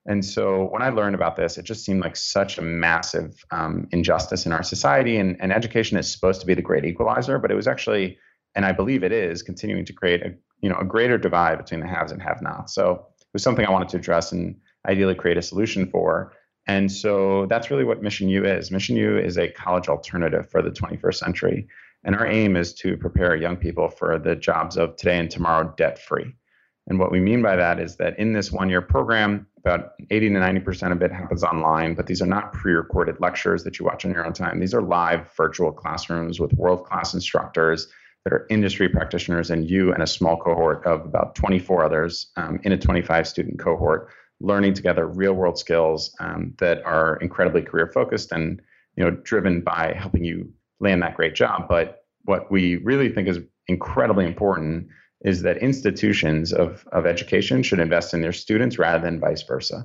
And 0.07 0.25
so 0.25 0.65
when 0.71 0.81
I 0.81 0.89
learned 0.89 1.15
about 1.15 1.37
this, 1.37 1.59
it 1.59 1.65
just 1.65 1.85
seemed 1.85 2.01
like 2.01 2.17
such 2.17 2.57
a 2.57 2.63
massive 2.63 3.45
um, 3.51 3.87
injustice 3.93 4.47
in 4.47 4.53
our 4.53 4.63
society. 4.63 5.19
And, 5.19 5.37
and 5.39 5.53
education 5.53 5.99
is 5.99 6.11
supposed 6.11 6.41
to 6.41 6.47
be 6.47 6.55
the 6.55 6.63
great 6.63 6.87
equalizer, 6.87 7.39
but 7.39 7.51
it 7.51 7.55
was 7.55 7.69
actually, 7.69 8.17
and 8.55 8.65
I 8.65 8.73
believe 8.73 9.05
it 9.05 9.13
is, 9.13 9.43
continuing 9.43 9.85
to 9.85 9.93
create 9.93 10.23
a 10.23 10.35
you 10.61 10.69
know 10.69 10.79
a 10.79 10.85
greater 10.85 11.19
divide 11.19 11.59
between 11.59 11.81
the 11.81 11.87
haves 11.87 12.11
and 12.11 12.23
have-nots. 12.23 12.75
So 12.75 13.07
it 13.21 13.27
was 13.35 13.43
something 13.43 13.67
I 13.67 13.71
wanted 13.71 13.91
to 13.91 13.99
address 13.99 14.33
and 14.33 14.57
ideally 14.89 15.15
create 15.15 15.37
a 15.37 15.43
solution 15.43 15.87
for. 15.91 16.33
And 16.69 16.93
so 16.93 17.47
that's 17.47 17.71
really 17.71 17.85
what 17.85 18.03
Mission 18.03 18.29
U 18.29 18.45
is. 18.45 18.71
Mission 18.71 18.95
U 18.97 19.17
is 19.17 19.39
a 19.39 19.49
college 19.49 19.89
alternative 19.89 20.49
for 20.51 20.61
the 20.61 20.71
21st 20.71 21.15
century. 21.15 21.67
And 22.05 22.15
our 22.15 22.27
aim 22.27 22.57
is 22.57 22.75
to 22.75 22.97
prepare 22.97 23.35
young 23.35 23.57
people 23.57 23.89
for 23.89 24.19
the 24.19 24.37
jobs 24.37 24.77
of 24.77 24.95
today 24.97 25.19
and 25.19 25.31
tomorrow 25.31 25.73
debt 25.77 25.99
free. 25.99 26.35
And 26.87 26.99
what 26.99 27.11
we 27.11 27.21
mean 27.21 27.43
by 27.43 27.57
that 27.57 27.81
is 27.81 27.97
that 27.97 28.19
in 28.19 28.33
this 28.33 28.53
one 28.53 28.69
year 28.69 28.81
program, 28.81 29.47
about 29.59 29.93
80 30.11 30.31
to 30.31 30.35
90% 30.37 30.93
of 30.93 31.03
it 31.03 31.11
happens 31.11 31.43
online, 31.43 31.95
but 31.95 32.07
these 32.07 32.23
are 32.23 32.27
not 32.27 32.53
pre 32.53 32.73
recorded 32.73 33.21
lectures 33.21 33.65
that 33.65 33.79
you 33.79 33.85
watch 33.85 34.05
on 34.05 34.13
your 34.13 34.25
own 34.25 34.33
time. 34.33 34.61
These 34.61 34.75
are 34.75 34.81
live 34.81 35.31
virtual 35.37 35.73
classrooms 35.73 36.39
with 36.39 36.53
world 36.53 36.85
class 36.85 37.13
instructors 37.13 37.89
that 38.25 38.33
are 38.33 38.47
industry 38.51 38.89
practitioners 38.89 39.51
and 39.51 39.69
you 39.69 39.93
and 39.93 40.03
a 40.03 40.07
small 40.07 40.37
cohort 40.37 40.85
of 40.87 41.05
about 41.05 41.35
24 41.35 41.85
others 41.85 42.29
um, 42.37 42.61
in 42.63 42.73
a 42.73 42.79
25 42.79 43.27
student 43.27 43.59
cohort 43.59 44.09
learning 44.41 44.75
together 44.75 45.07
real 45.07 45.33
world 45.33 45.59
skills 45.59 46.15
um, 46.21 46.55
that 46.59 46.83
are 46.85 47.17
incredibly 47.17 47.63
career 47.63 47.91
focused 47.93 48.33
and 48.33 48.61
you 48.97 49.05
know 49.05 49.11
driven 49.11 49.61
by 49.61 49.95
helping 49.97 50.25
you 50.25 50.49
land 50.81 51.03
that 51.03 51.17
great 51.17 51.35
job. 51.35 51.69
But 51.69 52.05
what 52.25 52.51
we 52.51 52.77
really 52.77 53.09
think 53.09 53.29
is 53.29 53.39
incredibly 53.67 54.27
important 54.27 54.89
is 55.23 55.43
that 55.43 55.59
institutions 55.59 56.53
of, 56.53 56.87
of 56.93 57.07
education 57.07 57.63
should 57.63 57.81
invest 57.81 58.15
in 58.15 58.21
their 58.21 58.33
students 58.33 58.79
rather 58.79 59.03
than 59.03 59.19
vice 59.19 59.43
versa. 59.43 59.85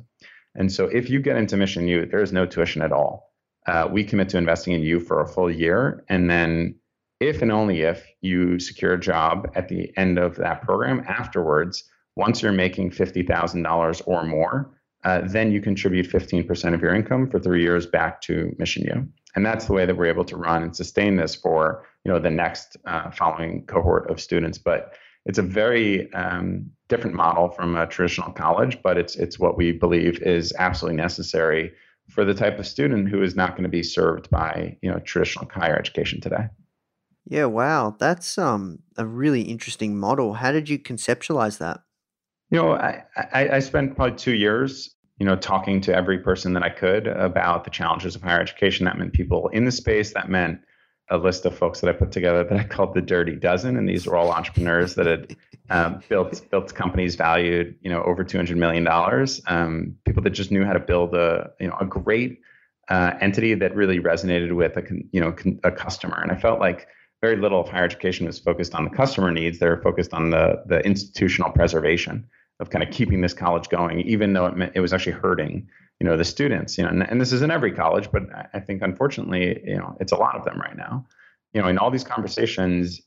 And 0.56 0.72
so 0.72 0.86
if 0.86 1.10
you 1.10 1.20
get 1.20 1.38
into 1.38 1.58
mission 1.58 1.88
u 1.88 2.06
there 2.06 2.22
is 2.22 2.32
no 2.32 2.46
tuition 2.46 2.82
at 2.82 2.92
all. 2.92 3.32
Uh, 3.66 3.88
we 3.90 4.04
commit 4.04 4.28
to 4.30 4.38
investing 4.38 4.74
in 4.74 4.82
you 4.82 5.00
for 5.00 5.22
a 5.22 5.28
full 5.28 5.50
year 5.50 6.04
and 6.10 6.30
then 6.30 6.76
if 7.20 7.42
and 7.42 7.52
only 7.52 7.82
if 7.82 8.06
you 8.22 8.60
secure 8.60 8.94
a 8.94 9.00
job 9.00 9.50
at 9.56 9.70
the 9.70 9.92
end 9.98 10.20
of 10.20 10.36
that 10.36 10.62
program 10.62 11.04
afterwards 11.08 11.86
once 12.16 12.42
you're 12.42 12.52
making 12.52 12.92
$50,000 12.92 14.02
or 14.06 14.26
more, 14.26 14.72
uh, 15.04 15.22
then 15.26 15.52
you 15.52 15.62
contribute 15.62 16.10
15% 16.10 16.74
of 16.74 16.82
your 16.82 16.96
income 16.96 17.30
for 17.30 17.40
three 17.40 17.62
years 17.62 17.86
back 17.86 18.22
to 18.22 18.56
Mission 18.58 18.84
U. 18.84 19.08
And 19.36 19.46
that's 19.46 19.66
the 19.66 19.74
way 19.74 19.86
that 19.86 19.98
we're 19.98 20.06
able 20.06 20.26
to 20.26 20.38
run 20.38 20.64
and 20.64 20.76
sustain 20.76 21.16
this 21.16 21.36
for 21.36 21.86
you 22.06 22.12
know 22.12 22.20
the 22.20 22.30
next 22.30 22.78
uh, 22.86 23.10
following 23.12 23.66
cohort 23.66 24.10
of 24.10 24.20
students. 24.20 24.58
But 24.58 24.94
it's 25.26 25.40
a 25.40 25.44
very 25.44 26.12
um, 26.14 26.70
different 26.90 27.16
model 27.16 27.50
from 27.50 27.76
a 27.76 27.88
traditional 27.88 28.32
college, 28.32 28.78
but 28.84 28.98
it's 28.98 29.16
it's 29.16 29.40
what 29.40 29.58
we 29.58 29.72
believe 29.72 30.22
is 30.22 30.54
absolutely 30.58 30.98
necessary 30.98 31.72
for 32.10 32.26
the 32.26 32.34
type 32.34 32.60
of 32.60 32.68
student 32.68 33.10
who 33.10 33.24
is 33.24 33.36
not 33.36 33.52
going 33.52 33.64
to 33.64 33.70
be 33.70 33.84
served 33.84 34.30
by 34.30 34.78
you 34.82 34.92
know 34.92 35.00
traditional 35.00 35.50
higher 35.50 35.78
education 35.78 36.22
today. 36.22 36.48
Yeah, 37.26 37.46
wow, 37.46 37.96
that's 37.98 38.38
um 38.38 38.80
a 38.98 39.06
really 39.06 39.44
interesting 39.44 39.98
model. 39.98 40.34
How 40.34 40.52
did 40.52 40.70
you 40.70 40.78
conceptualize 40.78 41.58
that? 41.58 41.82
You 42.54 42.62
know, 42.62 42.74
I, 42.74 43.04
I, 43.16 43.50
I 43.54 43.60
spent 43.60 43.96
probably 43.96 44.16
two 44.16 44.36
years, 44.36 44.94
you 45.18 45.26
know, 45.26 45.36
talking 45.36 45.82
to 45.82 45.96
every 45.96 46.20
person 46.20 46.54
that 46.54 46.62
I 46.62 46.70
could 46.70 47.08
about 47.08 47.64
the 47.64 47.72
challenges 47.72 48.16
of 48.16 48.22
higher 48.22 48.40
education. 48.40 48.86
That 48.86 48.96
meant 48.96 49.14
people 49.14 49.48
in 49.48 49.66
the 49.66 49.72
space. 49.72 50.14
That 50.14 50.30
meant 50.30 50.60
a 51.10 51.18
list 51.18 51.48
of 51.48 51.58
folks 51.58 51.82
that 51.82 51.90
I 51.90 51.94
put 51.94 52.12
together 52.12 52.44
that 52.44 52.60
I 52.60 52.64
called 52.64 52.94
the 52.94 53.02
Dirty 53.02 53.36
Dozen, 53.36 53.76
and 53.76 53.90
these 53.90 54.06
were 54.06 54.16
all 54.16 54.32
entrepreneurs 54.32 54.94
that 54.94 55.08
had 55.08 55.36
um, 55.72 56.04
built 56.08 56.48
built 56.52 56.76
companies 56.76 57.16
valued, 57.16 57.76
you 57.82 57.90
know, 57.90 58.04
over 58.04 58.24
two 58.24 58.38
hundred 58.38 58.58
million 58.58 58.84
dollars. 58.84 59.42
Um, 59.48 59.96
people 60.06 60.22
that 60.22 60.30
just 60.30 60.52
knew 60.52 60.64
how 60.64 60.74
to 60.74 60.80
build 60.80 61.16
a, 61.16 61.50
you 61.60 61.70
know, 61.70 61.78
a 61.82 61.88
great 61.88 62.40
uh, 62.88 63.14
entity 63.20 63.56
that 63.56 63.76
really 63.76 64.00
resonated 64.00 64.56
with 64.56 64.78
a, 64.78 64.84
you 65.12 65.20
know, 65.20 65.36
a 65.64 65.72
customer. 65.72 66.22
And 66.22 66.32
I 66.32 66.36
felt 66.36 66.60
like 66.60 66.88
very 67.20 67.36
little 67.36 67.62
of 67.62 67.70
higher 67.70 67.86
education 67.86 68.28
was 68.28 68.38
focused 68.38 68.76
on 68.76 68.84
the 68.84 68.92
customer 68.92 69.32
needs. 69.32 69.58
They 69.58 69.68
were 69.68 69.82
focused 69.82 70.14
on 70.14 70.30
the 70.30 70.62
the 70.68 70.82
institutional 70.82 71.50
preservation 71.50 72.30
of 72.64 72.72
kind 72.72 72.84
of 72.84 72.90
keeping 72.90 73.22
this 73.22 73.34
college 73.34 73.70
going, 73.70 74.00
even 74.00 74.34
though 74.34 74.48
it, 74.48 74.58
meant, 74.58 74.72
it 74.74 74.80
was 74.80 74.94
actually 74.94 75.12
hurting, 75.12 75.68
you 76.00 76.08
know, 76.08 76.18
the 76.18 76.26
students. 76.26 76.78
You 76.78 76.86
know, 76.86 76.90
and, 76.90 77.04
and 77.04 77.22
this 77.22 77.32
is 77.32 77.42
in 77.44 77.52
every 77.52 77.72
college, 77.72 78.10
but 78.12 78.24
I 78.54 78.60
think 78.60 78.82
unfortunately, 78.82 79.62
you 79.66 79.78
know, 79.78 79.96
it's 80.00 80.14
a 80.14 80.16
lot 80.16 80.36
of 80.36 80.46
them 80.46 80.60
right 80.60 80.76
now. 80.76 81.06
You 81.54 81.62
know, 81.62 81.68
in 81.68 81.78
all 81.78 81.92
these 81.92 82.04
conversations, 82.04 83.02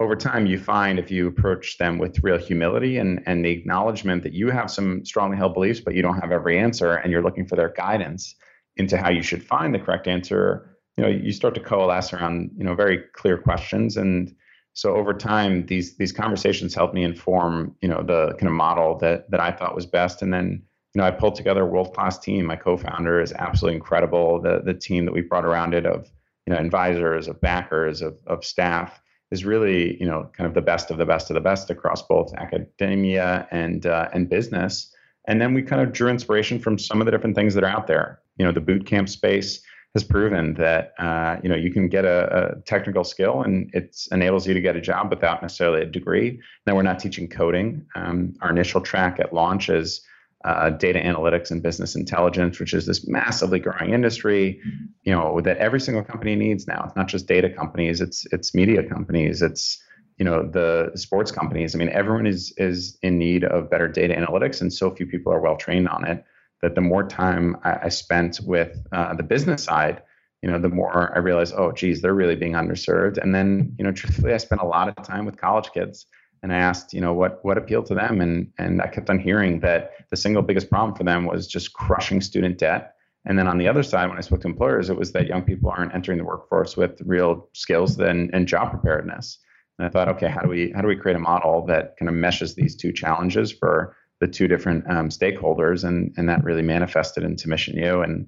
over 0.00 0.16
time, 0.16 0.46
you 0.46 0.58
find 0.58 0.98
if 0.98 1.10
you 1.10 1.28
approach 1.28 1.78
them 1.78 1.98
with 1.98 2.24
real 2.24 2.38
humility 2.38 2.98
and 2.98 3.22
and 3.26 3.44
the 3.44 3.50
acknowledgement 3.50 4.24
that 4.24 4.32
you 4.32 4.50
have 4.50 4.70
some 4.70 5.04
strongly 5.04 5.36
held 5.36 5.54
beliefs, 5.54 5.80
but 5.80 5.94
you 5.94 6.02
don't 6.02 6.18
have 6.18 6.32
every 6.32 6.58
answer, 6.58 6.94
and 6.94 7.12
you're 7.12 7.22
looking 7.22 7.46
for 7.46 7.54
their 7.54 7.68
guidance 7.68 8.34
into 8.76 8.96
how 8.96 9.10
you 9.10 9.22
should 9.22 9.44
find 9.44 9.72
the 9.72 9.78
correct 9.78 10.08
answer 10.08 10.74
you 10.96 11.02
know 11.02 11.10
you 11.10 11.32
start 11.32 11.54
to 11.54 11.60
coalesce 11.60 12.12
around 12.12 12.50
you 12.56 12.64
know 12.64 12.74
very 12.74 12.98
clear 13.14 13.38
questions 13.38 13.96
and 13.96 14.34
so 14.74 14.96
over 14.96 15.14
time 15.14 15.66
these 15.66 15.96
these 15.96 16.12
conversations 16.12 16.74
helped 16.74 16.94
me 16.94 17.04
inform 17.04 17.74
you 17.80 17.88
know 17.88 18.02
the 18.02 18.32
kind 18.34 18.48
of 18.48 18.52
model 18.52 18.98
that 18.98 19.30
that 19.30 19.40
I 19.40 19.52
thought 19.52 19.74
was 19.74 19.86
best. 19.86 20.20
And 20.20 20.34
then 20.34 20.62
you 20.94 21.00
know 21.00 21.04
I 21.04 21.12
pulled 21.12 21.36
together 21.36 21.62
a 21.62 21.66
world 21.66 21.94
class 21.94 22.18
team. 22.18 22.44
My 22.44 22.56
co-founder 22.56 23.20
is 23.20 23.32
absolutely 23.32 23.76
incredible. 23.76 24.40
The 24.40 24.60
the 24.64 24.74
team 24.74 25.04
that 25.06 25.12
we 25.12 25.22
brought 25.22 25.44
around 25.44 25.74
it 25.74 25.86
of 25.86 26.10
you 26.46 26.52
know 26.52 26.58
advisors 26.58 27.28
of 27.28 27.40
backers 27.40 28.02
of 28.02 28.18
of 28.26 28.44
staff 28.44 29.00
is 29.30 29.44
really 29.44 29.98
you 30.00 30.06
know 30.06 30.28
kind 30.36 30.46
of 30.46 30.54
the 30.54 30.60
best 30.60 30.90
of 30.90 30.98
the 30.98 31.06
best 31.06 31.30
of 31.30 31.34
the 31.34 31.40
best 31.40 31.70
across 31.70 32.02
both 32.02 32.34
academia 32.34 33.46
and 33.52 33.86
uh, 33.86 34.08
and 34.12 34.28
business. 34.28 34.92
And 35.26 35.40
then 35.40 35.54
we 35.54 35.62
kind 35.62 35.80
of 35.80 35.92
drew 35.92 36.10
inspiration 36.10 36.58
from 36.58 36.78
some 36.78 37.00
of 37.00 37.06
the 37.06 37.10
different 37.10 37.34
things 37.34 37.54
that 37.54 37.64
are 37.64 37.70
out 37.70 37.86
there 37.86 38.20
you 38.36 38.44
know 38.44 38.52
the 38.52 38.60
boot 38.60 38.86
camp 38.86 39.08
space 39.08 39.62
has 39.94 40.02
proven 40.02 40.54
that 40.54 40.92
uh, 40.98 41.36
you 41.42 41.48
know 41.48 41.54
you 41.54 41.72
can 41.72 41.88
get 41.88 42.04
a, 42.04 42.56
a, 42.56 42.60
technical 42.62 43.04
skill 43.04 43.42
and 43.42 43.70
it 43.72 43.96
enables 44.10 44.46
you 44.46 44.52
to 44.52 44.60
get 44.60 44.74
a 44.74 44.80
job 44.80 45.08
without 45.08 45.40
necessarily 45.40 45.82
a 45.82 45.86
degree. 45.86 46.40
Now 46.66 46.74
we're 46.74 46.82
not 46.82 46.98
teaching 46.98 47.28
coding. 47.28 47.86
Um, 47.94 48.34
our 48.40 48.50
initial 48.50 48.80
track 48.80 49.20
at 49.20 49.32
launch 49.32 49.68
is 49.68 50.00
uh, 50.44 50.70
data 50.70 50.98
analytics 50.98 51.50
and 51.50 51.62
business 51.62 51.94
intelligence, 51.94 52.58
which 52.58 52.74
is 52.74 52.86
this 52.86 53.06
massively 53.06 53.60
growing 53.60 53.94
industry. 53.94 54.60
You 55.04 55.12
know 55.12 55.40
that 55.40 55.58
every 55.58 55.80
single 55.80 56.02
company 56.02 56.34
needs 56.34 56.66
now. 56.66 56.84
It's 56.86 56.96
not 56.96 57.06
just 57.06 57.28
data 57.28 57.48
companies. 57.48 58.00
It's 58.00 58.26
it's 58.32 58.52
media 58.52 58.82
companies. 58.82 59.42
It's 59.42 59.80
you 60.18 60.24
know 60.24 60.42
the 60.42 60.90
sports 60.96 61.30
companies. 61.30 61.72
I 61.74 61.78
mean, 61.78 61.90
everyone 61.90 62.26
is 62.26 62.52
is 62.56 62.98
in 63.02 63.16
need 63.16 63.44
of 63.44 63.70
better 63.70 63.86
data 63.86 64.14
analytics, 64.14 64.60
and 64.60 64.72
so 64.72 64.90
few 64.90 65.06
people 65.06 65.32
are 65.32 65.40
well 65.40 65.56
trained 65.56 65.88
on 65.88 66.04
it 66.04 66.24
that 66.64 66.74
the 66.74 66.80
more 66.80 67.04
time 67.04 67.58
I, 67.62 67.78
I 67.84 67.88
spent 67.90 68.40
with 68.42 68.74
uh, 68.90 69.14
the 69.14 69.22
business 69.22 69.62
side, 69.62 70.02
you 70.42 70.50
know, 70.50 70.58
the 70.58 70.70
more 70.70 71.14
I 71.14 71.18
realized, 71.18 71.54
oh, 71.56 71.72
geez, 71.72 72.00
they're 72.00 72.14
really 72.14 72.36
being 72.36 72.52
underserved. 72.52 73.18
And 73.18 73.34
then, 73.34 73.74
you 73.78 73.84
know, 73.84 73.92
truthfully, 73.92 74.32
I 74.32 74.38
spent 74.38 74.62
a 74.62 74.66
lot 74.66 74.88
of 74.88 75.04
time 75.04 75.26
with 75.26 75.36
college 75.36 75.70
kids, 75.72 76.06
and 76.42 76.52
I 76.54 76.56
asked, 76.56 76.94
you 76.94 77.02
know, 77.02 77.12
what 77.12 77.44
what 77.44 77.58
appealed 77.58 77.86
to 77.86 77.94
them, 77.94 78.22
and 78.22 78.50
and 78.58 78.80
I 78.80 78.86
kept 78.86 79.10
on 79.10 79.18
hearing 79.18 79.60
that 79.60 79.92
the 80.10 80.16
single 80.16 80.42
biggest 80.42 80.70
problem 80.70 80.96
for 80.96 81.04
them 81.04 81.26
was 81.26 81.46
just 81.46 81.74
crushing 81.74 82.22
student 82.22 82.56
debt. 82.58 82.94
And 83.26 83.38
then 83.38 83.46
on 83.46 83.58
the 83.58 83.68
other 83.68 83.82
side, 83.82 84.08
when 84.08 84.18
I 84.18 84.22
spoke 84.22 84.40
to 84.42 84.48
employers, 84.48 84.88
it 84.88 84.96
was 84.96 85.12
that 85.12 85.26
young 85.26 85.42
people 85.42 85.70
aren't 85.70 85.94
entering 85.94 86.18
the 86.18 86.24
workforce 86.24 86.76
with 86.78 87.00
real 87.04 87.48
skills 87.52 87.98
and, 87.98 88.30
and 88.34 88.46
job 88.46 88.70
preparedness. 88.70 89.38
And 89.78 89.86
I 89.86 89.90
thought, 89.90 90.08
okay, 90.08 90.28
how 90.28 90.40
do 90.40 90.48
we 90.48 90.72
how 90.74 90.80
do 90.80 90.88
we 90.88 90.96
create 90.96 91.16
a 91.16 91.20
model 91.20 91.66
that 91.66 91.96
kind 91.98 92.08
of 92.08 92.14
meshes 92.14 92.54
these 92.54 92.74
two 92.74 92.92
challenges 92.92 93.52
for 93.52 93.96
the 94.20 94.28
two 94.28 94.48
different 94.48 94.88
um, 94.90 95.08
stakeholders, 95.08 95.84
and 95.84 96.12
and 96.16 96.28
that 96.28 96.44
really 96.44 96.62
manifested 96.62 97.24
into 97.24 97.48
Mission 97.48 97.76
U. 97.76 98.02
And 98.02 98.26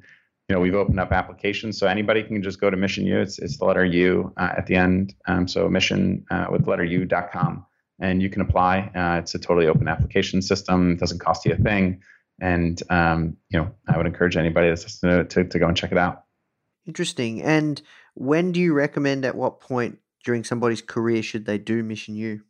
you 0.49 0.55
know, 0.55 0.61
we've 0.61 0.75
opened 0.75 1.01
up 1.01 1.13
applications, 1.13 1.79
so 1.79 1.87
anybody 1.87 2.23
can 2.23 2.43
just 2.43 2.61
go 2.61 2.71
to 2.71 2.77
Mission 2.77 3.07
U. 3.07 3.19
It's 3.19 3.39
it's 3.39 3.59
the 3.59 3.65
letter 3.65 3.85
U 3.85 4.33
uh, 4.37 4.53
at 4.57 4.67
the 4.67 4.77
end. 4.77 5.15
Um, 5.27 5.49
so 5.49 5.69
mission 5.69 6.25
uh, 6.31 6.47
with 6.51 6.67
letter 6.69 6.85
U.com, 6.85 7.67
and 7.99 8.23
you 8.23 8.31
can 8.31 8.43
apply. 8.43 8.91
Uh, 8.95 9.19
it's 9.19 9.35
a 9.35 9.39
totally 9.39 9.67
open 9.67 9.89
application 9.89 10.43
system. 10.43 10.93
It 10.93 11.01
doesn't 11.01 11.21
cost 11.21 11.45
you 11.45 11.53
a 11.53 11.57
thing. 11.57 12.03
And 12.41 12.81
um, 12.91 13.37
you 13.49 13.59
know, 13.59 13.71
I 13.89 13.97
would 13.97 14.07
encourage 14.07 14.37
anybody 14.37 14.69
that's 14.69 15.01
to, 15.01 15.25
to 15.25 15.45
to 15.45 15.59
go 15.59 15.67
and 15.67 15.77
check 15.77 15.93
it 15.93 15.99
out. 15.99 16.25
Interesting. 16.87 17.43
And 17.43 17.83
when 18.15 18.53
do 18.53 18.61
you 18.61 18.73
recommend? 18.73 19.25
At 19.25 19.35
what 19.35 19.61
point 19.61 19.99
during 20.25 20.45
somebody's 20.45 20.83
career 20.83 21.23
should 21.23 21.47
they 21.47 21.59
do 21.59 21.83
Mission 21.83 22.15
U? 22.17 22.43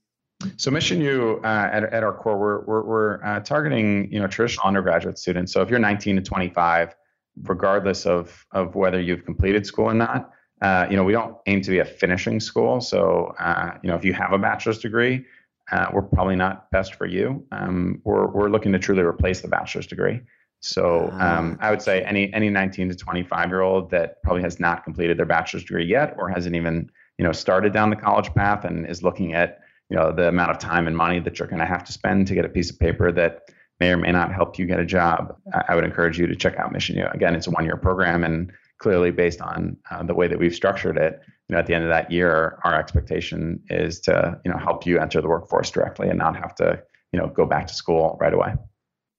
So 0.57 0.70
Mission 0.70 1.01
U 1.01 1.40
uh, 1.44 1.46
at, 1.46 1.85
at 1.85 2.03
our 2.03 2.12
core, 2.12 2.38
we're, 2.38 2.61
we're, 2.64 2.83
we're 2.83 3.25
uh, 3.25 3.40
targeting 3.40 4.12
you 4.12 4.20
know 4.20 4.27
traditional 4.27 4.66
undergraduate 4.66 5.18
students. 5.18 5.53
So 5.53 5.62
if 5.62 5.70
you're 5.70 5.79
19 5.79 6.16
to 6.16 6.22
25, 6.22 6.94
regardless 7.42 8.07
of 8.07 8.46
of 8.53 8.75
whether 8.75 9.01
you've 9.01 9.25
completed 9.25 9.66
school 9.66 9.87
or 9.87 9.94
not, 9.94 10.31
uh, 10.61 10.87
you 10.90 10.96
know 10.96 11.05
we 11.05 11.12
don't 11.12 11.37
aim 11.46 11.62
to 11.62 11.70
be 11.70 11.79
a 11.79 11.85
finishing 11.85 12.40
school. 12.40 12.81
So 12.81 13.35
uh, 13.38 13.79
you 13.83 13.88
know 13.88 13.96
if 13.96 14.05
you 14.05 14.12
have 14.12 14.33
a 14.33 14.38
bachelor's 14.38 14.79
degree, 14.79 15.25
uh, 15.72 15.88
we're 15.92 16.03
probably 16.03 16.37
not 16.37 16.70
best 16.70 16.94
for 16.94 17.07
you. 17.07 17.46
Um, 17.53 18.03
we're 18.05 18.27
we're 18.27 18.51
looking 18.51 18.72
to 18.72 18.79
truly 18.79 19.03
replace 19.03 19.40
the 19.40 19.49
bachelor's 19.49 19.87
degree. 19.87 20.20
So 20.61 21.11
um, 21.12 21.59
I 21.61 21.70
would 21.70 21.83
say 21.83 22.03
any 22.03 22.33
any 22.33 22.51
19 22.51 22.88
to 22.90 22.94
25 22.94 23.49
year 23.49 23.61
old 23.61 23.90
that 23.90 24.22
probably 24.22 24.42
has 24.42 24.59
not 24.59 24.85
completed 24.85 25.18
their 25.18 25.27
bachelor's 25.27 25.64
degree 25.64 25.87
yet, 25.87 26.14
or 26.18 26.29
hasn't 26.29 26.57
even 26.57 26.90
you 27.18 27.25
know 27.25 27.33
started 27.33 27.72
down 27.72 27.88
the 27.88 27.96
college 27.96 28.33
path 28.35 28.64
and 28.64 28.87
is 28.87 29.03
looking 29.03 29.33
at 29.33 29.61
you 29.90 29.96
know 29.96 30.12
the 30.12 30.29
amount 30.29 30.51
of 30.51 30.59
time 30.59 30.87
and 30.87 30.96
money 30.96 31.20
that 31.20 31.38
you're 31.38 31.49
going 31.49 31.61
to 31.61 31.66
have 31.66 31.85
to 31.85 31.92
spend 31.92 32.27
to 32.27 32.35
get 32.35 32.44
a 32.44 32.49
piece 32.49 32.70
of 32.70 32.79
paper 32.79 33.12
that 33.12 33.51
may 33.81 33.92
or 33.92 33.96
may 33.96 34.11
not 34.11 34.33
help 34.33 34.59
you 34.59 34.66
get 34.66 34.81
a 34.81 34.87
job, 34.87 35.37
I 35.68 35.75
would 35.75 35.85
encourage 35.85 36.18
you 36.18 36.27
to 36.27 36.35
check 36.35 36.57
out 36.57 36.72
Mission 36.72 36.96
U. 36.96 37.07
Again, 37.12 37.35
it's 37.35 37.46
a 37.46 37.51
one-year 37.51 37.77
program, 37.77 38.25
and 38.25 38.51
clearly 38.79 39.11
based 39.11 39.40
on 39.40 39.77
uh, 39.90 40.03
the 40.03 40.14
way 40.14 40.29
that 40.29 40.38
we've 40.38 40.55
structured 40.55 40.96
it, 40.96 41.20
you 41.49 41.55
know, 41.55 41.59
at 41.59 41.66
the 41.66 41.75
end 41.75 41.85
of 41.85 41.90
that 41.90 42.11
year, 42.11 42.59
our 42.64 42.75
expectation 42.75 43.61
is 43.68 44.01
to 44.01 44.38
you 44.44 44.51
know 44.51 44.59
help 44.59 44.87
you 44.87 44.99
enter 44.99 45.20
the 45.20 45.29
workforce 45.29 45.70
directly 45.70 46.09
and 46.09 46.18
not 46.18 46.37
have 46.37 46.55
to 46.57 46.83
you 47.12 47.18
know 47.18 47.29
go 47.29 47.46
back 47.46 47.66
to 47.66 47.75
school 47.75 48.16
right 48.20 48.35
away. 48.35 48.55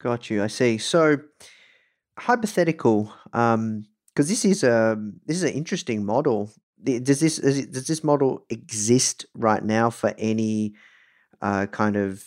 Got 0.01 0.29
you. 0.29 0.43
I 0.43 0.47
see. 0.47 0.77
So 0.77 1.17
hypothetical, 2.17 3.13
um 3.33 3.85
because 4.13 4.29
um, 4.29 4.29
this 4.29 4.45
is 4.45 4.63
a 4.63 4.97
this 5.27 5.37
is 5.37 5.43
an 5.43 5.53
interesting 5.53 6.03
model 6.03 6.51
does 6.83 7.19
this 7.19 7.37
does 7.37 7.87
this 7.87 8.03
model 8.03 8.45
exist 8.49 9.25
right 9.33 9.63
now 9.63 9.89
for 9.89 10.13
any 10.17 10.73
uh, 11.41 11.65
kind 11.67 11.95
of 11.95 12.23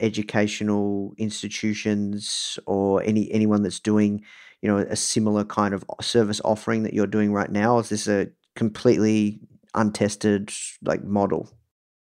educational 0.00 1.14
institutions 1.18 2.58
or 2.66 3.02
any 3.02 3.30
anyone 3.32 3.62
that's 3.62 3.80
doing 3.80 4.22
you 4.62 4.68
know 4.68 4.78
a 4.78 4.96
similar 4.96 5.44
kind 5.44 5.74
of 5.74 5.84
service 6.00 6.40
offering 6.44 6.82
that 6.82 6.94
you're 6.94 7.06
doing 7.06 7.32
right 7.32 7.50
now? 7.50 7.78
Is 7.78 7.88
this 7.88 8.08
a 8.08 8.28
completely 8.56 9.40
untested 9.74 10.52
like 10.82 11.02
model? 11.04 11.50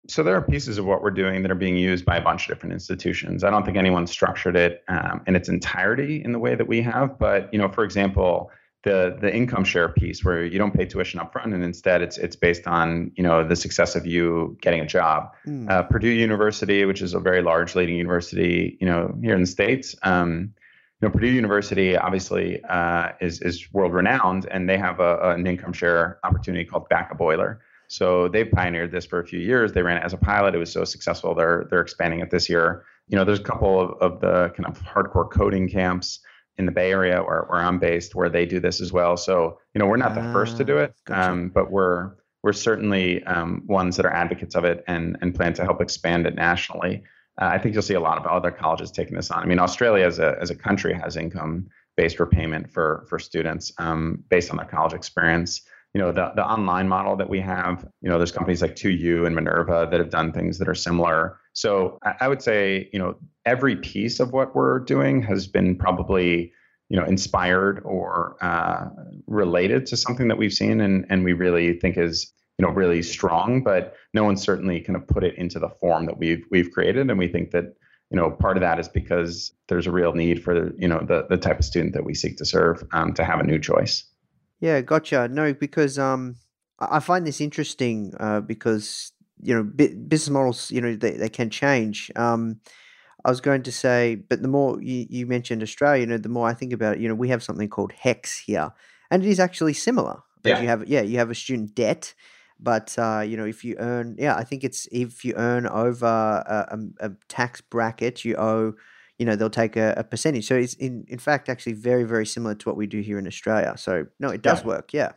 So 0.07 0.23
there 0.23 0.35
are 0.35 0.41
pieces 0.41 0.77
of 0.77 0.85
what 0.85 1.03
we're 1.03 1.11
doing 1.11 1.43
that 1.43 1.51
are 1.51 1.55
being 1.55 1.77
used 1.77 2.05
by 2.05 2.17
a 2.17 2.21
bunch 2.21 2.49
of 2.49 2.55
different 2.55 2.73
institutions. 2.73 3.43
I 3.43 3.51
don't 3.51 3.63
think 3.63 3.77
anyone 3.77 4.07
structured 4.07 4.55
it 4.55 4.83
um, 4.87 5.21
in 5.27 5.35
its 5.35 5.47
entirety 5.47 6.23
in 6.23 6.31
the 6.31 6.39
way 6.39 6.55
that 6.55 6.67
we 6.67 6.81
have, 6.81 7.19
but 7.19 7.53
you 7.53 7.59
know, 7.59 7.69
for 7.69 7.83
example 7.83 8.49
the 8.83 9.17
the 9.21 9.33
income 9.33 9.63
share 9.63 9.89
piece 9.89 10.23
where 10.23 10.43
you 10.43 10.57
don't 10.57 10.73
pay 10.73 10.85
tuition 10.85 11.19
up 11.19 11.31
front 11.31 11.53
and 11.53 11.63
instead 11.63 12.01
it's 12.01 12.17
it's 12.17 12.35
based 12.35 12.67
on 12.67 13.11
you 13.15 13.23
know 13.23 13.47
the 13.47 13.55
success 13.55 13.95
of 13.95 14.05
you 14.05 14.57
getting 14.61 14.79
a 14.79 14.85
job. 14.85 15.31
Mm. 15.45 15.69
uh, 15.69 15.83
purdue 15.83 16.09
university 16.09 16.85
which 16.85 17.01
is 17.01 17.13
a 17.13 17.19
very 17.19 17.41
large 17.41 17.75
leading 17.75 17.95
university 17.95 18.77
you 18.79 18.87
know 18.87 19.15
here 19.21 19.35
in 19.35 19.41
the 19.41 19.47
states 19.47 19.95
um, 20.03 20.53
you 21.01 21.07
know 21.07 21.11
purdue 21.11 21.27
university 21.27 21.95
obviously 21.95 22.63
uh, 22.63 23.09
is 23.21 23.41
is 23.41 23.71
world 23.71 23.93
renowned 23.93 24.47
and 24.49 24.67
they 24.67 24.77
have 24.77 24.99
a, 24.99 25.31
an 25.31 25.45
income 25.45 25.73
share 25.73 26.19
opportunity 26.23 26.65
called 26.65 26.89
Back 26.89 27.11
a 27.11 27.15
Boiler. 27.15 27.61
So 27.87 28.29
they've 28.29 28.49
pioneered 28.49 28.93
this 28.93 29.05
for 29.05 29.19
a 29.19 29.27
few 29.27 29.39
years. 29.39 29.73
They 29.73 29.81
ran 29.81 29.97
it 29.97 30.03
as 30.05 30.13
a 30.13 30.17
pilot. 30.17 30.55
It 30.55 30.59
was 30.59 30.71
so 30.71 30.85
successful. 30.85 31.35
They're 31.35 31.67
they're 31.69 31.81
expanding 31.81 32.21
it 32.21 32.31
this 32.31 32.47
year. 32.49 32.85
You 33.09 33.17
know 33.17 33.25
there's 33.25 33.41
a 33.41 33.43
couple 33.43 33.81
of, 33.81 33.91
of 33.99 34.21
the 34.21 34.53
kind 34.55 34.65
of 34.65 34.81
hardcore 34.81 35.29
coding 35.29 35.67
camps 35.67 36.19
in 36.61 36.65
the 36.67 36.71
Bay 36.71 36.91
Area 36.91 37.21
where, 37.23 37.45
where 37.49 37.59
I'm 37.59 37.79
based, 37.79 38.15
where 38.15 38.29
they 38.29 38.45
do 38.45 38.59
this 38.59 38.79
as 38.79 38.93
well. 38.93 39.17
So, 39.17 39.59
you 39.73 39.79
know, 39.79 39.87
we're 39.87 39.97
not 39.97 40.15
the 40.15 40.21
first 40.31 40.57
to 40.57 40.63
do 40.63 40.77
it, 40.77 40.93
ah, 40.95 41.01
gotcha. 41.05 41.31
um, 41.31 41.49
but 41.49 41.71
we're 41.71 42.11
we're 42.43 42.53
certainly 42.53 43.23
um, 43.25 43.63
ones 43.67 43.97
that 43.97 44.05
are 44.05 44.13
advocates 44.13 44.55
of 44.55 44.63
it 44.63 44.83
and 44.87 45.17
and 45.21 45.35
plan 45.35 45.53
to 45.55 45.63
help 45.63 45.81
expand 45.81 46.25
it 46.25 46.35
nationally. 46.35 47.03
Uh, 47.41 47.49
I 47.55 47.57
think 47.57 47.73
you'll 47.73 47.89
see 47.91 47.95
a 47.95 47.99
lot 48.09 48.17
of 48.17 48.25
other 48.25 48.51
colleges 48.51 48.91
taking 48.91 49.15
this 49.15 49.31
on. 49.31 49.43
I 49.43 49.45
mean, 49.45 49.59
Australia 49.59 50.05
as 50.05 50.19
a 50.19 50.37
as 50.39 50.49
a 50.49 50.55
country 50.55 50.93
has 50.93 51.17
income 51.17 51.67
based 51.97 52.19
repayment 52.19 52.71
for 52.71 53.05
for 53.09 53.19
students 53.19 53.71
um, 53.77 54.23
based 54.29 54.51
on 54.51 54.57
their 54.57 54.67
college 54.67 54.93
experience. 54.93 55.61
You 55.93 55.99
know 56.01 56.11
the 56.11 56.31
the 56.35 56.45
online 56.45 56.87
model 56.87 57.15
that 57.17 57.29
we 57.29 57.39
have. 57.41 57.85
You 58.01 58.09
know, 58.09 58.17
there's 58.17 58.31
companies 58.31 58.61
like 58.61 58.75
2U 58.75 59.25
and 59.25 59.35
Minerva 59.35 59.87
that 59.89 59.99
have 59.99 60.09
done 60.09 60.31
things 60.31 60.57
that 60.59 60.67
are 60.69 60.75
similar. 60.75 61.37
So 61.53 61.99
I, 62.03 62.15
I 62.21 62.27
would 62.27 62.41
say 62.41 62.89
you 62.93 62.99
know 62.99 63.15
every 63.45 63.75
piece 63.75 64.19
of 64.19 64.31
what 64.31 64.55
we're 64.55 64.79
doing 64.79 65.21
has 65.23 65.47
been 65.47 65.75
probably 65.75 66.53
you 66.91 66.99
know 66.99 67.05
inspired 67.05 67.81
or 67.85 68.35
uh, 68.41 68.89
related 69.27 69.85
to 69.87 69.97
something 69.97 70.27
that 70.27 70.37
we've 70.37 70.53
seen 70.53 70.81
and 70.81 71.05
and 71.09 71.23
we 71.23 71.33
really 71.33 71.79
think 71.79 71.97
is 71.97 72.31
you 72.57 72.65
know 72.65 72.71
really 72.71 73.01
strong 73.01 73.63
but 73.63 73.95
no 74.13 74.25
one 74.25 74.35
certainly 74.35 74.81
kind 74.81 74.97
of 74.97 75.07
put 75.07 75.23
it 75.23 75.35
into 75.35 75.57
the 75.57 75.69
form 75.69 76.05
that 76.05 76.17
we've 76.17 76.43
we've 76.51 76.69
created 76.71 77.09
and 77.09 77.17
we 77.17 77.29
think 77.29 77.51
that 77.51 77.75
you 78.09 78.17
know 78.17 78.29
part 78.29 78.57
of 78.57 78.61
that 78.61 78.77
is 78.77 78.89
because 78.89 79.53
there's 79.69 79.87
a 79.87 79.91
real 79.91 80.11
need 80.11 80.43
for 80.43 80.73
you 80.77 80.87
know 80.87 80.99
the 80.99 81.25
the 81.29 81.37
type 81.37 81.59
of 81.59 81.65
student 81.65 81.93
that 81.93 82.03
we 82.03 82.13
seek 82.13 82.35
to 82.37 82.45
serve 82.45 82.83
um, 82.91 83.13
to 83.13 83.23
have 83.23 83.39
a 83.39 83.43
new 83.43 83.57
choice 83.57 84.03
yeah 84.61 84.79
gotcha 84.81 85.27
no 85.27 85.53
because 85.53 85.99
um 85.99 86.35
i 86.79 86.99
find 86.99 87.27
this 87.27 87.41
interesting 87.41 88.13
uh, 88.19 88.39
because 88.39 89.11
you 89.41 89.53
know 89.53 89.63
business 89.63 90.29
models 90.29 90.71
you 90.71 90.79
know 90.79 90.95
they, 90.95 91.11
they 91.11 91.29
can 91.29 91.49
change 91.49 92.09
um 92.15 92.61
I 93.23 93.29
was 93.29 93.41
going 93.41 93.63
to 93.63 93.71
say, 93.71 94.15
but 94.15 94.41
the 94.41 94.47
more 94.47 94.81
you, 94.81 95.05
you 95.09 95.25
mentioned 95.27 95.61
Australia, 95.61 96.01
you 96.01 96.07
know, 96.07 96.17
the 96.17 96.29
more 96.29 96.47
I 96.47 96.53
think 96.53 96.73
about 96.73 96.95
it, 96.95 97.01
you 97.01 97.07
know, 97.07 97.15
we 97.15 97.29
have 97.29 97.43
something 97.43 97.69
called 97.69 97.93
HECS 97.93 98.43
here, 98.45 98.71
and 99.09 99.23
it 99.23 99.29
is 99.29 99.39
actually 99.39 99.73
similar. 99.73 100.21
Yeah. 100.43 100.59
You 100.61 100.67
have 100.67 100.87
yeah, 100.87 101.01
you 101.01 101.19
have 101.19 101.29
a 101.29 101.35
student 101.35 101.75
debt, 101.75 102.13
but 102.59 102.95
uh, 102.97 103.19
you 103.19 103.37
know, 103.37 103.45
if 103.45 103.63
you 103.63 103.75
earn, 103.77 104.15
yeah, 104.17 104.35
I 104.35 104.43
think 104.43 104.63
it's 104.63 104.87
if 104.91 105.23
you 105.23 105.35
earn 105.35 105.67
over 105.67 106.05
a, 106.05 106.77
a, 106.99 107.07
a 107.07 107.11
tax 107.27 107.61
bracket, 107.61 108.25
you 108.25 108.35
owe, 108.37 108.73
you 109.21 109.25
know, 109.25 109.35
they'll 109.35 109.51
take 109.51 109.77
a, 109.77 109.93
a, 109.97 110.03
percentage. 110.03 110.47
So 110.47 110.55
it's 110.55 110.73
in 110.73 111.05
in 111.07 111.19
fact 111.19 111.47
actually 111.47 111.73
very 111.73 112.05
very 112.05 112.25
similar 112.25 112.55
to 112.55 112.67
what 112.67 112.75
we 112.75 112.87
do 112.87 113.01
here 113.01 113.19
in 113.19 113.27
Australia. 113.27 113.75
So 113.77 114.07
no, 114.19 114.29
it 114.29 114.41
does 114.41 114.61
yeah. 114.61 114.67
work. 114.67 114.93
Yeah. 114.95 115.11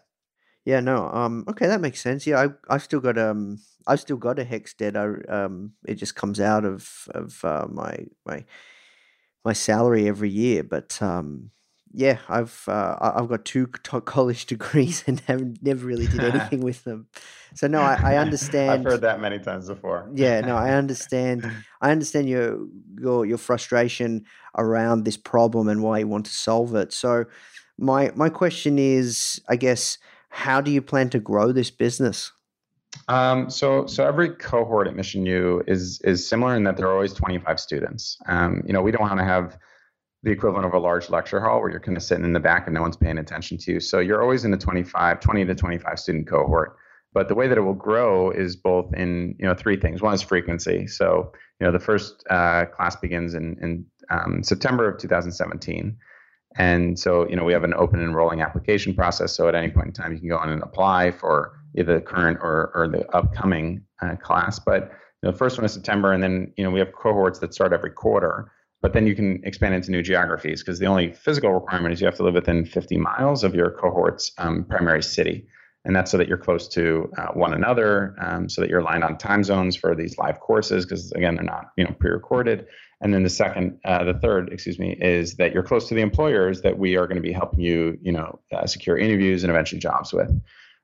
Yeah, 0.67 0.81
no. 0.81 1.09
Um, 1.09 1.45
okay, 1.49 1.67
that 1.69 1.81
makes 1.81 2.03
sense. 2.03 2.27
Yeah, 2.27 2.39
I 2.43 2.75
I've 2.75 2.83
still 2.83 3.01
got 3.01 3.17
um 3.17 3.61
I've 3.87 4.01
still 4.01 4.19
got 4.19 4.39
a 4.39 4.45
HECS 4.45 4.77
debt. 4.77 4.95
I 4.95 5.07
um 5.33 5.73
it 5.89 5.95
just 5.95 6.17
comes 6.17 6.39
out 6.39 6.67
of 6.67 7.09
of 7.15 7.43
uh, 7.47 7.67
my 7.71 8.05
my 8.27 8.45
my 9.43 9.55
salary 9.55 10.07
every 10.07 10.29
year. 10.29 10.63
But 10.65 11.01
um 11.01 11.51
yeah, 11.95 12.19
I've 12.29 12.65
uh, 12.67 12.97
I've 13.01 13.29
got 13.29 13.45
two 13.45 13.67
college 14.05 14.47
degrees 14.47 15.05
and 15.07 15.21
haven't 15.21 15.63
never 15.63 15.87
really 15.87 16.07
did 16.09 16.25
anything 16.35 16.61
with 16.61 16.83
them. 16.85 17.07
So 17.55 17.69
no, 17.69 17.81
I, 17.81 18.01
I 18.03 18.17
understand. 18.17 18.71
I've 18.71 18.85
heard 18.85 19.01
that 19.03 19.21
many 19.21 19.39
times 19.39 19.69
before. 19.69 20.11
yeah, 20.13 20.41
no, 20.41 20.57
I 20.57 20.73
understand. 20.73 21.49
I 21.81 21.93
understand 21.93 22.29
your 22.29 22.59
your 23.01 23.25
your 23.25 23.39
frustration 23.39 24.25
around 24.59 25.05
this 25.05 25.17
problem 25.17 25.69
and 25.69 25.83
why 25.83 26.01
you 26.01 26.09
want 26.09 26.27
to 26.27 26.33
solve 26.33 26.75
it. 26.75 26.93
So 26.93 27.27
my 27.79 28.11
my 28.17 28.29
question 28.29 28.79
is, 28.79 29.41
I 29.49 29.55
guess 29.55 29.99
how 30.31 30.61
do 30.61 30.73
you 30.73 30.83
plan 30.83 31.11
to 31.11 31.21
grow 31.21 31.53
this 31.53 31.71
business? 31.71 32.33
Um, 33.09 33.51
so, 33.51 33.87
so 33.87 34.07
every 34.07 34.31
cohort 34.31 34.87
at 34.87 34.97
Mission 34.97 35.27
U 35.27 35.63
is 35.69 36.01
is 36.03 36.29
similar 36.29 36.57
in 36.57 36.65
that 36.65 36.77
there 36.77 36.89
are 36.89 36.93
always 36.93 37.13
25 37.13 37.61
students. 37.61 38.19
Um, 38.27 38.63
you 38.67 38.73
know, 38.73 38.83
we 38.83 38.91
don't 38.91 39.03
want 39.03 39.19
to 39.19 39.25
have 39.25 39.59
the 40.25 40.31
equivalent 40.31 40.67
of 40.67 40.73
a 40.73 40.79
large 40.79 41.11
lecture 41.11 41.39
hall 41.39 41.61
where 41.61 41.71
you're 41.71 41.81
kind 41.81 41.97
of 41.97 42.03
sitting 42.03 42.25
in 42.25 42.33
the 42.33 42.41
back 42.41 42.67
and 42.67 42.75
no 42.75 42.81
one's 42.81 42.97
paying 42.97 43.19
attention 43.19 43.59
to 43.59 43.73
you. 43.75 43.81
So 43.81 43.99
you're 44.01 44.23
always 44.23 44.45
in 44.45 44.53
a 44.55 44.57
25, 44.57 45.21
20 45.21 45.45
to 45.45 45.55
25 45.55 45.99
student 45.99 46.27
cohort. 46.27 46.77
But 47.13 47.29
the 47.29 47.35
way 47.35 47.47
that 47.47 47.59
it 47.59 47.61
will 47.61 47.75
grow 47.75 48.31
is 48.31 48.57
both 48.57 48.93
in 48.95 49.37
you 49.39 49.47
know 49.47 49.55
three 49.55 49.77
things. 49.77 50.03
One 50.03 50.15
is 50.15 50.23
frequency. 50.23 50.89
So 50.89 51.31
you 51.61 51.67
know 51.67 51.73
the 51.73 51.79
first 51.79 52.25
uh, 52.29 52.65
class 52.67 52.97
begins 52.97 53.35
in 53.35 53.57
in 53.63 53.87
um, 54.11 54.43
September 54.43 54.89
of 54.89 54.99
2017. 54.99 55.97
And 56.57 56.99
so, 56.99 57.29
you 57.29 57.35
know, 57.35 57.45
we 57.45 57.53
have 57.53 57.65
an 57.65 57.75
open 57.75 58.01
enrolling 58.01 58.41
application 58.41 58.95
process. 58.95 59.35
So 59.35 59.49
at 59.49 59.57
any 59.57 59.71
point 59.71 59.89
in 59.89 59.93
time, 59.93 60.13
you 60.13 60.21
can 60.21 60.29
go 60.29 60.37
on 60.37 60.51
and 60.51 60.63
apply 60.63 61.11
for 61.11 61.59
either 61.77 61.95
the 61.95 62.01
current 62.01 62.39
or, 62.41 62.71
or 62.75 62.89
the 62.89 63.09
upcoming 63.11 63.83
uh, 64.01 64.15
class. 64.17 64.61
But 64.61 64.93
you 65.23 65.29
know, 65.29 65.33
the 65.33 65.39
first 65.39 65.59
one 65.59 65.65
is 65.65 65.73
September, 65.73 66.13
and 66.13 66.23
then 66.23 66.53
you 66.57 66.65
know 66.65 66.71
we 66.71 66.79
have 66.79 66.93
cohorts 66.93 67.39
that 67.41 67.55
start 67.55 67.73
every 67.73 67.91
quarter. 67.91 68.53
But 68.85 68.93
then 68.93 69.07
you 69.07 69.15
can 69.15 69.41
expand 69.45 69.75
into 69.75 69.91
new 69.91 70.03
geographies 70.03 70.61
because 70.61 70.79
the 70.79 70.85
only 70.85 71.15
physical 71.15 71.55
requirement 71.55 71.95
is 71.95 72.03
you 72.03 72.07
have 72.07 72.17
to 72.17 72.23
live 72.23 72.35
within 72.35 72.67
50 72.67 72.99
miles 72.99 73.43
of 73.43 73.55
your 73.55 73.71
cohort's 73.71 74.31
um, 74.37 74.63
primary 74.65 75.03
city. 75.03 75.47
And 75.87 75.97
that's 75.97 76.11
so 76.11 76.19
that 76.19 76.29
you're 76.29 76.37
close 76.37 76.69
to 76.69 77.11
uh, 77.17 77.29
one 77.29 77.55
another, 77.55 78.15
um, 78.21 78.47
so 78.47 78.61
that 78.61 78.69
you're 78.69 78.81
aligned 78.81 79.03
on 79.03 79.17
time 79.17 79.43
zones 79.43 79.75
for 79.75 79.95
these 79.95 80.19
live 80.19 80.39
courses, 80.41 80.85
because 80.85 81.11
again, 81.13 81.37
they're 81.37 81.45
not 81.45 81.71
you 81.79 81.85
know 81.85 81.95
pre-recorded. 81.99 82.67
And 83.01 83.15
then 83.15 83.23
the 83.23 83.31
second, 83.31 83.81
uh, 83.87 84.05
the 84.05 84.19
third, 84.19 84.53
excuse 84.53 84.79
me, 84.79 84.99
is 85.01 85.37
that 85.37 85.55
you're 85.55 85.63
close 85.63 85.89
to 85.89 85.95
the 85.95 86.03
employers 86.03 86.61
that 86.61 86.79
we 86.79 86.95
are 86.99 87.07
going 87.07 87.17
to 87.17 87.23
be 87.23 87.33
helping 87.33 87.61
you, 87.61 87.99
you 88.03 88.13
know, 88.13 88.39
uh, 88.53 88.67
secure 88.67 88.99
interviews 88.99 89.45
and 89.45 89.51
eventually 89.51 89.81
jobs 89.81 90.13
with. 90.13 90.31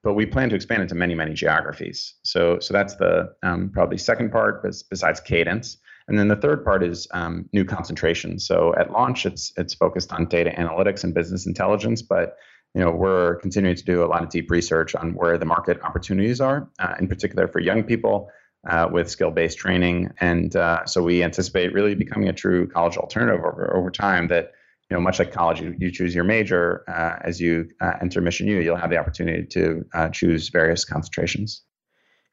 But 0.02 0.14
we 0.14 0.24
plan 0.24 0.48
to 0.48 0.54
expand 0.54 0.80
into 0.80 0.94
many, 0.94 1.14
many 1.14 1.34
geographies. 1.34 2.14
So, 2.22 2.60
so 2.60 2.72
that's 2.72 2.94
the 2.94 3.34
um, 3.42 3.68
probably 3.68 3.98
second 3.98 4.32
part, 4.32 4.62
besides 4.88 5.20
cadence. 5.20 5.76
And 6.10 6.18
then 6.18 6.26
the 6.26 6.36
third 6.36 6.64
part 6.64 6.82
is 6.82 7.06
um, 7.12 7.48
new 7.52 7.64
concentration. 7.64 8.40
So 8.40 8.74
at 8.76 8.90
launch, 8.90 9.24
it's 9.24 9.52
it's 9.56 9.74
focused 9.74 10.12
on 10.12 10.26
data 10.26 10.50
analytics 10.50 11.04
and 11.04 11.14
business 11.14 11.46
intelligence, 11.46 12.02
but 12.02 12.36
you 12.74 12.80
know 12.80 12.90
we're 12.90 13.36
continuing 13.36 13.76
to 13.76 13.84
do 13.84 14.04
a 14.04 14.08
lot 14.08 14.24
of 14.24 14.28
deep 14.28 14.50
research 14.50 14.96
on 14.96 15.14
where 15.14 15.38
the 15.38 15.44
market 15.44 15.80
opportunities 15.82 16.40
are, 16.40 16.68
uh, 16.80 16.94
in 16.98 17.06
particular 17.06 17.46
for 17.46 17.60
young 17.60 17.84
people 17.84 18.28
uh, 18.68 18.88
with 18.90 19.08
skill-based 19.08 19.56
training, 19.56 20.10
and 20.20 20.56
uh, 20.56 20.84
so 20.84 21.00
we 21.00 21.22
anticipate 21.22 21.72
really 21.72 21.94
becoming 21.94 22.28
a 22.28 22.32
true 22.32 22.66
college 22.66 22.96
alternative 22.96 23.44
over 23.44 23.72
over 23.76 23.90
time. 23.92 24.26
That 24.26 24.50
you 24.90 24.96
know, 24.96 25.00
much 25.00 25.20
like 25.20 25.30
college, 25.30 25.60
you, 25.60 25.76
you 25.78 25.92
choose 25.92 26.12
your 26.12 26.24
major 26.24 26.82
uh, 26.88 27.20
as 27.22 27.40
you 27.40 27.68
uh, 27.80 27.92
enter 28.02 28.20
Mission 28.20 28.48
U. 28.48 28.58
You'll 28.58 28.74
have 28.74 28.90
the 28.90 28.98
opportunity 28.98 29.46
to 29.46 29.84
uh, 29.94 30.08
choose 30.08 30.48
various 30.48 30.84
concentrations. 30.84 31.62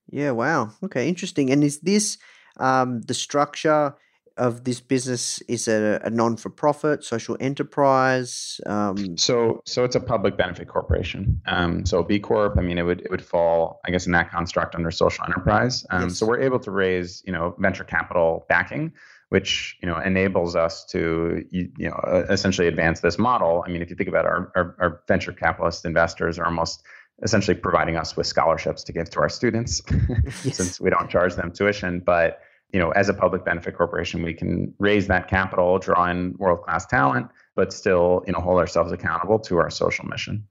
Yeah. 0.10 0.32
Wow. 0.32 0.72
Okay. 0.82 1.08
Interesting. 1.08 1.52
And 1.52 1.64
is 1.64 1.82
this 1.82 2.18
um, 2.60 3.02
the 3.02 3.14
structure? 3.14 3.96
of 4.38 4.64
this 4.64 4.80
business 4.80 5.42
is 5.48 5.68
a, 5.68 6.00
a 6.04 6.10
non-for-profit 6.10 7.04
social 7.04 7.36
enterprise 7.40 8.62
um, 8.66 9.18
so 9.18 9.62
so 9.66 9.84
it's 9.84 9.96
a 9.96 10.00
public 10.00 10.38
benefit 10.38 10.68
corporation 10.68 11.42
um, 11.48 11.86
so 11.86 12.04
b 12.04 12.20
corp 12.20 12.58
i 12.58 12.62
mean 12.62 12.78
it 12.78 12.84
would 12.84 13.02
it 13.02 13.12
would 13.12 13.24
fall 13.24 13.82
i 13.86 13.92
guess 13.92 14.06
in 14.06 14.12
that 14.12 14.30
construct 14.32 14.76
under 14.76 14.92
social 14.92 15.24
enterprise 15.26 15.86
um, 15.90 16.04
yes. 16.04 16.18
so 16.18 16.26
we're 16.26 16.40
able 16.40 16.60
to 16.60 16.72
raise 16.72 17.24
you 17.26 17.34
know 17.34 17.56
venture 17.60 17.84
capital 17.84 18.46
backing 18.48 18.92
which 19.30 19.78
you 19.82 19.88
know 19.88 19.98
enables 19.98 20.56
us 20.56 20.86
to 20.86 21.44
you, 21.50 21.70
you 21.78 21.90
know 21.90 22.26
essentially 22.30 22.68
advance 22.68 23.00
this 23.00 23.18
model 23.18 23.64
i 23.66 23.70
mean 23.70 23.82
if 23.82 23.90
you 23.90 23.96
think 23.96 24.10
about 24.10 24.26
our, 24.26 24.52
our, 24.56 24.76
our 24.80 25.02
venture 25.08 25.34
capitalist 25.34 25.86
investors 25.86 26.38
are 26.38 26.46
almost 26.46 26.84
essentially 27.24 27.58
providing 27.58 27.98
us 27.98 28.16
with 28.16 28.28
scholarships 28.28 28.84
to 28.84 28.94
give 28.94 29.10
to 29.10 29.20
our 29.20 29.30
students 29.30 29.82
yes. 30.44 30.56
since 30.56 30.80
we 30.80 30.92
don't 30.92 31.10
charge 31.10 31.34
them 31.34 31.52
tuition 31.52 32.00
but 32.00 32.42
you 32.74 32.80
know, 32.80 32.92
as 32.92 33.10
a 33.10 33.14
public 33.14 33.46
benefit 33.46 33.76
corporation, 33.76 34.22
we 34.22 34.34
can 34.34 34.74
raise 34.80 35.08
that 35.08 35.28
capital, 35.28 35.80
draw 35.80 36.10
in 36.10 36.36
world 36.38 36.62
class 36.64 36.86
talent, 36.86 37.28
but 37.56 37.72
still, 37.72 38.24
you 38.28 38.34
know, 38.34 38.40
hold 38.40 38.60
ourselves 38.60 38.92
accountable 38.92 39.40
to 39.40 39.58
our 39.58 39.70
social 39.70 40.06
mission. 40.06 40.46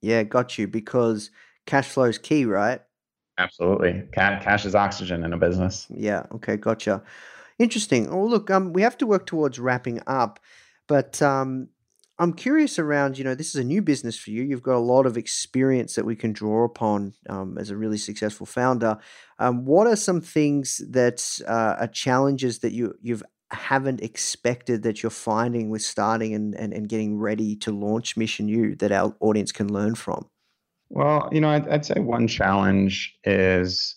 Yeah, 0.00 0.22
got 0.24 0.58
you. 0.58 0.66
Because 0.66 1.30
cash 1.66 1.88
flow 1.88 2.04
is 2.04 2.18
key, 2.18 2.44
right? 2.44 2.80
Absolutely. 3.38 4.02
Cash 4.12 4.66
is 4.66 4.74
oxygen 4.74 5.24
in 5.24 5.32
a 5.32 5.38
business. 5.38 5.86
Yeah. 5.90 6.26
Okay. 6.34 6.56
Gotcha. 6.56 7.02
Interesting. 7.58 8.10
Well, 8.10 8.28
look, 8.28 8.50
um, 8.50 8.72
we 8.72 8.82
have 8.82 8.98
to 8.98 9.06
work 9.06 9.26
towards 9.26 9.58
wrapping 9.58 10.00
up, 10.06 10.40
but 10.86 11.22
um, 11.22 11.68
I'm 12.20 12.34
curious 12.34 12.78
around, 12.78 13.16
you 13.16 13.24
know, 13.24 13.34
this 13.34 13.48
is 13.48 13.56
a 13.56 13.64
new 13.64 13.80
business 13.80 14.18
for 14.18 14.30
you. 14.30 14.42
You've 14.42 14.62
got 14.62 14.76
a 14.76 14.78
lot 14.78 15.06
of 15.06 15.16
experience 15.16 15.94
that 15.94 16.04
we 16.04 16.14
can 16.14 16.34
draw 16.34 16.66
upon 16.66 17.14
um, 17.30 17.56
as 17.56 17.70
a 17.70 17.76
really 17.78 17.96
successful 17.96 18.44
founder. 18.44 18.98
Um, 19.38 19.64
what 19.64 19.86
are 19.86 19.96
some 19.96 20.20
things 20.20 20.82
that 20.90 21.40
uh, 21.48 21.76
are 21.80 21.86
challenges 21.86 22.58
that 22.58 22.72
you 22.72 22.94
you've 23.00 23.22
haven't 23.52 24.02
expected 24.02 24.82
that 24.82 25.02
you're 25.02 25.10
finding 25.10 25.70
with 25.70 25.80
starting 25.80 26.34
and, 26.34 26.54
and, 26.54 26.74
and 26.74 26.90
getting 26.90 27.18
ready 27.18 27.56
to 27.56 27.72
launch 27.72 28.18
Mission 28.18 28.48
U 28.48 28.76
that 28.76 28.92
our 28.92 29.16
audience 29.20 29.50
can 29.50 29.72
learn 29.72 29.94
from? 29.94 30.28
Well, 30.90 31.26
you 31.32 31.40
know, 31.40 31.48
I'd, 31.48 31.66
I'd 31.68 31.86
say 31.86 32.00
one 32.00 32.28
challenge 32.28 33.16
is 33.24 33.96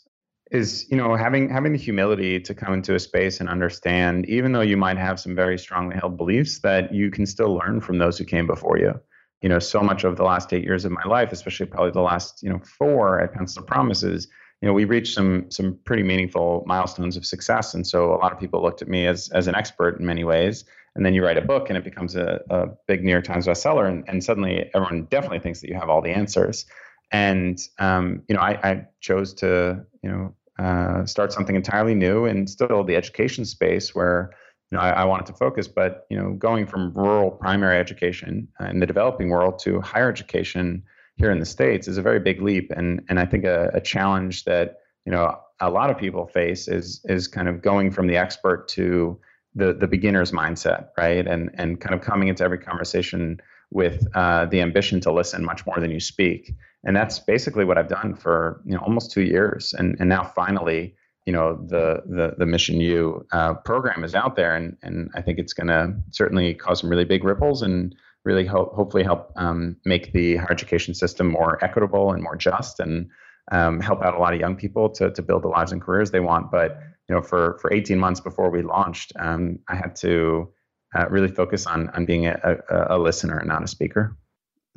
is 0.53 0.85
you 0.89 0.95
know 0.95 1.15
having 1.15 1.49
having 1.49 1.73
the 1.73 1.77
humility 1.77 2.39
to 2.39 2.53
come 2.53 2.73
into 2.73 2.93
a 2.93 2.99
space 2.99 3.39
and 3.39 3.49
understand 3.49 4.25
even 4.29 4.51
though 4.51 4.61
you 4.61 4.77
might 4.77 4.97
have 4.97 5.19
some 5.19 5.35
very 5.35 5.57
strongly 5.57 5.95
held 5.95 6.15
beliefs 6.15 6.59
that 6.59 6.93
you 6.93 7.09
can 7.09 7.25
still 7.25 7.55
learn 7.55 7.81
from 7.81 7.97
those 7.97 8.17
who 8.17 8.23
came 8.23 8.47
before 8.47 8.77
you. 8.77 8.93
You 9.41 9.49
know 9.49 9.59
so 9.59 9.81
much 9.81 10.05
of 10.05 10.15
the 10.15 10.23
last 10.23 10.53
eight 10.53 10.63
years 10.63 10.85
of 10.85 10.91
my 10.91 11.03
life 11.03 11.31
especially 11.31 11.65
probably 11.65 11.91
the 11.91 12.01
last 12.01 12.41
you 12.43 12.49
know 12.49 12.59
four 12.59 13.19
at 13.19 13.33
Pencils 13.33 13.57
of 13.57 13.67
Promise 13.67 14.03
you 14.03 14.69
know 14.69 14.73
we 14.73 14.85
reached 14.85 15.13
some 15.13 15.51
some 15.51 15.77
pretty 15.83 16.03
meaningful 16.03 16.63
milestones 16.65 17.17
of 17.17 17.25
success. 17.25 17.73
And 17.73 17.85
so 17.85 18.13
a 18.13 18.19
lot 18.23 18.31
of 18.31 18.39
people 18.39 18.61
looked 18.61 18.81
at 18.81 18.87
me 18.87 19.07
as 19.07 19.29
as 19.33 19.47
an 19.47 19.55
expert 19.55 19.99
in 19.99 20.05
many 20.05 20.23
ways. 20.23 20.63
And 20.95 21.03
then 21.05 21.13
you 21.15 21.25
write 21.25 21.37
a 21.37 21.41
book 21.41 21.69
and 21.69 21.77
it 21.77 21.83
becomes 21.83 22.15
a, 22.15 22.39
a 22.51 22.67
big 22.87 23.03
new 23.03 23.11
york 23.11 23.25
times 23.25 23.47
bestseller. 23.47 23.89
And, 23.89 24.05
and 24.07 24.23
suddenly 24.23 24.69
everyone 24.75 25.07
definitely 25.09 25.39
thinks 25.39 25.59
that 25.61 25.67
you 25.67 25.73
have 25.73 25.89
all 25.89 26.01
the 26.01 26.11
answers. 26.11 26.65
And 27.11 27.59
um, 27.79 28.21
you 28.29 28.35
know 28.35 28.41
I, 28.41 28.51
I 28.63 28.85
chose 29.01 29.33
to 29.35 29.83
you 30.01 30.09
know 30.09 30.33
uh, 30.59 31.05
start 31.05 31.33
something 31.33 31.55
entirely 31.55 31.95
new 31.95 32.25
and 32.25 32.49
still 32.49 32.83
the 32.83 32.95
education 32.95 33.45
space 33.45 33.95
where 33.95 34.31
you 34.71 34.77
know 34.77 34.83
I, 34.83 34.89
I, 34.89 35.05
wanted 35.05 35.25
to 35.27 35.33
focus. 35.33 35.67
But 35.67 36.05
you 36.09 36.17
know, 36.17 36.33
going 36.33 36.67
from 36.67 36.93
rural 36.93 37.31
primary 37.31 37.77
education 37.79 38.47
in 38.69 38.79
the 38.79 38.85
developing 38.85 39.29
world 39.29 39.59
to 39.59 39.81
higher 39.81 40.09
education 40.09 40.83
here 41.15 41.31
in 41.31 41.39
the 41.39 41.45
states 41.45 41.87
is 41.87 41.97
a 41.97 42.01
very 42.01 42.19
big 42.19 42.41
leap, 42.41 42.71
and 42.71 43.03
and 43.09 43.19
I 43.19 43.25
think 43.25 43.45
a, 43.45 43.71
a 43.73 43.81
challenge 43.81 44.45
that 44.45 44.77
you 45.05 45.11
know 45.11 45.37
a 45.59 45.69
lot 45.69 45.89
of 45.89 45.97
people 45.97 46.27
face 46.27 46.67
is 46.67 47.01
is 47.05 47.27
kind 47.27 47.47
of 47.47 47.61
going 47.61 47.91
from 47.91 48.07
the 48.07 48.17
expert 48.17 48.67
to 48.69 49.19
the 49.55 49.73
the 49.73 49.87
beginner's 49.87 50.31
mindset, 50.31 50.89
right? 50.97 51.25
And 51.27 51.49
and 51.55 51.79
kind 51.79 51.95
of 51.95 52.01
coming 52.01 52.27
into 52.27 52.43
every 52.43 52.59
conversation 52.59 53.39
with 53.71 54.05
uh, 54.13 54.45
the 54.45 54.61
ambition 54.61 54.99
to 55.01 55.11
listen 55.11 55.43
much 55.43 55.65
more 55.65 55.79
than 55.79 55.89
you 55.89 55.99
speak. 55.99 56.53
And 56.85 56.95
that's 56.95 57.19
basically 57.19 57.65
what 57.65 57.77
I've 57.77 57.87
done 57.87 58.15
for 58.15 58.61
you 58.65 58.73
know 58.73 58.81
almost 58.81 59.11
two 59.11 59.21
years, 59.23 59.73
and 59.73 59.95
and 59.99 60.09
now 60.09 60.23
finally 60.23 60.95
you 61.25 61.33
know 61.33 61.55
the 61.65 62.03
the 62.05 62.35
the 62.37 62.45
Mission 62.45 62.81
U 62.81 63.25
uh, 63.31 63.53
program 63.53 64.03
is 64.03 64.15
out 64.15 64.35
there, 64.35 64.55
and 64.55 64.77
and 64.83 65.09
I 65.15 65.21
think 65.21 65.39
it's 65.39 65.53
going 65.53 65.67
to 65.67 65.95
certainly 66.11 66.53
cause 66.53 66.81
some 66.81 66.89
really 66.89 67.05
big 67.05 67.23
ripples 67.23 67.61
and 67.61 67.95
really 68.25 68.45
help 68.45 68.73
hopefully 68.73 69.03
help 69.03 69.31
um, 69.35 69.77
make 69.85 70.13
the 70.13 70.37
higher 70.37 70.51
education 70.51 70.93
system 70.93 71.27
more 71.27 71.63
equitable 71.63 72.11
and 72.11 72.23
more 72.23 72.35
just, 72.35 72.79
and 72.79 73.09
um, 73.51 73.79
help 73.79 74.01
out 74.01 74.15
a 74.15 74.19
lot 74.19 74.33
of 74.33 74.39
young 74.39 74.55
people 74.55 74.89
to 74.89 75.11
to 75.11 75.21
build 75.21 75.43
the 75.43 75.47
lives 75.47 75.71
and 75.71 75.81
careers 75.81 76.11
they 76.11 76.19
want. 76.19 76.51
But 76.51 76.79
you 77.07 77.15
know, 77.15 77.21
for 77.21 77.57
for 77.59 77.73
18 77.73 77.97
months 77.97 78.19
before 78.19 78.49
we 78.49 78.61
launched, 78.61 79.13
um, 79.17 79.59
I 79.69 79.75
had 79.75 79.95
to 79.97 80.51
uh, 80.95 81.07
really 81.09 81.29
focus 81.29 81.65
on 81.65 81.89
on 81.91 82.05
being 82.05 82.27
a, 82.27 82.57
a, 82.69 82.97
a 82.97 82.99
listener 82.99 83.37
and 83.37 83.47
not 83.47 83.63
a 83.63 83.67
speaker. 83.67 84.17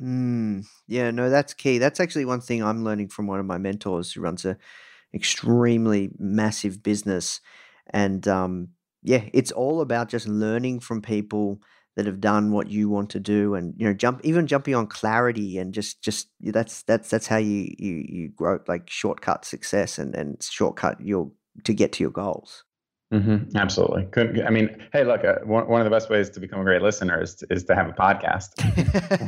Mm, 0.01 0.65
yeah, 0.87 1.09
no, 1.11 1.29
that's 1.29 1.53
key. 1.53 1.79
That's 1.79 1.99
actually 1.99 2.25
one 2.25 2.41
thing 2.41 2.63
I'm 2.63 2.83
learning 2.83 3.09
from 3.09 3.25
one 3.27 3.39
of 3.39 3.45
my 3.45 3.57
mentors 3.57 4.11
who 4.13 4.21
runs 4.21 4.45
a 4.45 4.57
extremely 5.13 6.11
massive 6.19 6.83
business, 6.83 7.41
and 7.91 8.27
um, 8.27 8.69
yeah, 9.03 9.25
it's 9.33 9.53
all 9.53 9.81
about 9.81 10.09
just 10.09 10.27
learning 10.27 10.81
from 10.81 11.01
people 11.03 11.61
that 11.95 12.07
have 12.07 12.21
done 12.21 12.51
what 12.51 12.69
you 12.69 12.89
want 12.89 13.11
to 13.11 13.21
do, 13.21 13.55
and 13.55 13.75
you 13.77 13.87
know, 13.87 13.93
jump 13.93 14.21
even 14.25 14.47
jumping 14.47 14.75
on 14.75 14.87
clarity 14.87 15.59
and 15.59 15.73
just 15.73 16.03
just 16.03 16.29
that's 16.41 16.83
that's 16.83 17.09
that's 17.11 17.27
how 17.27 17.37
you 17.37 17.73
you 17.79 18.05
you 18.09 18.29
grow 18.29 18.59
like 18.67 18.89
shortcut 18.89 19.45
success 19.45 19.99
and 19.99 20.15
and 20.15 20.43
shortcut 20.43 20.99
your 21.01 21.31
to 21.65 21.73
get 21.75 21.93
to 21.93 22.03
your 22.03 22.11
goals. 22.11 22.65
Mm-hmm. 23.13 23.55
Absolutely. 23.55 24.05
Couldn't, 24.11 24.45
I 24.45 24.49
mean, 24.49 24.85
hey, 24.91 25.05
look, 25.05 25.23
uh, 25.23 25.35
one, 25.45 25.67
one 25.69 25.79
of 25.79 25.85
the 25.85 25.91
best 25.91 26.09
ways 26.09 26.29
to 26.31 26.41
become 26.41 26.59
a 26.59 26.63
great 26.63 26.81
listener 26.81 27.21
is 27.21 27.35
to, 27.35 27.47
is 27.49 27.63
to 27.65 27.75
have 27.75 27.87
a 27.87 27.93
podcast 27.93 28.49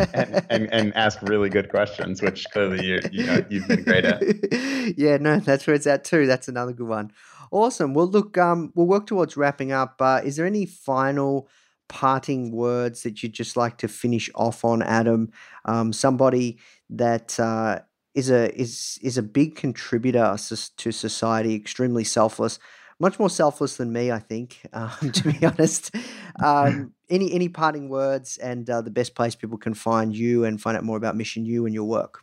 and, 0.13 0.45
and, 0.49 0.73
and, 0.73 0.95
ask 0.95 1.21
really 1.21 1.49
good 1.49 1.69
questions, 1.69 2.21
which 2.21 2.45
clearly 2.51 2.86
you, 2.86 2.99
you 3.09 3.25
know, 3.25 3.41
you've 3.49 3.67
been 3.69 3.84
great 3.84 4.03
at. 4.03 4.21
yeah, 4.97 5.15
no, 5.15 5.39
that's 5.39 5.65
where 5.65 5.77
it's 5.77 5.88
at 5.88 6.03
too. 6.03 6.27
That's 6.27 6.49
another 6.49 6.73
good 6.73 6.89
one. 6.89 7.11
Awesome. 7.51 7.93
Well, 7.93 8.07
look, 8.07 8.38
um, 8.38 8.73
we'll 8.75 8.86
work 8.86 9.07
towards 9.07 9.38
wrapping 9.38 9.71
up. 9.71 9.95
Uh, 10.01 10.19
is 10.25 10.36
there 10.36 10.45
any 10.45 10.65
final 10.65 11.47
parting 11.88 12.51
words 12.51 13.03
that 13.03 13.23
you'd 13.23 13.34
just 13.34 13.55
like 13.55 13.77
to 13.77 13.88
finish 13.88 14.30
off 14.36 14.65
on, 14.65 14.82
Adam? 14.82 15.32
Um, 15.63 15.93
somebody 15.93 16.59
that 16.89 17.39
uh, 17.39 17.80
is 18.13 18.30
a 18.30 18.53
is 18.59 18.99
is 19.01 19.17
a 19.17 19.23
big 19.23 19.55
contributor 19.55 20.36
to 20.77 20.91
society, 20.91 21.55
extremely 21.55 22.03
selfless 22.03 22.59
much 23.00 23.18
more 23.18 23.30
selfless 23.30 23.78
than 23.78 23.91
me, 23.91 24.12
I 24.12 24.20
think, 24.20 24.62
um, 24.74 25.12
to 25.12 25.32
be 25.32 25.45
honest. 25.45 25.95
Um, 26.43 26.93
any 27.10 27.34
any 27.34 27.50
parting 27.50 27.89
words 27.89 28.38
and 28.38 28.70
uh, 28.70 28.82
the 28.82 28.91
best 28.91 29.16
place 29.16 29.36
people 29.36 29.58
can 29.58 29.74
find 29.74 30.16
you 30.16 30.45
and 30.45 30.62
find 30.62 30.78
out 30.78 30.84
more 30.84 30.97
about 30.97 31.16
Mission 31.16 31.45
U 31.45 31.66
and 31.66 31.74
your 31.74 31.86
work? 31.86 32.20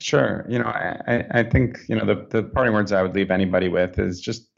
Sure. 0.00 0.46
You 0.48 0.60
know, 0.60 0.66
I, 0.66 1.24
I 1.30 1.42
think 1.42 1.78
you 1.88 1.96
know 1.96 2.06
the 2.06 2.26
the 2.30 2.42
parting 2.42 2.72
words 2.72 2.92
I 2.92 3.02
would 3.02 3.14
leave 3.14 3.30
anybody 3.30 3.68
with 3.68 3.98
is 3.98 4.20
just 4.20 4.48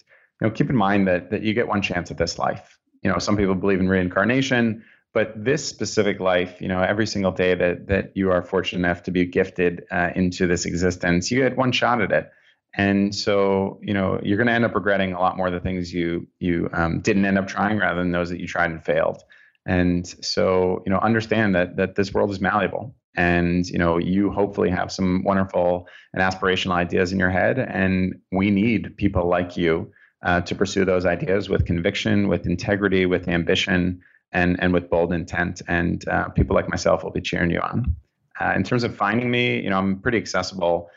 you 0.41 0.47
know 0.47 0.51
keep 0.53 0.71
in 0.71 0.77
mind 0.77 1.09
that 1.09 1.31
that 1.31 1.43
you 1.43 1.55
get 1.55 1.67
one 1.69 1.83
chance 1.83 2.11
at 2.11 2.19
this 2.19 2.39
life. 2.39 2.79
You 3.03 3.11
know, 3.11 3.19
some 3.19 3.37
people 3.37 3.55
believe 3.55 3.81
in 3.81 3.89
reincarnation, 3.89 4.85
but 5.15 5.33
this 5.35 5.67
specific 5.67 6.21
life, 6.21 6.61
you 6.61 6.69
know, 6.69 6.83
every 6.83 7.07
single 7.07 7.33
day 7.33 7.55
that 7.55 7.87
that 7.89 8.13
you 8.15 8.31
are 8.31 8.43
fortunate 8.43 8.87
enough 8.87 9.03
to 9.05 9.11
be 9.11 9.25
gifted 9.25 9.85
uh, 9.91 10.11
into 10.15 10.47
this 10.47 10.67
existence, 10.67 11.31
you 11.31 11.41
get 11.41 11.57
one 11.57 11.73
shot 11.73 12.03
at 12.03 12.13
it 12.13 12.31
and 12.75 13.15
so 13.15 13.79
you 13.83 13.93
know 13.93 14.21
you're 14.23 14.37
going 14.37 14.47
to 14.47 14.53
end 14.53 14.65
up 14.65 14.75
regretting 14.75 15.13
a 15.13 15.21
lot 15.21 15.37
more 15.37 15.49
of 15.49 15.53
the 15.53 15.61
things 15.61 15.93
you 15.93 16.27
you 16.39 16.69
um, 16.73 17.01
didn't 17.01 17.25
end 17.25 17.39
up 17.39 17.49
trying 17.49 17.79
rather 17.79 18.01
than 18.01 18.13
those 18.13 18.31
that 18.31 18.41
you 18.41 18.47
tried 18.47 18.71
and 18.71 18.85
failed. 18.85 19.23
And 19.67 20.07
so 20.07 20.83
you 20.87 20.93
know 20.93 20.99
understand 20.99 21.55
that 21.55 21.77
that 21.77 21.97
this 21.97 22.13
world 22.15 22.31
is 22.31 22.41
malleable 22.41 22.95
and 23.17 23.69
you 23.69 23.79
know 23.79 23.99
you 23.99 24.31
hopefully 24.31 24.71
have 24.71 24.93
some 24.93 25.25
wonderful 25.25 25.89
and 26.13 26.23
aspirational 26.23 26.73
ideas 26.73 27.13
in 27.13 27.19
your 27.19 27.31
head. 27.31 27.59
And 27.59 28.21
we 28.31 28.51
need 28.51 28.97
people 28.97 29.29
like 29.29 29.57
you 29.57 29.93
uh, 30.23 30.43
to 30.43 30.55
pursue 30.55 30.85
those 30.85 31.07
ideas 31.07 31.49
with 31.49 31.67
conviction 31.67 32.29
with 32.29 32.47
integrity 32.47 33.05
with 33.05 33.27
ambition 33.27 34.01
and 34.33 34.63
and 34.63 34.73
with 34.73 34.89
bold 34.89 35.13
intent. 35.13 35.61
And 35.67 36.07
uh, 36.09 36.29
people 36.29 36.55
like 36.55 36.69
myself 36.69 37.03
will 37.03 37.11
be 37.11 37.21
cheering 37.21 37.51
you 37.51 37.61
on. 37.61 37.97
Uh, 38.41 38.55
in 38.57 38.63
terms 38.63 38.85
of 38.85 38.97
finding 38.97 39.31
me 39.31 39.61
you 39.61 39.69
know 39.69 39.77
i'm 39.77 40.01
pretty 40.01 40.17
accessible 40.17 40.89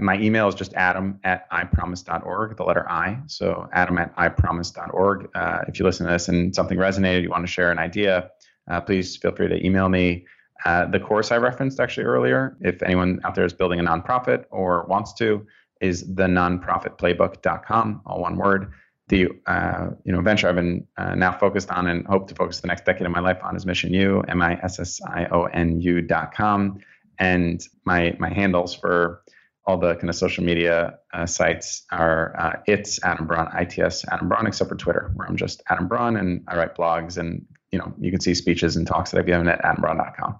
my 0.00 0.18
email 0.18 0.48
is 0.48 0.54
just 0.54 0.74
adam 0.74 1.18
at 1.24 1.50
ipromise.org, 1.50 2.56
the 2.56 2.64
letter 2.64 2.88
I. 2.90 3.18
So 3.26 3.68
adam 3.72 3.98
at 3.98 4.14
ipromise.org. 4.16 5.30
Uh, 5.34 5.60
if 5.68 5.78
you 5.78 5.84
listen 5.84 6.06
to 6.06 6.12
this 6.12 6.28
and 6.28 6.54
something 6.54 6.78
resonated, 6.78 7.22
you 7.22 7.30
want 7.30 7.44
to 7.44 7.52
share 7.52 7.70
an 7.70 7.78
idea, 7.78 8.30
uh, 8.68 8.80
please 8.80 9.16
feel 9.16 9.32
free 9.32 9.48
to 9.48 9.64
email 9.64 9.88
me. 9.88 10.26
Uh, 10.64 10.86
the 10.86 11.00
course 11.00 11.30
I 11.30 11.36
referenced 11.36 11.80
actually 11.80 12.04
earlier, 12.04 12.56
if 12.60 12.82
anyone 12.82 13.20
out 13.24 13.34
there 13.34 13.44
is 13.44 13.52
building 13.52 13.78
a 13.78 13.82
nonprofit 13.82 14.44
or 14.50 14.84
wants 14.86 15.12
to, 15.14 15.46
is 15.80 16.02
the 16.14 16.24
nonprofitplaybook.com, 16.24 18.02
all 18.04 18.20
one 18.20 18.36
word. 18.36 18.72
The 19.08 19.28
uh, 19.46 19.90
you 20.04 20.12
know 20.12 20.20
venture 20.20 20.48
I've 20.48 20.56
been 20.56 20.86
uh, 20.98 21.14
now 21.14 21.32
focused 21.32 21.70
on 21.70 21.86
and 21.86 22.06
hope 22.06 22.28
to 22.28 22.34
focus 22.34 22.60
the 22.60 22.66
next 22.66 22.84
decade 22.84 23.06
of 23.06 23.12
my 23.12 23.20
life 23.20 23.38
on 23.42 23.56
is 23.56 23.64
Mission 23.64 23.94
U, 23.94 24.22
M 24.28 24.42
I 24.42 24.60
S 24.62 24.78
S 24.78 25.00
I 25.06 25.26
O 25.26 25.44
N 25.44 25.80
U.com. 25.80 26.78
And 27.18 27.66
my 27.86 28.14
my 28.18 28.28
handles 28.28 28.74
for 28.74 29.22
all 29.68 29.76
the 29.76 29.94
kind 29.96 30.08
of 30.08 30.16
social 30.16 30.42
media 30.42 30.98
uh, 31.12 31.26
sites 31.26 31.84
are 31.92 32.34
uh, 32.40 32.58
it's 32.66 32.98
Adam 33.04 33.26
Braun, 33.26 33.48
ITS 33.54 34.02
Adam 34.10 34.26
Braun, 34.26 34.46
except 34.46 34.70
for 34.70 34.76
Twitter, 34.76 35.12
where 35.14 35.28
I'm 35.28 35.36
just 35.36 35.62
Adam 35.68 35.86
Braun 35.86 36.16
and 36.16 36.42
I 36.48 36.56
write 36.56 36.74
blogs 36.74 37.18
and 37.18 37.44
you 37.70 37.78
know 37.78 37.92
you 38.00 38.10
can 38.10 38.18
see 38.18 38.34
speeches 38.34 38.76
and 38.76 38.86
talks 38.86 39.10
that 39.10 39.18
I've 39.18 39.26
given 39.26 39.46
at 39.46 39.60
adambraun.com. 39.60 40.38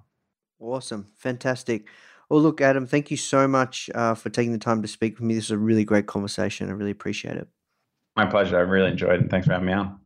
Awesome, 0.61 1.07
fantastic. 1.19 1.87
Well, 2.31 2.41
look, 2.41 2.63
Adam, 2.63 2.87
thank 2.87 3.11
you 3.11 3.19
so 3.19 3.47
much 3.47 3.91
uh, 3.95 4.15
for 4.15 4.31
taking 4.31 4.53
the 4.53 4.59
time 4.59 4.81
to 4.81 4.89
speak 4.89 5.19
with 5.19 5.27
me. 5.27 5.35
This 5.35 5.45
is 5.45 5.51
a 5.51 5.59
really 5.59 5.85
great 5.85 6.07
conversation. 6.07 6.71
I 6.71 6.73
really 6.73 6.91
appreciate 6.91 7.37
it. 7.37 7.49
My 8.17 8.25
pleasure. 8.27 8.57
I 8.57 8.63
really 8.63 8.91
enjoyed 8.91 9.23
it. 9.23 9.31
Thanks 9.31 9.47
for 9.47 9.53
having 9.53 9.67
me 9.67 9.75
on. 9.75 10.01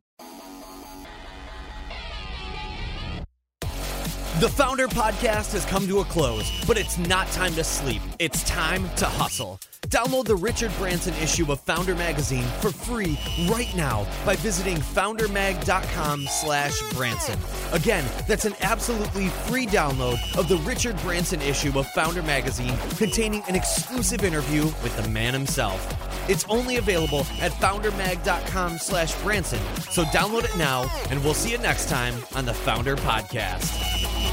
The 4.42 4.48
Foundr 4.48 4.88
Podcast 4.88 5.52
has 5.52 5.64
come 5.64 5.86
to 5.86 6.00
a 6.00 6.04
close, 6.04 6.50
but 6.66 6.76
it's 6.76 6.98
not 6.98 7.28
time 7.28 7.54
to 7.54 7.62
sleep. 7.62 8.02
It's 8.18 8.42
time 8.42 8.90
to 8.96 9.06
hustle. 9.06 9.60
Download 9.82 10.24
the 10.24 10.34
Richard 10.34 10.72
Branson 10.78 11.14
issue 11.22 11.52
of 11.52 11.64
Foundr 11.64 11.96
Magazine 11.96 12.42
for 12.60 12.72
free 12.72 13.16
right 13.48 13.72
now 13.76 14.04
by 14.26 14.34
visiting 14.34 14.78
foundrmag.com 14.78 16.26
slash 16.28 16.80
Branson. 16.92 17.38
Again, 17.72 18.04
that's 18.26 18.44
an 18.44 18.54
absolutely 18.62 19.28
free 19.28 19.66
download 19.66 20.18
of 20.36 20.48
the 20.48 20.56
Richard 20.58 20.96
Branson 21.02 21.40
issue 21.42 21.78
of 21.78 21.86
Foundr 21.88 22.26
Magazine 22.26 22.76
containing 22.96 23.44
an 23.46 23.54
exclusive 23.54 24.24
interview 24.24 24.64
with 24.64 24.96
the 24.96 25.08
man 25.08 25.34
himself. 25.34 25.96
It's 26.28 26.44
only 26.48 26.78
available 26.78 27.26
at 27.40 27.52
foundrmag.com 27.52 28.78
slash 28.78 29.14
Branson, 29.22 29.60
so 29.90 30.02
download 30.04 30.44
it 30.44 30.56
now, 30.56 30.90
and 31.10 31.22
we'll 31.22 31.32
see 31.32 31.52
you 31.52 31.58
next 31.58 31.88
time 31.88 32.14
on 32.34 32.44
the 32.44 32.52
Foundr 32.52 32.96
Podcast. 32.96 34.31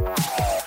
Bye. 0.00 0.60